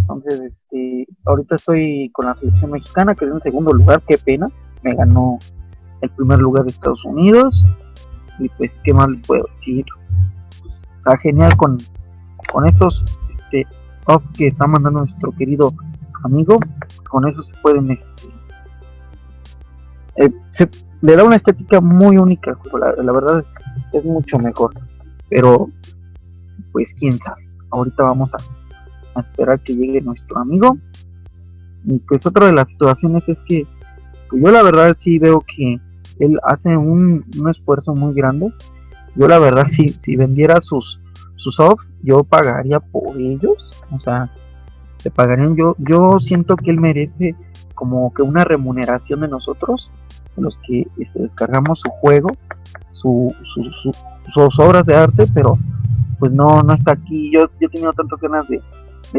Entonces, 0.00 0.40
este, 0.40 1.06
ahorita 1.24 1.56
estoy 1.56 2.10
con 2.12 2.26
la 2.26 2.34
selección 2.34 2.72
mexicana, 2.72 3.14
que 3.14 3.24
es 3.24 3.30
en 3.30 3.40
segundo 3.40 3.72
lugar, 3.72 4.02
qué 4.06 4.18
pena, 4.18 4.48
me 4.82 4.94
ganó 4.94 5.38
el 6.00 6.10
primer 6.10 6.38
lugar 6.38 6.64
de 6.64 6.70
Estados 6.70 7.04
Unidos 7.04 7.64
y 8.38 8.48
pues 8.50 8.80
qué 8.82 8.92
más 8.92 9.08
les 9.08 9.20
puedo 9.22 9.44
decir. 9.54 9.84
Está 10.98 11.16
genial 11.18 11.56
con, 11.56 11.78
con 12.52 12.66
estos 12.66 13.04
este, 13.30 13.66
off 14.06 14.22
que 14.36 14.48
está 14.48 14.66
mandando 14.66 15.00
nuestro 15.00 15.32
querido 15.32 15.74
amigo, 16.22 16.58
con 17.08 17.28
eso 17.28 17.42
se 17.42 17.52
pueden 17.62 17.90
este, 17.90 18.28
eh, 20.16 20.30
se, 20.52 20.68
le 21.02 21.16
da 21.16 21.24
una 21.24 21.36
estética 21.36 21.80
muy 21.80 22.18
única 22.18 22.58
la, 22.78 23.12
verdad 23.12 23.44
es 23.92 24.04
mucho 24.04 24.38
mejor, 24.38 24.74
pero 25.28 25.68
pues 26.72 26.94
quién 26.94 27.18
sabe, 27.18 27.48
ahorita 27.70 28.04
vamos 28.04 28.32
a, 28.34 28.38
esperar 29.20 29.60
que 29.60 29.74
llegue 29.74 30.00
nuestro 30.00 30.38
amigo, 30.38 30.78
y 31.84 31.98
pues 32.00 32.24
otra 32.26 32.46
de 32.46 32.52
las 32.52 32.70
situaciones 32.70 33.28
es 33.28 33.38
que 33.40 33.66
pues, 34.28 34.42
yo 34.42 34.50
la 34.50 34.62
verdad 34.62 34.96
sí 34.96 35.18
veo 35.18 35.40
que 35.40 35.80
él 36.18 36.38
hace 36.44 36.76
un, 36.76 37.24
esfuerzo 37.50 37.94
muy 37.94 38.14
grande, 38.14 38.52
yo 39.16 39.28
la 39.28 39.38
verdad 39.38 39.66
si, 39.66 39.90
si 39.90 40.16
vendiera 40.16 40.60
sus, 40.60 41.00
sus 41.36 41.58
off, 41.58 41.80
yo 42.02 42.24
pagaría 42.24 42.80
por 42.80 43.16
ellos, 43.18 43.70
o 43.90 43.98
sea, 43.98 44.30
le 45.04 45.10
pagarían 45.10 45.56
yo, 45.56 45.76
yo 45.78 46.18
siento 46.20 46.56
que 46.56 46.70
él 46.70 46.80
merece 46.80 47.34
como 47.74 48.12
que 48.12 48.22
una 48.22 48.44
remuneración 48.44 49.20
de 49.20 49.28
nosotros 49.28 49.90
los 50.36 50.58
que 50.66 50.86
este, 50.98 51.22
descargamos 51.22 51.80
su 51.80 51.90
juego, 51.90 52.30
su, 52.92 53.34
sus 54.32 54.58
obras 54.58 54.84
de 54.86 54.94
arte, 54.94 55.26
pero 55.32 55.58
pues 56.18 56.32
no, 56.32 56.62
no 56.62 56.74
está 56.74 56.92
aquí. 56.92 57.30
Yo, 57.32 57.46
yo 57.60 57.66
he 57.66 57.70
tenido 57.70 57.92
tantas 57.92 58.20
ganas 58.20 58.46
de, 58.48 58.60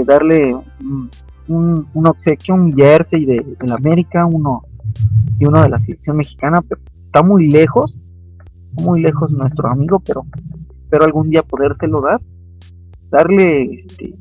darle 0.05 0.55
un, 1.47 1.87
un, 1.93 2.07
obsequio, 2.07 2.55
un 2.55 2.73
jersey 2.73 3.25
de, 3.25 3.57
la 3.61 3.75
América, 3.75 4.25
uno 4.25 4.63
y 5.39 5.45
uno 5.45 5.61
de 5.61 5.69
la 5.69 5.79
selección 5.79 6.17
mexicana, 6.17 6.61
pero 6.61 6.81
está 6.93 7.23
muy 7.23 7.49
lejos, 7.49 7.97
muy 8.73 9.01
lejos 9.01 9.31
nuestro 9.31 9.69
amigo, 9.69 9.99
pero 9.99 10.25
espero 10.77 11.05
algún 11.05 11.29
día 11.29 11.43
podérselo 11.43 12.01
dar, 12.01 12.21
darle 13.11 13.63
este, 13.75 14.15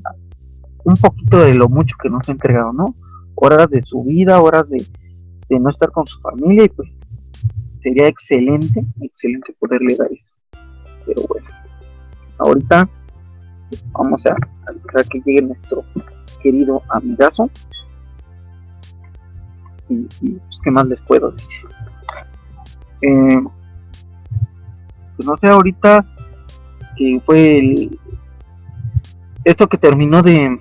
un 0.84 0.94
poquito 0.94 1.40
de 1.40 1.54
lo 1.54 1.68
mucho 1.68 1.96
que 2.02 2.10
nos 2.10 2.28
ha 2.28 2.32
entregado, 2.32 2.72
¿no? 2.72 2.94
Horas 3.36 3.70
de 3.70 3.82
su 3.82 4.02
vida, 4.02 4.40
horas 4.40 4.68
de, 4.68 4.84
de 5.48 5.60
no 5.60 5.70
estar 5.70 5.90
con 5.90 6.06
su 6.06 6.20
familia 6.20 6.64
y 6.64 6.68
pues 6.68 6.98
sería 7.80 8.06
excelente, 8.06 8.84
excelente 9.00 9.54
poderle 9.58 9.96
dar 9.96 10.12
eso. 10.12 10.34
Pero 11.06 11.22
bueno, 11.28 11.48
ahorita 12.38 12.88
vamos 13.92 14.26
a, 14.26 14.36
esperar 14.74 15.06
que 15.08 15.20
llegue 15.24 15.42
nuestro 15.42 15.84
querido 16.42 16.82
amigazo. 16.88 17.50
Y, 19.88 20.06
pues, 20.20 20.60
¿qué 20.62 20.70
más 20.70 20.86
les 20.86 21.00
puedo 21.00 21.32
decir? 21.32 21.62
Eh, 23.02 23.42
pues 25.16 25.26
no 25.26 25.36
sé, 25.36 25.48
ahorita 25.48 26.06
que 26.96 27.20
fue 27.24 27.58
el, 27.58 27.98
esto 29.44 29.68
que 29.68 29.78
terminó 29.78 30.22
de 30.22 30.58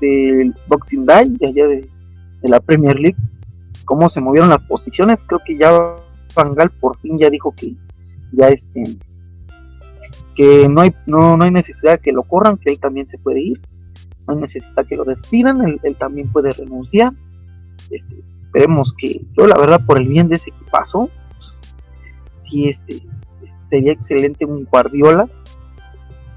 del 0.00 0.54
Boxing 0.68 1.06
Day, 1.06 1.28
de 1.28 1.46
allá 1.46 1.66
de 1.66 1.88
la 2.42 2.60
Premier 2.60 2.98
League, 2.98 3.16
cómo 3.84 4.08
se 4.08 4.20
movieron 4.20 4.50
las 4.50 4.62
posiciones. 4.62 5.22
Creo 5.26 5.40
que 5.44 5.56
ya 5.56 5.70
Fangal 6.32 6.70
por 6.70 6.98
fin 6.98 7.18
ya 7.18 7.30
dijo 7.30 7.54
que 7.54 7.74
ya 8.32 8.48
este 8.48 8.82
que 10.34 10.68
no 10.68 10.80
hay 10.80 10.94
no, 11.06 11.36
no 11.36 11.44
hay 11.44 11.50
necesidad 11.50 12.00
que 12.00 12.12
lo 12.12 12.22
corran, 12.22 12.56
que 12.56 12.70
él 12.72 12.80
también 12.80 13.06
se 13.08 13.18
puede 13.18 13.40
ir, 13.40 13.60
no 14.26 14.34
hay 14.34 14.40
necesidad 14.40 14.86
que 14.86 14.96
lo 14.96 15.04
despidan, 15.04 15.60
él, 15.60 15.96
también 15.98 16.32
puede 16.32 16.52
renunciar. 16.52 17.12
Este, 17.90 18.22
esperemos 18.40 18.94
que 18.96 19.20
yo 19.36 19.46
la 19.46 19.58
verdad 19.58 19.84
por 19.84 19.98
el 19.98 20.08
bien 20.08 20.28
de 20.28 20.36
ese 20.36 20.50
equipazo, 20.50 21.10
sí 22.40 22.68
este 22.68 23.02
sería 23.66 23.92
excelente 23.92 24.44
un 24.44 24.64
Guardiola, 24.64 25.28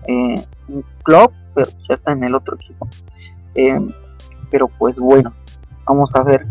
eh, 0.08 0.36
un 0.68 0.84
club, 1.04 1.32
pero 1.54 1.70
ya 1.88 1.96
está 1.96 2.12
en 2.12 2.24
el 2.24 2.36
otro 2.36 2.56
equipo. 2.56 2.88
Eh, 3.56 3.80
pero 4.52 4.68
pues 4.68 4.98
bueno, 4.98 5.34
vamos 5.86 6.14
a 6.16 6.24
ver 6.24 6.46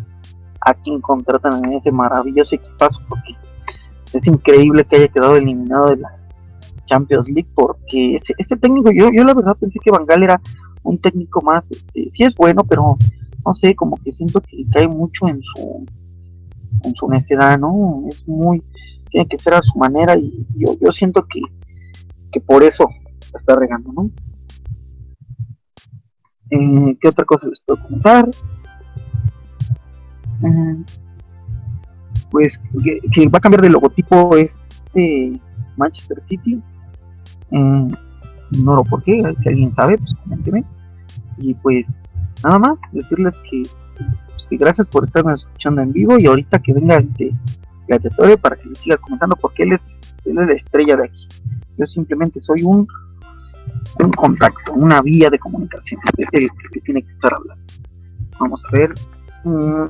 a 0.60 0.74
quien 0.74 1.00
contratan 1.00 1.64
en 1.64 1.74
ese 1.74 1.92
maravilloso 1.92 2.54
equipazo 2.54 3.00
porque 3.08 3.34
es 4.12 4.26
increíble 4.26 4.84
que 4.84 4.96
haya 4.96 5.08
quedado 5.08 5.36
eliminado 5.36 5.90
de 5.90 5.96
la 5.98 6.16
Champions 6.86 7.28
League 7.28 7.48
porque 7.54 8.16
ese, 8.16 8.34
ese 8.38 8.56
técnico 8.56 8.90
yo 8.92 9.10
yo 9.12 9.24
la 9.24 9.34
verdad 9.34 9.56
pensé 9.58 9.78
que 9.82 9.90
Bangal 9.90 10.22
era 10.22 10.40
un 10.82 10.98
técnico 10.98 11.42
más 11.42 11.70
este 11.70 12.08
sí 12.10 12.24
es 12.24 12.34
bueno 12.34 12.62
pero 12.64 12.96
no 13.44 13.54
sé 13.54 13.74
como 13.74 13.96
que 13.96 14.12
siento 14.12 14.40
que 14.40 14.64
cae 14.72 14.88
mucho 14.88 15.28
en 15.28 15.42
su 15.42 15.84
en 16.84 16.94
su 16.94 17.08
necedad 17.08 17.58
no 17.58 18.04
es 18.08 18.26
muy 18.26 18.62
tiene 19.10 19.28
que 19.28 19.38
ser 19.38 19.54
a 19.54 19.62
su 19.62 19.78
manera 19.78 20.16
y 20.16 20.46
yo, 20.56 20.76
yo 20.80 20.90
siento 20.90 21.24
que, 21.26 21.40
que 22.32 22.40
por 22.40 22.62
eso 22.64 22.88
está 23.38 23.56
regando 23.56 23.92
no 23.92 24.10
eh, 26.50 26.96
¿Qué 27.00 27.08
otra 27.08 27.24
cosa 27.24 27.46
les 27.46 27.60
puedo 27.60 27.82
comentar? 27.82 28.28
pues 32.30 32.60
que, 33.12 33.28
va 33.28 33.38
a 33.38 33.40
cambiar 33.40 33.62
de 33.62 33.70
logotipo 33.70 34.36
este 34.36 35.40
Manchester 35.76 36.20
City. 36.20 36.60
Eh, 37.52 37.88
no 38.58 38.74
lo 38.74 38.84
por 38.84 39.02
qué, 39.02 39.22
si 39.40 39.48
alguien 39.48 39.72
sabe, 39.72 39.98
pues 39.98 40.14
coménteme. 40.22 40.64
Y 41.38 41.54
pues 41.54 42.02
nada 42.42 42.58
más, 42.58 42.80
decirles 42.92 43.38
que, 43.50 43.62
pues, 43.96 44.60
gracias 44.60 44.86
por 44.88 45.04
estarme 45.04 45.34
escuchando 45.34 45.80
en 45.82 45.92
vivo 45.92 46.16
y 46.18 46.26
ahorita 46.26 46.58
que 46.58 46.72
venga 46.72 46.96
este 46.96 47.32
gladiatorio 47.86 48.36
para 48.38 48.56
que 48.56 48.68
le 48.68 48.74
siga 48.74 48.96
comentando 48.96 49.36
porque 49.36 49.62
él 49.62 49.72
es, 49.72 49.94
él 50.24 50.38
es 50.38 50.46
la 50.46 50.54
estrella 50.54 50.96
de 50.96 51.04
aquí. 51.04 51.28
Yo 51.76 51.86
simplemente 51.86 52.40
soy 52.40 52.62
un, 52.62 52.88
un 53.98 54.10
contacto, 54.12 54.72
una 54.74 55.02
vía 55.02 55.30
de 55.30 55.38
comunicación. 55.38 56.00
Es 56.16 56.28
el, 56.32 56.50
que 56.72 56.80
tiene 56.80 57.02
que 57.02 57.10
estar 57.10 57.32
hablando. 57.34 57.64
Vamos 58.38 58.64
a 58.66 58.76
ver. 58.76 58.94
Mm, 59.44 59.86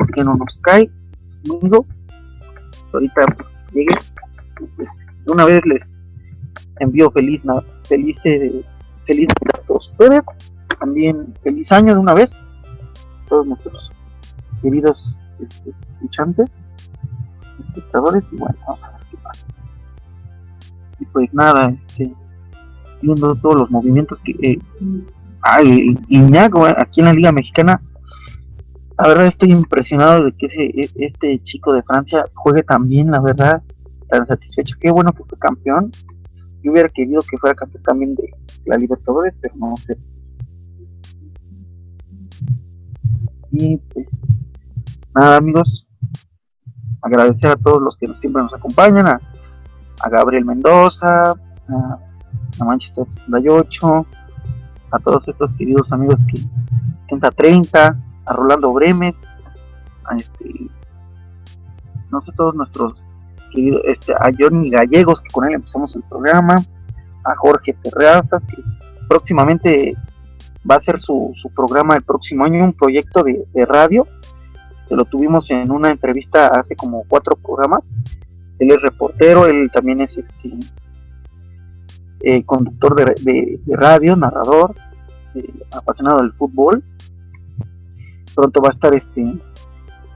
porque 0.00 0.24
no 0.24 0.34
nos 0.34 0.58
cae 0.62 0.90
amigo 1.44 1.86
ahorita 2.92 3.22
llegue 3.72 3.94
pues 4.76 4.90
una 5.26 5.44
vez 5.44 5.64
les 5.66 6.06
envío 6.80 7.10
feliz 7.10 7.42
felices 7.84 8.64
feliz 9.06 9.28
a 9.54 9.58
todos 9.66 9.90
ustedes 9.90 10.24
también 10.78 11.34
feliz 11.42 11.70
año 11.70 11.94
de 11.94 12.00
una 12.00 12.14
vez 12.14 12.44
todos 13.28 13.46
nuestros 13.46 13.92
queridos 14.62 15.14
este, 15.38 15.70
escuchantes 15.70 16.50
espectadores 17.68 18.24
y 18.32 18.36
bueno 18.36 18.56
vamos 18.66 18.84
a 18.84 18.90
ver 18.92 19.00
qué 19.10 19.16
pasa 19.18 19.46
y 20.98 21.04
pues 21.06 21.32
nada 21.34 21.74
este, 21.86 22.14
viendo 23.00 23.34
todos 23.36 23.56
los 23.56 23.70
movimientos 23.70 24.18
que 24.24 24.32
eh, 24.42 24.58
hay 25.42 25.96
Iñago 26.08 26.68
eh, 26.68 26.74
aquí 26.78 27.00
en 27.00 27.06
la 27.06 27.12
Liga 27.12 27.32
Mexicana 27.32 27.80
la 29.00 29.08
verdad 29.08 29.26
estoy 29.26 29.52
impresionado 29.52 30.26
de 30.26 30.32
que 30.32 30.46
ese, 30.46 30.64
e, 30.64 30.90
este 30.96 31.42
chico 31.42 31.72
de 31.72 31.82
Francia 31.82 32.26
juegue 32.34 32.62
tan 32.62 32.86
bien, 32.86 33.10
la 33.10 33.20
verdad, 33.20 33.62
tan 34.10 34.26
satisfecho. 34.26 34.76
Qué 34.78 34.90
bueno 34.90 35.12
que 35.12 35.24
fue 35.24 35.38
campeón. 35.38 35.90
Yo 36.62 36.72
hubiera 36.72 36.88
querido 36.90 37.22
que 37.22 37.38
fuera 37.38 37.54
campeón 37.54 37.82
también 37.82 38.14
de 38.14 38.30
la 38.66 38.76
Libertadores, 38.76 39.34
pero 39.40 39.54
no 39.56 39.74
sé. 39.78 39.96
Y 43.52 43.78
pues 43.78 44.06
nada 45.14 45.38
amigos, 45.38 45.88
agradecer 47.00 47.50
a 47.52 47.56
todos 47.56 47.80
los 47.80 47.96
que 47.96 48.06
siempre 48.18 48.42
nos 48.42 48.52
acompañan, 48.52 49.08
a, 49.08 49.20
Gabriel 50.10 50.44
Mendoza, 50.44 51.32
a, 51.32 51.98
a, 52.60 52.64
Manchester 52.64 53.06
68, 53.08 54.06
a 54.92 54.98
todos 54.98 55.26
estos 55.28 55.50
queridos 55.52 55.90
amigos 55.92 56.20
que 56.28 56.40
30-30, 57.14 58.02
a 58.26 58.32
Rolando 58.32 58.72
Bremes, 58.72 59.16
a 60.04 60.16
este, 60.16 60.70
todos 62.36 62.54
nuestros 62.54 63.02
queridos, 63.52 63.82
este, 63.84 64.12
a 64.14 64.30
Johnny 64.36 64.70
Gallegos, 64.70 65.20
que 65.20 65.30
con 65.30 65.46
él 65.46 65.54
empezamos 65.54 65.94
el 65.96 66.02
programa, 66.02 66.56
a 67.24 67.34
Jorge 67.36 67.76
Terrazas, 67.82 68.44
que 68.46 68.62
próximamente 69.08 69.96
va 70.68 70.76
a 70.76 70.80
ser 70.80 71.00
su, 71.00 71.32
programa 71.54 71.96
el 71.96 72.02
próximo 72.02 72.44
año, 72.44 72.64
un 72.64 72.72
proyecto 72.72 73.24
de, 73.24 73.66
radio, 73.66 74.06
se 74.88 74.96
lo 74.96 75.04
tuvimos 75.04 75.50
en 75.50 75.70
una 75.70 75.90
entrevista 75.90 76.48
hace 76.48 76.74
como 76.76 77.04
cuatro 77.08 77.36
programas, 77.36 77.88
él 78.58 78.70
es 78.70 78.82
reportero, 78.82 79.46
él 79.46 79.70
también 79.72 80.00
es 80.00 80.18
este 80.18 80.50
eh, 82.20 82.44
conductor 82.44 82.94
de, 82.94 83.60
radio, 83.68 84.16
narrador, 84.16 84.74
eh, 85.34 85.52
apasionado 85.72 86.20
del 86.20 86.32
fútbol, 86.32 86.82
pronto 88.34 88.60
va 88.60 88.68
a 88.68 88.72
estar 88.72 88.94
este 88.94 89.38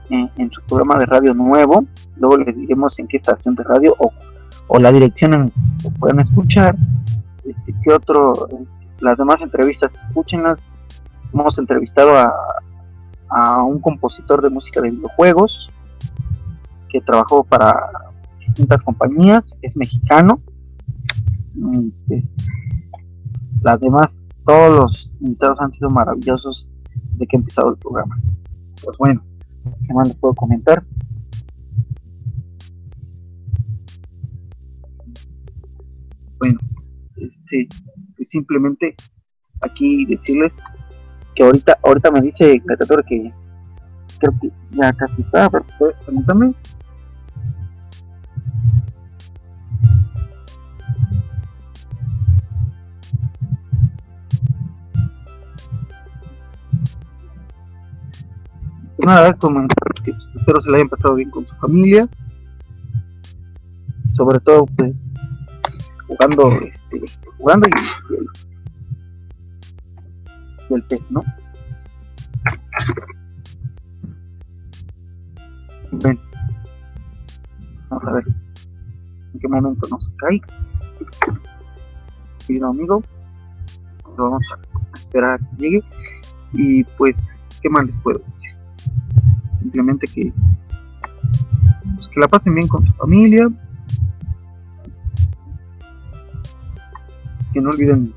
en, 0.09 0.51
su 0.51 0.61
programa 0.61 0.99
de 0.99 1.05
radio 1.05 1.33
nuevo. 1.33 1.85
Luego 2.17 2.37
les 2.37 2.55
diremos 2.55 2.97
en 2.99 3.07
qué 3.07 3.17
estación 3.17 3.55
de 3.55 3.63
radio 3.63 3.95
o, 3.97 4.79
la 4.79 4.91
dirección 4.91 5.33
en 5.33 5.49
que 5.81 5.89
pueden 5.99 6.19
escuchar. 6.19 6.75
Este, 7.43 7.73
¿Qué 7.83 7.91
otro? 7.91 8.47
Las 8.99 9.17
demás 9.17 9.41
entrevistas, 9.41 9.93
escúchenlas. 9.93 10.65
Hemos 11.33 11.57
entrevistado 11.57 12.15
a 13.29 13.63
un 13.63 13.79
compositor 13.79 14.41
de 14.41 14.49
música 14.49 14.79
de 14.79 14.91
videojuegos 14.91 15.69
que 16.95 17.01
trabajó 17.01 17.43
para 17.43 17.89
distintas 18.39 18.81
compañías, 18.83 19.53
es 19.61 19.75
mexicano. 19.75 20.39
Pues, 22.07 22.37
las 23.61 23.79
demás, 23.79 24.23
todos 24.45 24.79
los 24.79 25.13
invitados 25.21 25.59
han 25.59 25.73
sido 25.73 25.89
maravillosos 25.89 26.69
de 27.17 27.25
que 27.25 27.37
ha 27.37 27.39
empezado 27.39 27.71
el 27.71 27.77
programa. 27.77 28.19
Pues 28.83 28.97
bueno, 28.97 29.23
¿qué 29.87 29.93
más 29.93 30.07
les 30.07 30.17
puedo 30.17 30.33
comentar? 30.35 30.83
Bueno, 36.39 36.59
este, 37.17 37.67
pues 38.15 38.29
simplemente 38.29 38.95
aquí 39.61 40.05
decirles 40.05 40.55
que 41.33 41.43
ahorita, 41.43 41.79
ahorita 41.83 42.11
me 42.11 42.21
dice 42.21 42.61
Catator 42.65 43.03
que 43.05 43.33
creo 44.19 44.33
que 44.41 44.51
ya 44.71 44.93
casi 44.93 45.21
está, 45.21 45.49
pero 45.49 45.65
permítame. 58.97 59.21
nada, 59.21 59.33
comentarles 59.33 60.01
pues, 60.03 60.17
espero 60.35 60.61
se 60.61 60.69
le 60.69 60.77
haya 60.77 60.87
pasado 60.87 61.15
bien 61.15 61.29
con 61.29 61.45
su 61.47 61.55
familia. 61.55 62.07
Sobre 64.13 64.39
todo, 64.39 64.65
pues, 64.65 65.05
jugando, 66.07 66.51
este, 66.61 67.01
jugando 67.37 67.67
y, 67.67 67.71
el, 70.73 70.83
pez, 70.83 71.01
¿no? 71.09 71.21
Ven. 75.91 76.17
Vamos 77.89 78.07
a 78.07 78.11
ver 78.13 78.23
en 79.33 79.39
qué 79.39 79.47
momento 79.47 79.87
nos 79.89 80.09
cae. 80.17 80.41
Querido 82.47 82.69
amigo, 82.69 83.03
lo 84.17 84.23
vamos 84.23 84.47
a 84.51 84.97
esperar 84.97 85.33
a 85.33 85.37
que 85.37 85.45
llegue. 85.57 85.83
Y 86.53 86.83
pues, 86.97 87.15
¿qué 87.61 87.69
más 87.69 87.85
les 87.85 87.97
puedo 87.97 88.17
decir? 88.19 88.44
Simplemente 89.65 90.05
que, 90.05 90.31
pues, 91.95 92.07
que 92.07 92.19
la 92.19 92.27
pasen 92.27 92.53
bien 92.53 92.67
con 92.67 92.85
su 92.85 92.93
familia, 92.93 93.49
que 97.51 97.61
no 97.61 97.71
olviden 97.71 98.13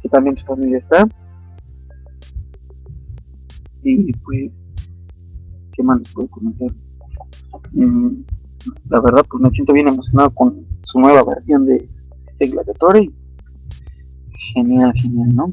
que 0.00 0.08
también 0.08 0.34
su 0.38 0.46
familia 0.46 0.78
está. 0.78 1.06
Y 3.82 4.12
pues, 4.24 4.62
¿qué 5.72 5.82
más 5.82 5.98
les 5.98 6.08
puedo 6.14 6.28
comentar? 6.28 6.70
Mm, 7.72 8.22
la 8.88 9.00
verdad, 9.02 9.26
pues 9.28 9.42
me 9.42 9.50
siento 9.50 9.74
bien 9.74 9.88
emocionado 9.88 10.30
con 10.30 10.64
su 10.84 10.98
nueva 10.98 11.24
versión 11.24 11.66
de 11.66 11.86
este 12.26 12.46
Gladiator 12.46 13.02
genial, 14.54 14.92
genial, 14.94 15.34
¿no? 15.34 15.52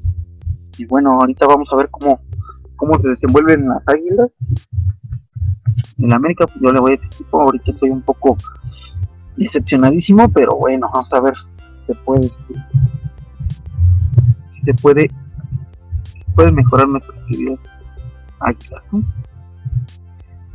Y 0.78 0.86
bueno, 0.86 1.20
ahorita 1.20 1.48
vamos 1.48 1.68
a 1.74 1.76
ver 1.76 1.90
cómo 1.90 2.22
cómo 2.80 2.98
se 3.00 3.10
desenvuelven 3.10 3.68
las 3.68 3.88
águilas. 3.88 4.32
En 5.98 6.14
América, 6.14 6.48
pues 6.48 6.60
yo 6.62 6.72
le 6.72 6.80
voy 6.80 6.94
a 6.94 6.96
ese 6.96 7.06
equipo. 7.08 7.42
Ahorita 7.42 7.72
estoy 7.72 7.90
un 7.90 8.02
poco 8.02 8.38
decepcionadísimo, 9.36 10.30
pero 10.30 10.56
bueno, 10.56 10.90
vamos 10.92 11.14
a 11.14 11.20
ver 11.20 11.34
si 11.82 11.94
se 11.94 11.96
puede. 11.96 12.32
Si 14.50 14.62
se 14.62 14.74
puede. 14.74 15.12
Si 16.18 16.32
puede 16.34 16.52
mejorar 16.52 16.88
nuestras 16.88 17.22
queridas 17.24 17.60
águilas. 18.40 18.84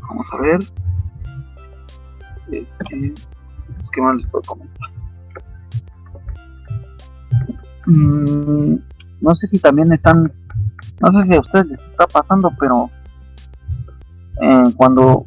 Vamos 0.00 0.26
a 0.32 0.36
ver. 0.38 0.58
Este, 2.50 3.14
¿Qué 3.92 4.00
más 4.00 4.16
les 4.16 4.26
puedo 4.26 4.42
comentar? 4.42 4.90
Mm, 7.86 8.76
no 9.20 9.34
sé 9.34 9.46
si 9.48 9.58
también 9.58 9.92
están 9.92 10.32
no 11.00 11.12
sé 11.12 11.28
si 11.28 11.34
a 11.34 11.40
ustedes 11.40 11.66
les 11.66 11.80
está 11.80 12.06
pasando, 12.06 12.52
pero 12.58 12.90
eh, 14.42 14.72
cuando 14.76 15.26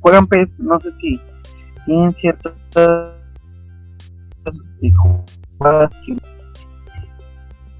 juegan 0.00 0.26
PES, 0.26 0.60
no 0.60 0.78
sé 0.80 0.92
si 0.92 1.20
tienen 1.84 2.14
ciertas 2.14 2.52
jugadas 5.56 5.90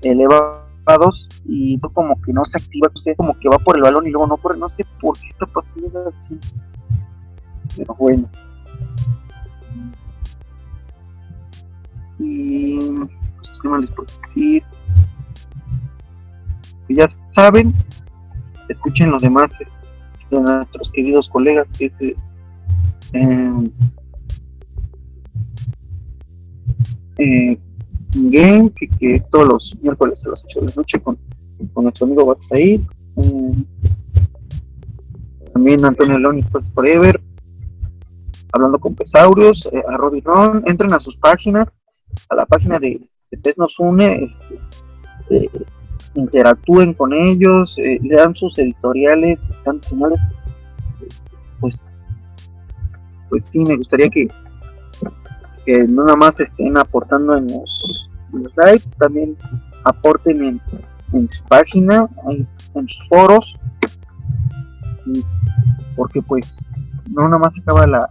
elevados 0.02 1.28
y 1.44 1.78
como 1.80 2.20
que 2.22 2.32
no 2.32 2.44
se 2.44 2.58
activa, 2.58 2.88
no 2.92 2.98
sé, 2.98 3.14
como 3.16 3.38
que 3.38 3.48
va 3.48 3.58
por 3.58 3.76
el 3.76 3.82
balón 3.82 4.06
y 4.06 4.10
luego 4.10 4.26
no 4.26 4.36
corre, 4.36 4.58
no 4.58 4.68
sé 4.68 4.84
por 5.00 5.18
qué 5.18 5.28
está 5.28 5.46
pasando 5.46 6.12
así. 6.20 6.38
Pero 7.76 7.94
bueno. 7.94 8.28
Y 12.18 12.78
pues, 12.78 13.50
¿qué 13.62 13.68
más 13.68 13.80
les 13.82 13.90
puedo 13.90 14.08
decir? 14.22 14.64
Ya 16.94 17.08
saben, 17.34 17.74
escuchen 18.68 19.10
los 19.10 19.22
demás 19.22 19.52
este, 19.52 19.72
de 20.30 20.40
nuestros 20.40 20.90
queridos 20.92 21.28
colegas 21.28 21.70
que 21.76 21.86
es 21.86 22.00
eh, 22.00 22.14
eh, 27.18 27.58
Game, 28.14 28.70
que, 28.70 29.14
es 29.14 29.28
todos 29.28 29.48
los 29.48 29.76
miércoles 29.82 30.24
a 30.24 30.30
las 30.30 30.44
8 30.44 30.60
de 30.60 30.66
la 30.66 30.72
noche 30.76 31.00
con, 31.00 31.18
con 31.74 31.84
nuestro 31.84 32.06
amigo 32.06 32.24
WhatsApp. 32.24 32.80
Em, 33.16 33.64
también 35.52 35.84
Antonio 35.84 36.18
León 36.18 36.42
Forever, 36.74 37.20
hablando 38.52 38.78
con 38.78 38.94
Pesaurios, 38.94 39.68
eh, 39.72 39.82
a 39.88 39.96
Robbie 39.96 40.22
Ron, 40.24 40.62
entren 40.66 40.92
a 40.94 41.00
sus 41.00 41.16
páginas, 41.16 41.76
a 42.30 42.34
la 42.34 42.46
página 42.46 42.78
de, 42.78 43.00
de 43.30 43.54
nos 43.56 43.78
une, 43.78 44.24
este, 44.24 44.60
eh, 45.30 45.50
interactúen 46.18 46.94
con 46.94 47.12
ellos, 47.12 47.78
eh, 47.78 47.98
lean 48.02 48.34
sus 48.34 48.58
editoriales, 48.58 49.38
están 49.50 49.80
pues, 51.60 51.84
pues 53.28 53.46
sí, 53.46 53.60
me 53.60 53.76
gustaría 53.76 54.08
que, 54.08 54.28
que 55.64 55.84
no 55.84 56.04
nada 56.04 56.16
más 56.16 56.40
estén 56.40 56.76
aportando 56.76 57.36
en 57.36 57.46
los, 57.46 58.10
likes, 58.56 58.88
también 58.98 59.36
aporten 59.84 60.42
en, 60.42 60.60
en 61.12 61.28
su 61.28 61.42
página, 61.44 62.08
en, 62.28 62.88
sus 62.88 63.08
foros, 63.08 63.56
porque 65.96 66.20
pues 66.22 66.58
no 67.10 67.24
nada 67.24 67.38
más 67.38 67.54
acaba 67.60 67.86
la, 67.86 68.10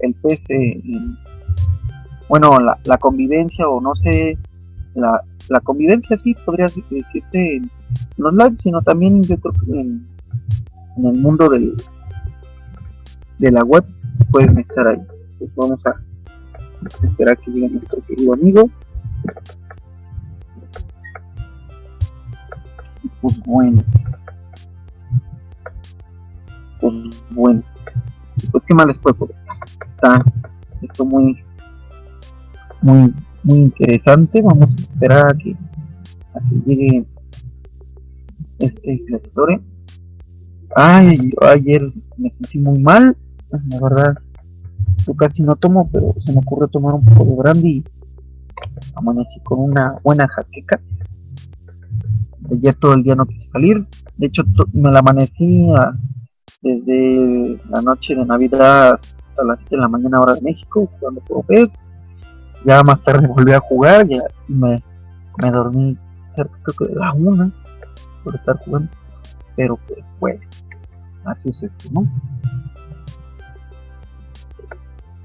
el 0.00 0.14
PC, 0.14 0.82
bueno, 2.28 2.58
la, 2.60 2.78
la 2.84 2.96
convivencia 2.98 3.68
o 3.68 3.80
no 3.80 3.94
sé, 3.96 4.38
la, 4.94 5.22
la 5.50 5.60
convivencia 5.60 6.16
sí 6.16 6.34
podría 6.46 6.66
decirse 6.66 7.56
en 7.56 7.70
los 8.16 8.32
live, 8.32 8.56
sino 8.62 8.80
también 8.82 9.22
yo 9.22 9.36
creo 9.38 9.52
que 9.52 9.80
en, 9.80 10.06
el 10.96 11.18
mundo 11.18 11.48
del, 11.48 11.74
de 13.38 13.50
la 13.50 13.64
web 13.64 13.84
pueden 14.30 14.58
estar 14.58 14.86
ahí. 14.86 15.00
Pues 15.38 15.50
vamos 15.56 15.84
a 15.86 15.94
esperar 17.04 17.36
que 17.38 17.50
llegue 17.50 17.68
nuestro 17.68 18.00
querido 18.06 18.34
amigo. 18.34 18.70
Pues 23.20 23.40
bueno. 23.44 23.82
Pues 26.80 26.94
bueno. 27.30 27.62
Pues 28.52 28.64
qué 28.64 28.74
más 28.74 28.86
les 28.86 28.98
puedo 28.98 29.28
Está 29.88 30.24
esto 30.80 31.04
muy 31.04 31.42
muy 32.82 33.12
muy 33.42 33.58
interesante. 33.58 34.42
Vamos 34.42 34.74
a 34.74 34.80
esperar 34.80 35.32
a 35.32 35.34
que, 35.36 35.56
a 36.34 36.40
que 36.40 36.54
llegue 36.66 37.04
este 38.58 38.94
escritorio. 38.94 39.62
Ay, 40.74 41.30
yo 41.30 41.48
ayer 41.48 41.82
me 42.16 42.30
sentí 42.30 42.58
muy 42.58 42.78
mal, 42.78 43.16
la 43.50 43.80
verdad. 43.80 44.14
Yo 45.06 45.14
casi 45.14 45.42
no 45.42 45.56
tomo, 45.56 45.88
pero 45.90 46.14
se 46.20 46.32
me 46.32 46.38
ocurrió 46.38 46.68
tomar 46.68 46.94
un 46.94 47.04
poco 47.04 47.24
de 47.24 47.36
brandy 47.36 47.84
amanecí 48.94 49.40
con 49.40 49.60
una 49.60 49.96
buena 50.02 50.28
jaqueca. 50.28 50.80
Ayer 52.50 52.74
todo 52.74 52.94
el 52.94 53.02
día 53.02 53.14
no 53.14 53.26
quise 53.26 53.48
salir. 53.48 53.86
De 54.16 54.26
hecho, 54.26 54.42
me 54.72 54.90
la 54.90 55.00
amanecí 55.00 55.68
desde 56.62 57.60
la 57.70 57.80
noche 57.82 58.14
de 58.14 58.24
Navidad 58.24 58.94
hasta 58.94 59.44
las 59.44 59.58
7 59.60 59.76
de 59.76 59.82
la 59.82 59.88
mañana 59.88 60.20
hora 60.20 60.34
de 60.34 60.42
México, 60.42 60.90
cuando 61.00 61.20
puedo 61.22 61.44
ves 61.48 61.89
ya 62.64 62.82
más 62.82 63.02
tarde 63.02 63.26
volví 63.26 63.52
a 63.52 63.60
jugar, 63.60 64.06
ya 64.06 64.22
me, 64.48 64.82
me 65.42 65.50
dormí 65.50 65.98
creo 66.34 66.48
que 66.78 66.94
a 67.02 67.12
una 67.12 67.50
por 68.22 68.34
estar 68.34 68.56
jugando. 68.58 68.90
pero 69.56 69.76
pues 69.88 70.14
bueno, 70.20 70.40
así 71.24 71.50
es 71.50 71.62
esto, 71.62 71.88
¿no? 71.92 72.02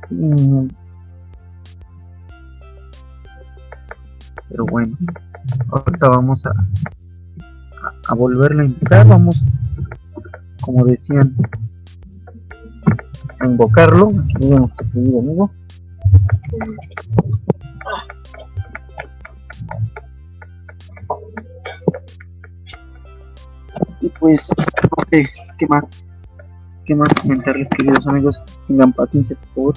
Mm. 0.10 0.68
Pero 4.50 4.66
bueno, 4.66 4.96
ahorita 5.72 6.10
vamos 6.10 6.46
a, 6.46 6.54
a, 8.08 8.14
volverle 8.14 8.62
a 8.62 8.66
invitar, 8.66 9.08
vamos, 9.08 9.44
como 10.62 10.86
decían, 10.86 11.36
a 13.42 13.46
invocarlo, 13.46 14.14
aquí 14.36 14.48
nuestro 14.48 14.92
querido 14.92 15.20
amigo. 15.20 15.52
Y 24.02 24.10
pues, 24.10 24.48
no 24.58 25.04
sé, 25.10 25.30
¿qué 25.58 25.68
más? 25.68 26.08
¿Qué 26.86 26.94
más 26.94 27.12
comentarles, 27.16 27.68
queridos 27.70 28.08
amigos? 28.08 28.44
Tengan 28.68 28.94
paciencia, 28.94 29.36
por 29.36 29.50
favor. 29.50 29.74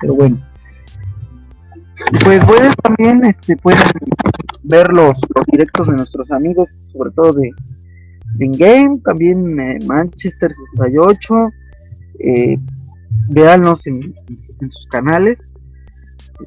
Pero 0.00 0.14
bueno. 0.14 0.38
Pues 2.24 2.46
bueno, 2.46 2.72
también 2.82 3.24
este, 3.24 3.56
pueden 3.56 3.80
ver 4.62 4.92
los, 4.92 5.18
directos 5.50 5.86
de 5.86 5.92
nuestros 5.94 6.30
amigos, 6.30 6.68
sobre 6.96 7.10
todo 7.12 7.32
de, 7.34 7.50
de 8.36 8.46
In-Game, 8.46 9.00
también 9.04 9.58
eh, 9.60 9.78
Manchester 9.86 10.52
68. 10.52 11.48
Eh, 12.18 12.58
véanlos 13.28 13.86
en, 13.86 14.14
sus 14.70 14.86
canales, 14.86 15.38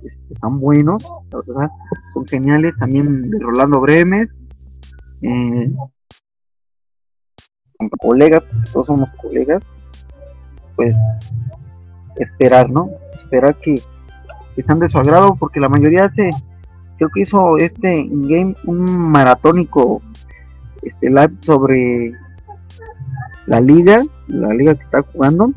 este, 0.04 0.34
están 0.34 0.60
buenos, 0.60 1.06
la 1.32 1.40
verdad, 1.46 1.70
son 2.14 2.28
geniales. 2.28 2.78
También 2.78 3.30
de 3.30 3.40
Rolando 3.40 3.80
Bremes, 3.80 4.38
eh, 5.22 5.72
colegas, 8.00 8.44
todos 8.72 8.88
somos 8.88 9.12
colegas, 9.14 9.64
pues 10.76 10.96
esperar, 12.18 12.70
¿no? 12.70 12.90
Esperar 13.16 13.56
que, 13.56 13.82
que 14.56 14.64
sean 14.64 14.80
de 14.80 14.90
su 14.90 14.98
agrado, 14.98 15.36
porque 15.36 15.60
la 15.60 15.70
mayoría 15.70 16.06
hace, 16.06 16.30
creo 16.98 17.10
que 17.14 17.22
hizo 17.22 17.58
este 17.58 18.00
in-game 18.00 18.56
un 18.66 18.86
maratónico 18.86 20.02
este 20.82 21.10
live 21.10 21.34
sobre 21.42 22.14
la 23.46 23.60
liga, 23.60 24.04
la 24.28 24.54
liga 24.54 24.76
que 24.76 24.84
está 24.84 25.02
jugando. 25.02 25.52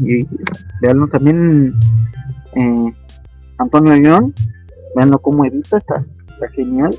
Y 0.00 0.26
veanlo 0.80 1.08
también 1.08 1.74
eh, 2.54 2.94
Antonio 3.58 3.94
León, 3.94 4.34
veanlo 4.96 5.18
cómo 5.20 5.44
edita, 5.44 5.78
está, 5.78 6.04
está 6.28 6.48
genial. 6.50 6.94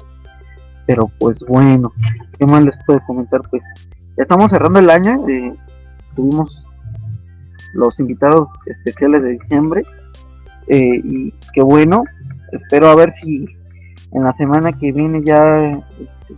Pero 0.85 1.09
pues 1.19 1.43
bueno, 1.47 1.93
¿qué 2.37 2.45
más 2.45 2.63
les 2.63 2.77
puedo 2.85 2.99
comentar? 3.07 3.41
Pues 3.49 3.63
ya 4.17 4.23
estamos 4.23 4.51
cerrando 4.51 4.79
el 4.79 4.89
año, 4.89 5.27
eh, 5.29 5.53
tuvimos 6.15 6.67
los 7.73 7.99
invitados 7.99 8.51
especiales 8.65 9.21
de 9.23 9.29
diciembre. 9.39 9.81
Eh, 10.67 11.01
y 11.03 11.33
qué 11.53 11.61
bueno, 11.61 12.03
espero 12.51 12.89
a 12.89 12.95
ver 12.95 13.11
si 13.11 13.45
en 14.13 14.23
la 14.23 14.33
semana 14.33 14.73
que 14.73 14.91
viene 14.91 15.23
ya, 15.23 15.83
este, 15.99 16.35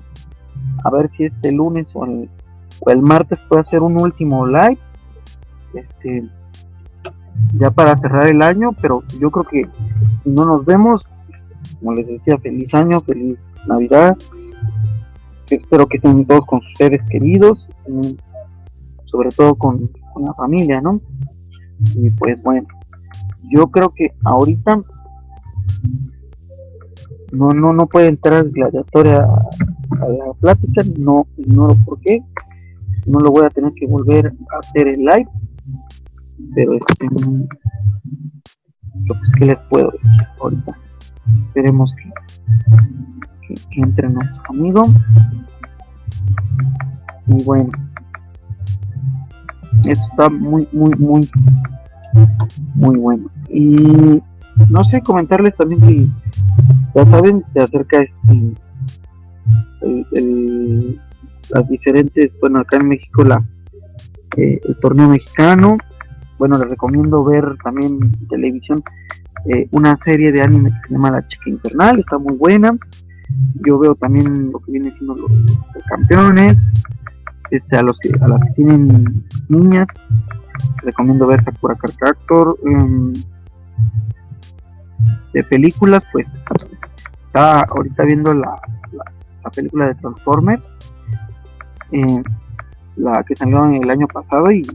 a 0.83 0.89
ver 0.89 1.09
si 1.09 1.25
este 1.25 1.51
lunes 1.51 1.91
o 1.93 2.05
el, 2.05 3.01
martes 3.01 3.39
puede 3.47 3.61
hacer 3.61 3.81
un 3.81 3.99
último 3.99 4.47
live. 4.47 4.77
Este, 5.73 6.27
ya 7.53 7.69
para 7.69 7.97
cerrar 7.97 8.27
el 8.27 8.41
año, 8.41 8.71
pero 8.81 9.03
yo 9.19 9.29
creo 9.29 9.43
que 9.43 9.69
si 10.23 10.29
no 10.29 10.45
nos 10.45 10.65
vemos, 10.65 11.05
pues, 11.27 11.59
como 11.79 11.93
les 11.93 12.07
decía, 12.07 12.37
feliz 12.37 12.73
año, 12.73 13.01
feliz 13.01 13.53
Navidad. 13.67 14.17
Espero 15.49 15.85
que 15.85 15.97
estén 15.97 16.25
todos 16.25 16.45
con 16.45 16.61
sus 16.61 16.73
seres 16.77 17.03
queridos, 17.05 17.67
sobre 19.03 19.29
todo 19.29 19.55
con, 19.55 19.91
con 20.13 20.25
la 20.25 20.33
familia, 20.33 20.81
¿no? 20.81 21.01
Y 21.93 22.09
pues 22.11 22.41
bueno, 22.41 22.67
yo 23.43 23.67
creo 23.67 23.89
que 23.89 24.13
ahorita 24.23 24.81
no 27.35 27.51
no 27.51 27.73
no 27.73 27.87
puede 27.87 28.07
entrar 28.07 28.49
gladiatoria 28.49 29.17
a, 29.19 30.07
la 30.07 30.33
plática, 30.39 30.83
no 30.97 31.27
ignoro 31.37 31.75
por 31.85 31.99
qué, 31.99 32.21
no 33.05 33.19
lo 33.19 33.31
voy 33.31 33.45
a 33.45 33.49
tener 33.49 33.73
que 33.73 33.87
volver 33.87 34.33
a 34.53 34.59
hacer 34.59 34.87
el 34.87 34.99
live, 34.99 35.27
pero 36.53 36.73
este 36.73 37.07
pues 39.07 39.19
qué 39.37 39.45
les 39.45 39.59
puedo 39.69 39.91
decir 39.91 40.27
ahorita, 40.41 40.77
esperemos 41.41 41.93
que, 41.95 42.11
que, 43.47 43.53
que 43.69 43.81
entre 43.81 44.09
nuestro 44.09 44.41
amigo 44.49 44.81
bueno 47.27 47.71
esto 49.83 50.05
está 50.11 50.29
muy, 50.29 50.67
muy, 50.71 50.91
muy, 50.95 51.29
muy 52.75 52.97
bueno. 52.97 53.29
Y 53.49 54.21
no 54.69 54.83
sé, 54.83 55.01
comentarles 55.01 55.55
también 55.55 55.81
que 55.81 56.07
ya 56.95 57.05
saben, 57.05 57.43
se 57.53 57.59
acerca 57.59 58.01
este 58.01 58.55
el, 60.13 60.99
las 61.49 61.69
diferentes, 61.69 62.37
bueno, 62.39 62.59
acá 62.59 62.77
en 62.77 62.87
México 62.87 63.23
la 63.23 63.45
eh, 64.37 64.59
el 64.63 64.75
torneo 64.79 65.09
mexicano. 65.09 65.77
Bueno, 66.37 66.57
les 66.57 66.69
recomiendo 66.69 67.23
ver 67.23 67.55
también 67.63 67.99
en 68.01 68.27
televisión 68.27 68.83
eh, 69.45 69.67
una 69.71 69.95
serie 69.95 70.31
de 70.31 70.41
anime 70.41 70.69
que 70.69 70.87
se 70.87 70.93
llama 70.93 71.11
La 71.11 71.27
Chica 71.27 71.49
Infernal, 71.49 71.99
está 71.99 72.17
muy 72.17 72.33
buena. 72.33 72.75
Yo 73.65 73.79
veo 73.79 73.95
también 73.95 74.51
lo 74.51 74.59
que 74.59 74.71
viene 74.71 74.91
siendo 74.91 75.15
los 75.15 75.31
campeones, 75.87 76.73
este, 77.51 77.77
a 77.77 77.83
los 77.83 77.99
que 77.99 78.11
a 78.19 78.27
las 78.27 78.41
que 78.41 78.49
tienen 78.55 79.23
niñas 79.49 79.87
recomiendo 80.77 81.27
ver 81.27 81.43
Sakura 81.43 81.75
Card 81.75 81.95
Captor 81.97 82.57
em, 82.65 83.13
de 85.33 85.43
películas 85.43 86.03
pues 86.11 86.33
está 87.35 87.61
ahorita 87.63 88.05
viendo 88.05 88.33
la, 88.33 88.55
la, 89.43 89.49
película 89.51 89.87
de 89.87 89.95
Transformers 89.95 90.63
eh, 91.91 92.23
la 92.95 93.23
que 93.23 93.35
salió 93.35 93.65
el 93.65 93.89
año 93.89 94.07
pasado 94.07 94.49
y 94.51 94.65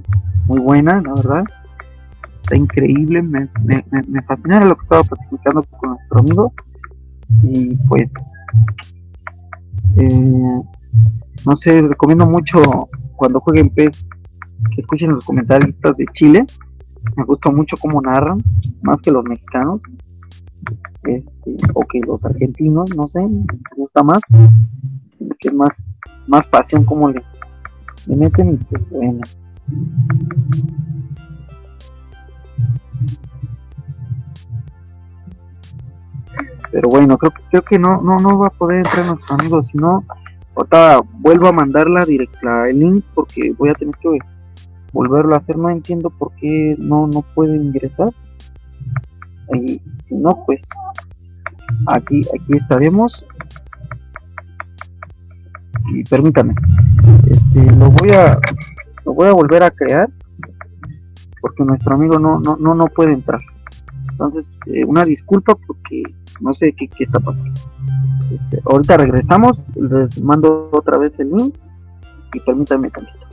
muy 0.46 0.60
buena 0.60 1.00
la 1.00 1.14
verdad 1.14 1.44
está 2.42 2.56
increíble 2.56 3.22
me, 3.22 3.48
me, 3.64 3.82
me 4.06 4.22
fascina 4.24 4.60
lo 4.60 4.76
que 4.76 4.82
estaba 4.82 5.02
platicando 5.04 5.62
con 5.78 5.90
nuestro 5.90 6.20
amigo 6.20 6.52
y 7.42 7.76
pues 7.88 8.12
eh, 9.96 10.62
no 11.46 11.56
sé, 11.56 11.82
recomiendo 11.82 12.26
mucho 12.26 12.88
cuando 13.16 13.40
jueguen 13.40 13.70
PES 13.70 14.06
que 14.74 14.80
escuchen 14.80 15.10
los 15.10 15.24
comentaristas 15.24 15.96
de 15.96 16.04
Chile. 16.12 16.44
Me 17.16 17.24
gusta 17.24 17.50
mucho 17.50 17.76
cómo 17.78 18.00
narran, 18.02 18.42
más 18.82 19.00
que 19.00 19.10
los 19.10 19.24
mexicanos. 19.24 19.80
Este, 21.02 21.56
o 21.74 21.80
que 21.86 22.00
los 22.00 22.24
argentinos, 22.24 22.94
no 22.96 23.08
sé, 23.08 23.20
me 23.20 23.44
gusta 23.76 24.02
más. 24.02 24.20
Que 25.38 25.50
más, 25.50 26.00
más 26.26 26.46
pasión 26.46 26.84
como 26.84 27.08
le, 27.10 27.22
le 28.06 28.16
meten 28.16 28.54
y 28.54 28.56
pues 28.56 28.90
bueno. 28.90 29.20
Pero 36.70 36.88
bueno, 36.88 37.18
creo 37.18 37.32
que 37.32 37.42
creo 37.50 37.62
que 37.62 37.78
no, 37.78 38.00
no, 38.00 38.18
no 38.18 38.38
va 38.38 38.48
a 38.48 38.50
poder 38.50 38.78
entrar 38.78 39.06
nuestro 39.06 39.34
amigo, 39.34 39.62
sino 39.62 40.04
Ahorita 40.54 41.00
vuelvo 41.20 41.48
a 41.48 41.52
mandarla 41.52 42.04
directa 42.04 42.68
el 42.68 42.80
link 42.80 43.04
porque 43.14 43.54
voy 43.56 43.70
a 43.70 43.74
tener 43.74 43.94
que 43.96 44.18
volverlo 44.92 45.34
a 45.34 45.38
hacer. 45.38 45.56
No 45.56 45.70
entiendo 45.70 46.10
por 46.10 46.32
qué 46.36 46.76
no, 46.78 47.06
no 47.06 47.22
puede 47.22 47.56
ingresar. 47.56 48.12
Y 49.54 49.80
si 50.04 50.14
no, 50.16 50.44
pues 50.46 50.62
aquí, 51.86 52.22
aquí 52.22 52.56
estaremos. 52.56 53.24
Y 55.92 56.04
permítame, 56.04 56.54
este, 57.26 57.72
lo 57.72 57.90
voy 57.90 58.10
a 58.10 58.38
lo 59.04 59.14
voy 59.14 59.28
a 59.28 59.32
volver 59.32 59.62
a 59.62 59.70
crear 59.70 60.08
porque 61.40 61.64
nuestro 61.64 61.94
amigo 61.94 62.18
no, 62.18 62.38
no, 62.38 62.56
no, 62.56 62.74
no 62.74 62.86
puede 62.86 63.12
entrar. 63.12 63.40
Entonces, 64.10 64.50
eh, 64.66 64.84
una 64.84 65.04
disculpa 65.04 65.54
porque 65.66 66.02
no 66.40 66.52
sé 66.52 66.72
qué, 66.72 66.86
qué 66.88 67.04
está 67.04 67.18
pasando. 67.18 67.52
Este, 68.30 68.60
ahorita 68.64 68.98
regresamos, 68.98 69.64
les 69.74 70.22
mando 70.22 70.68
otra 70.72 70.98
vez 70.98 71.18
el 71.18 71.30
link 71.30 71.54
y 72.34 72.40
permítanme 72.40 72.90
tantito. 72.90 73.29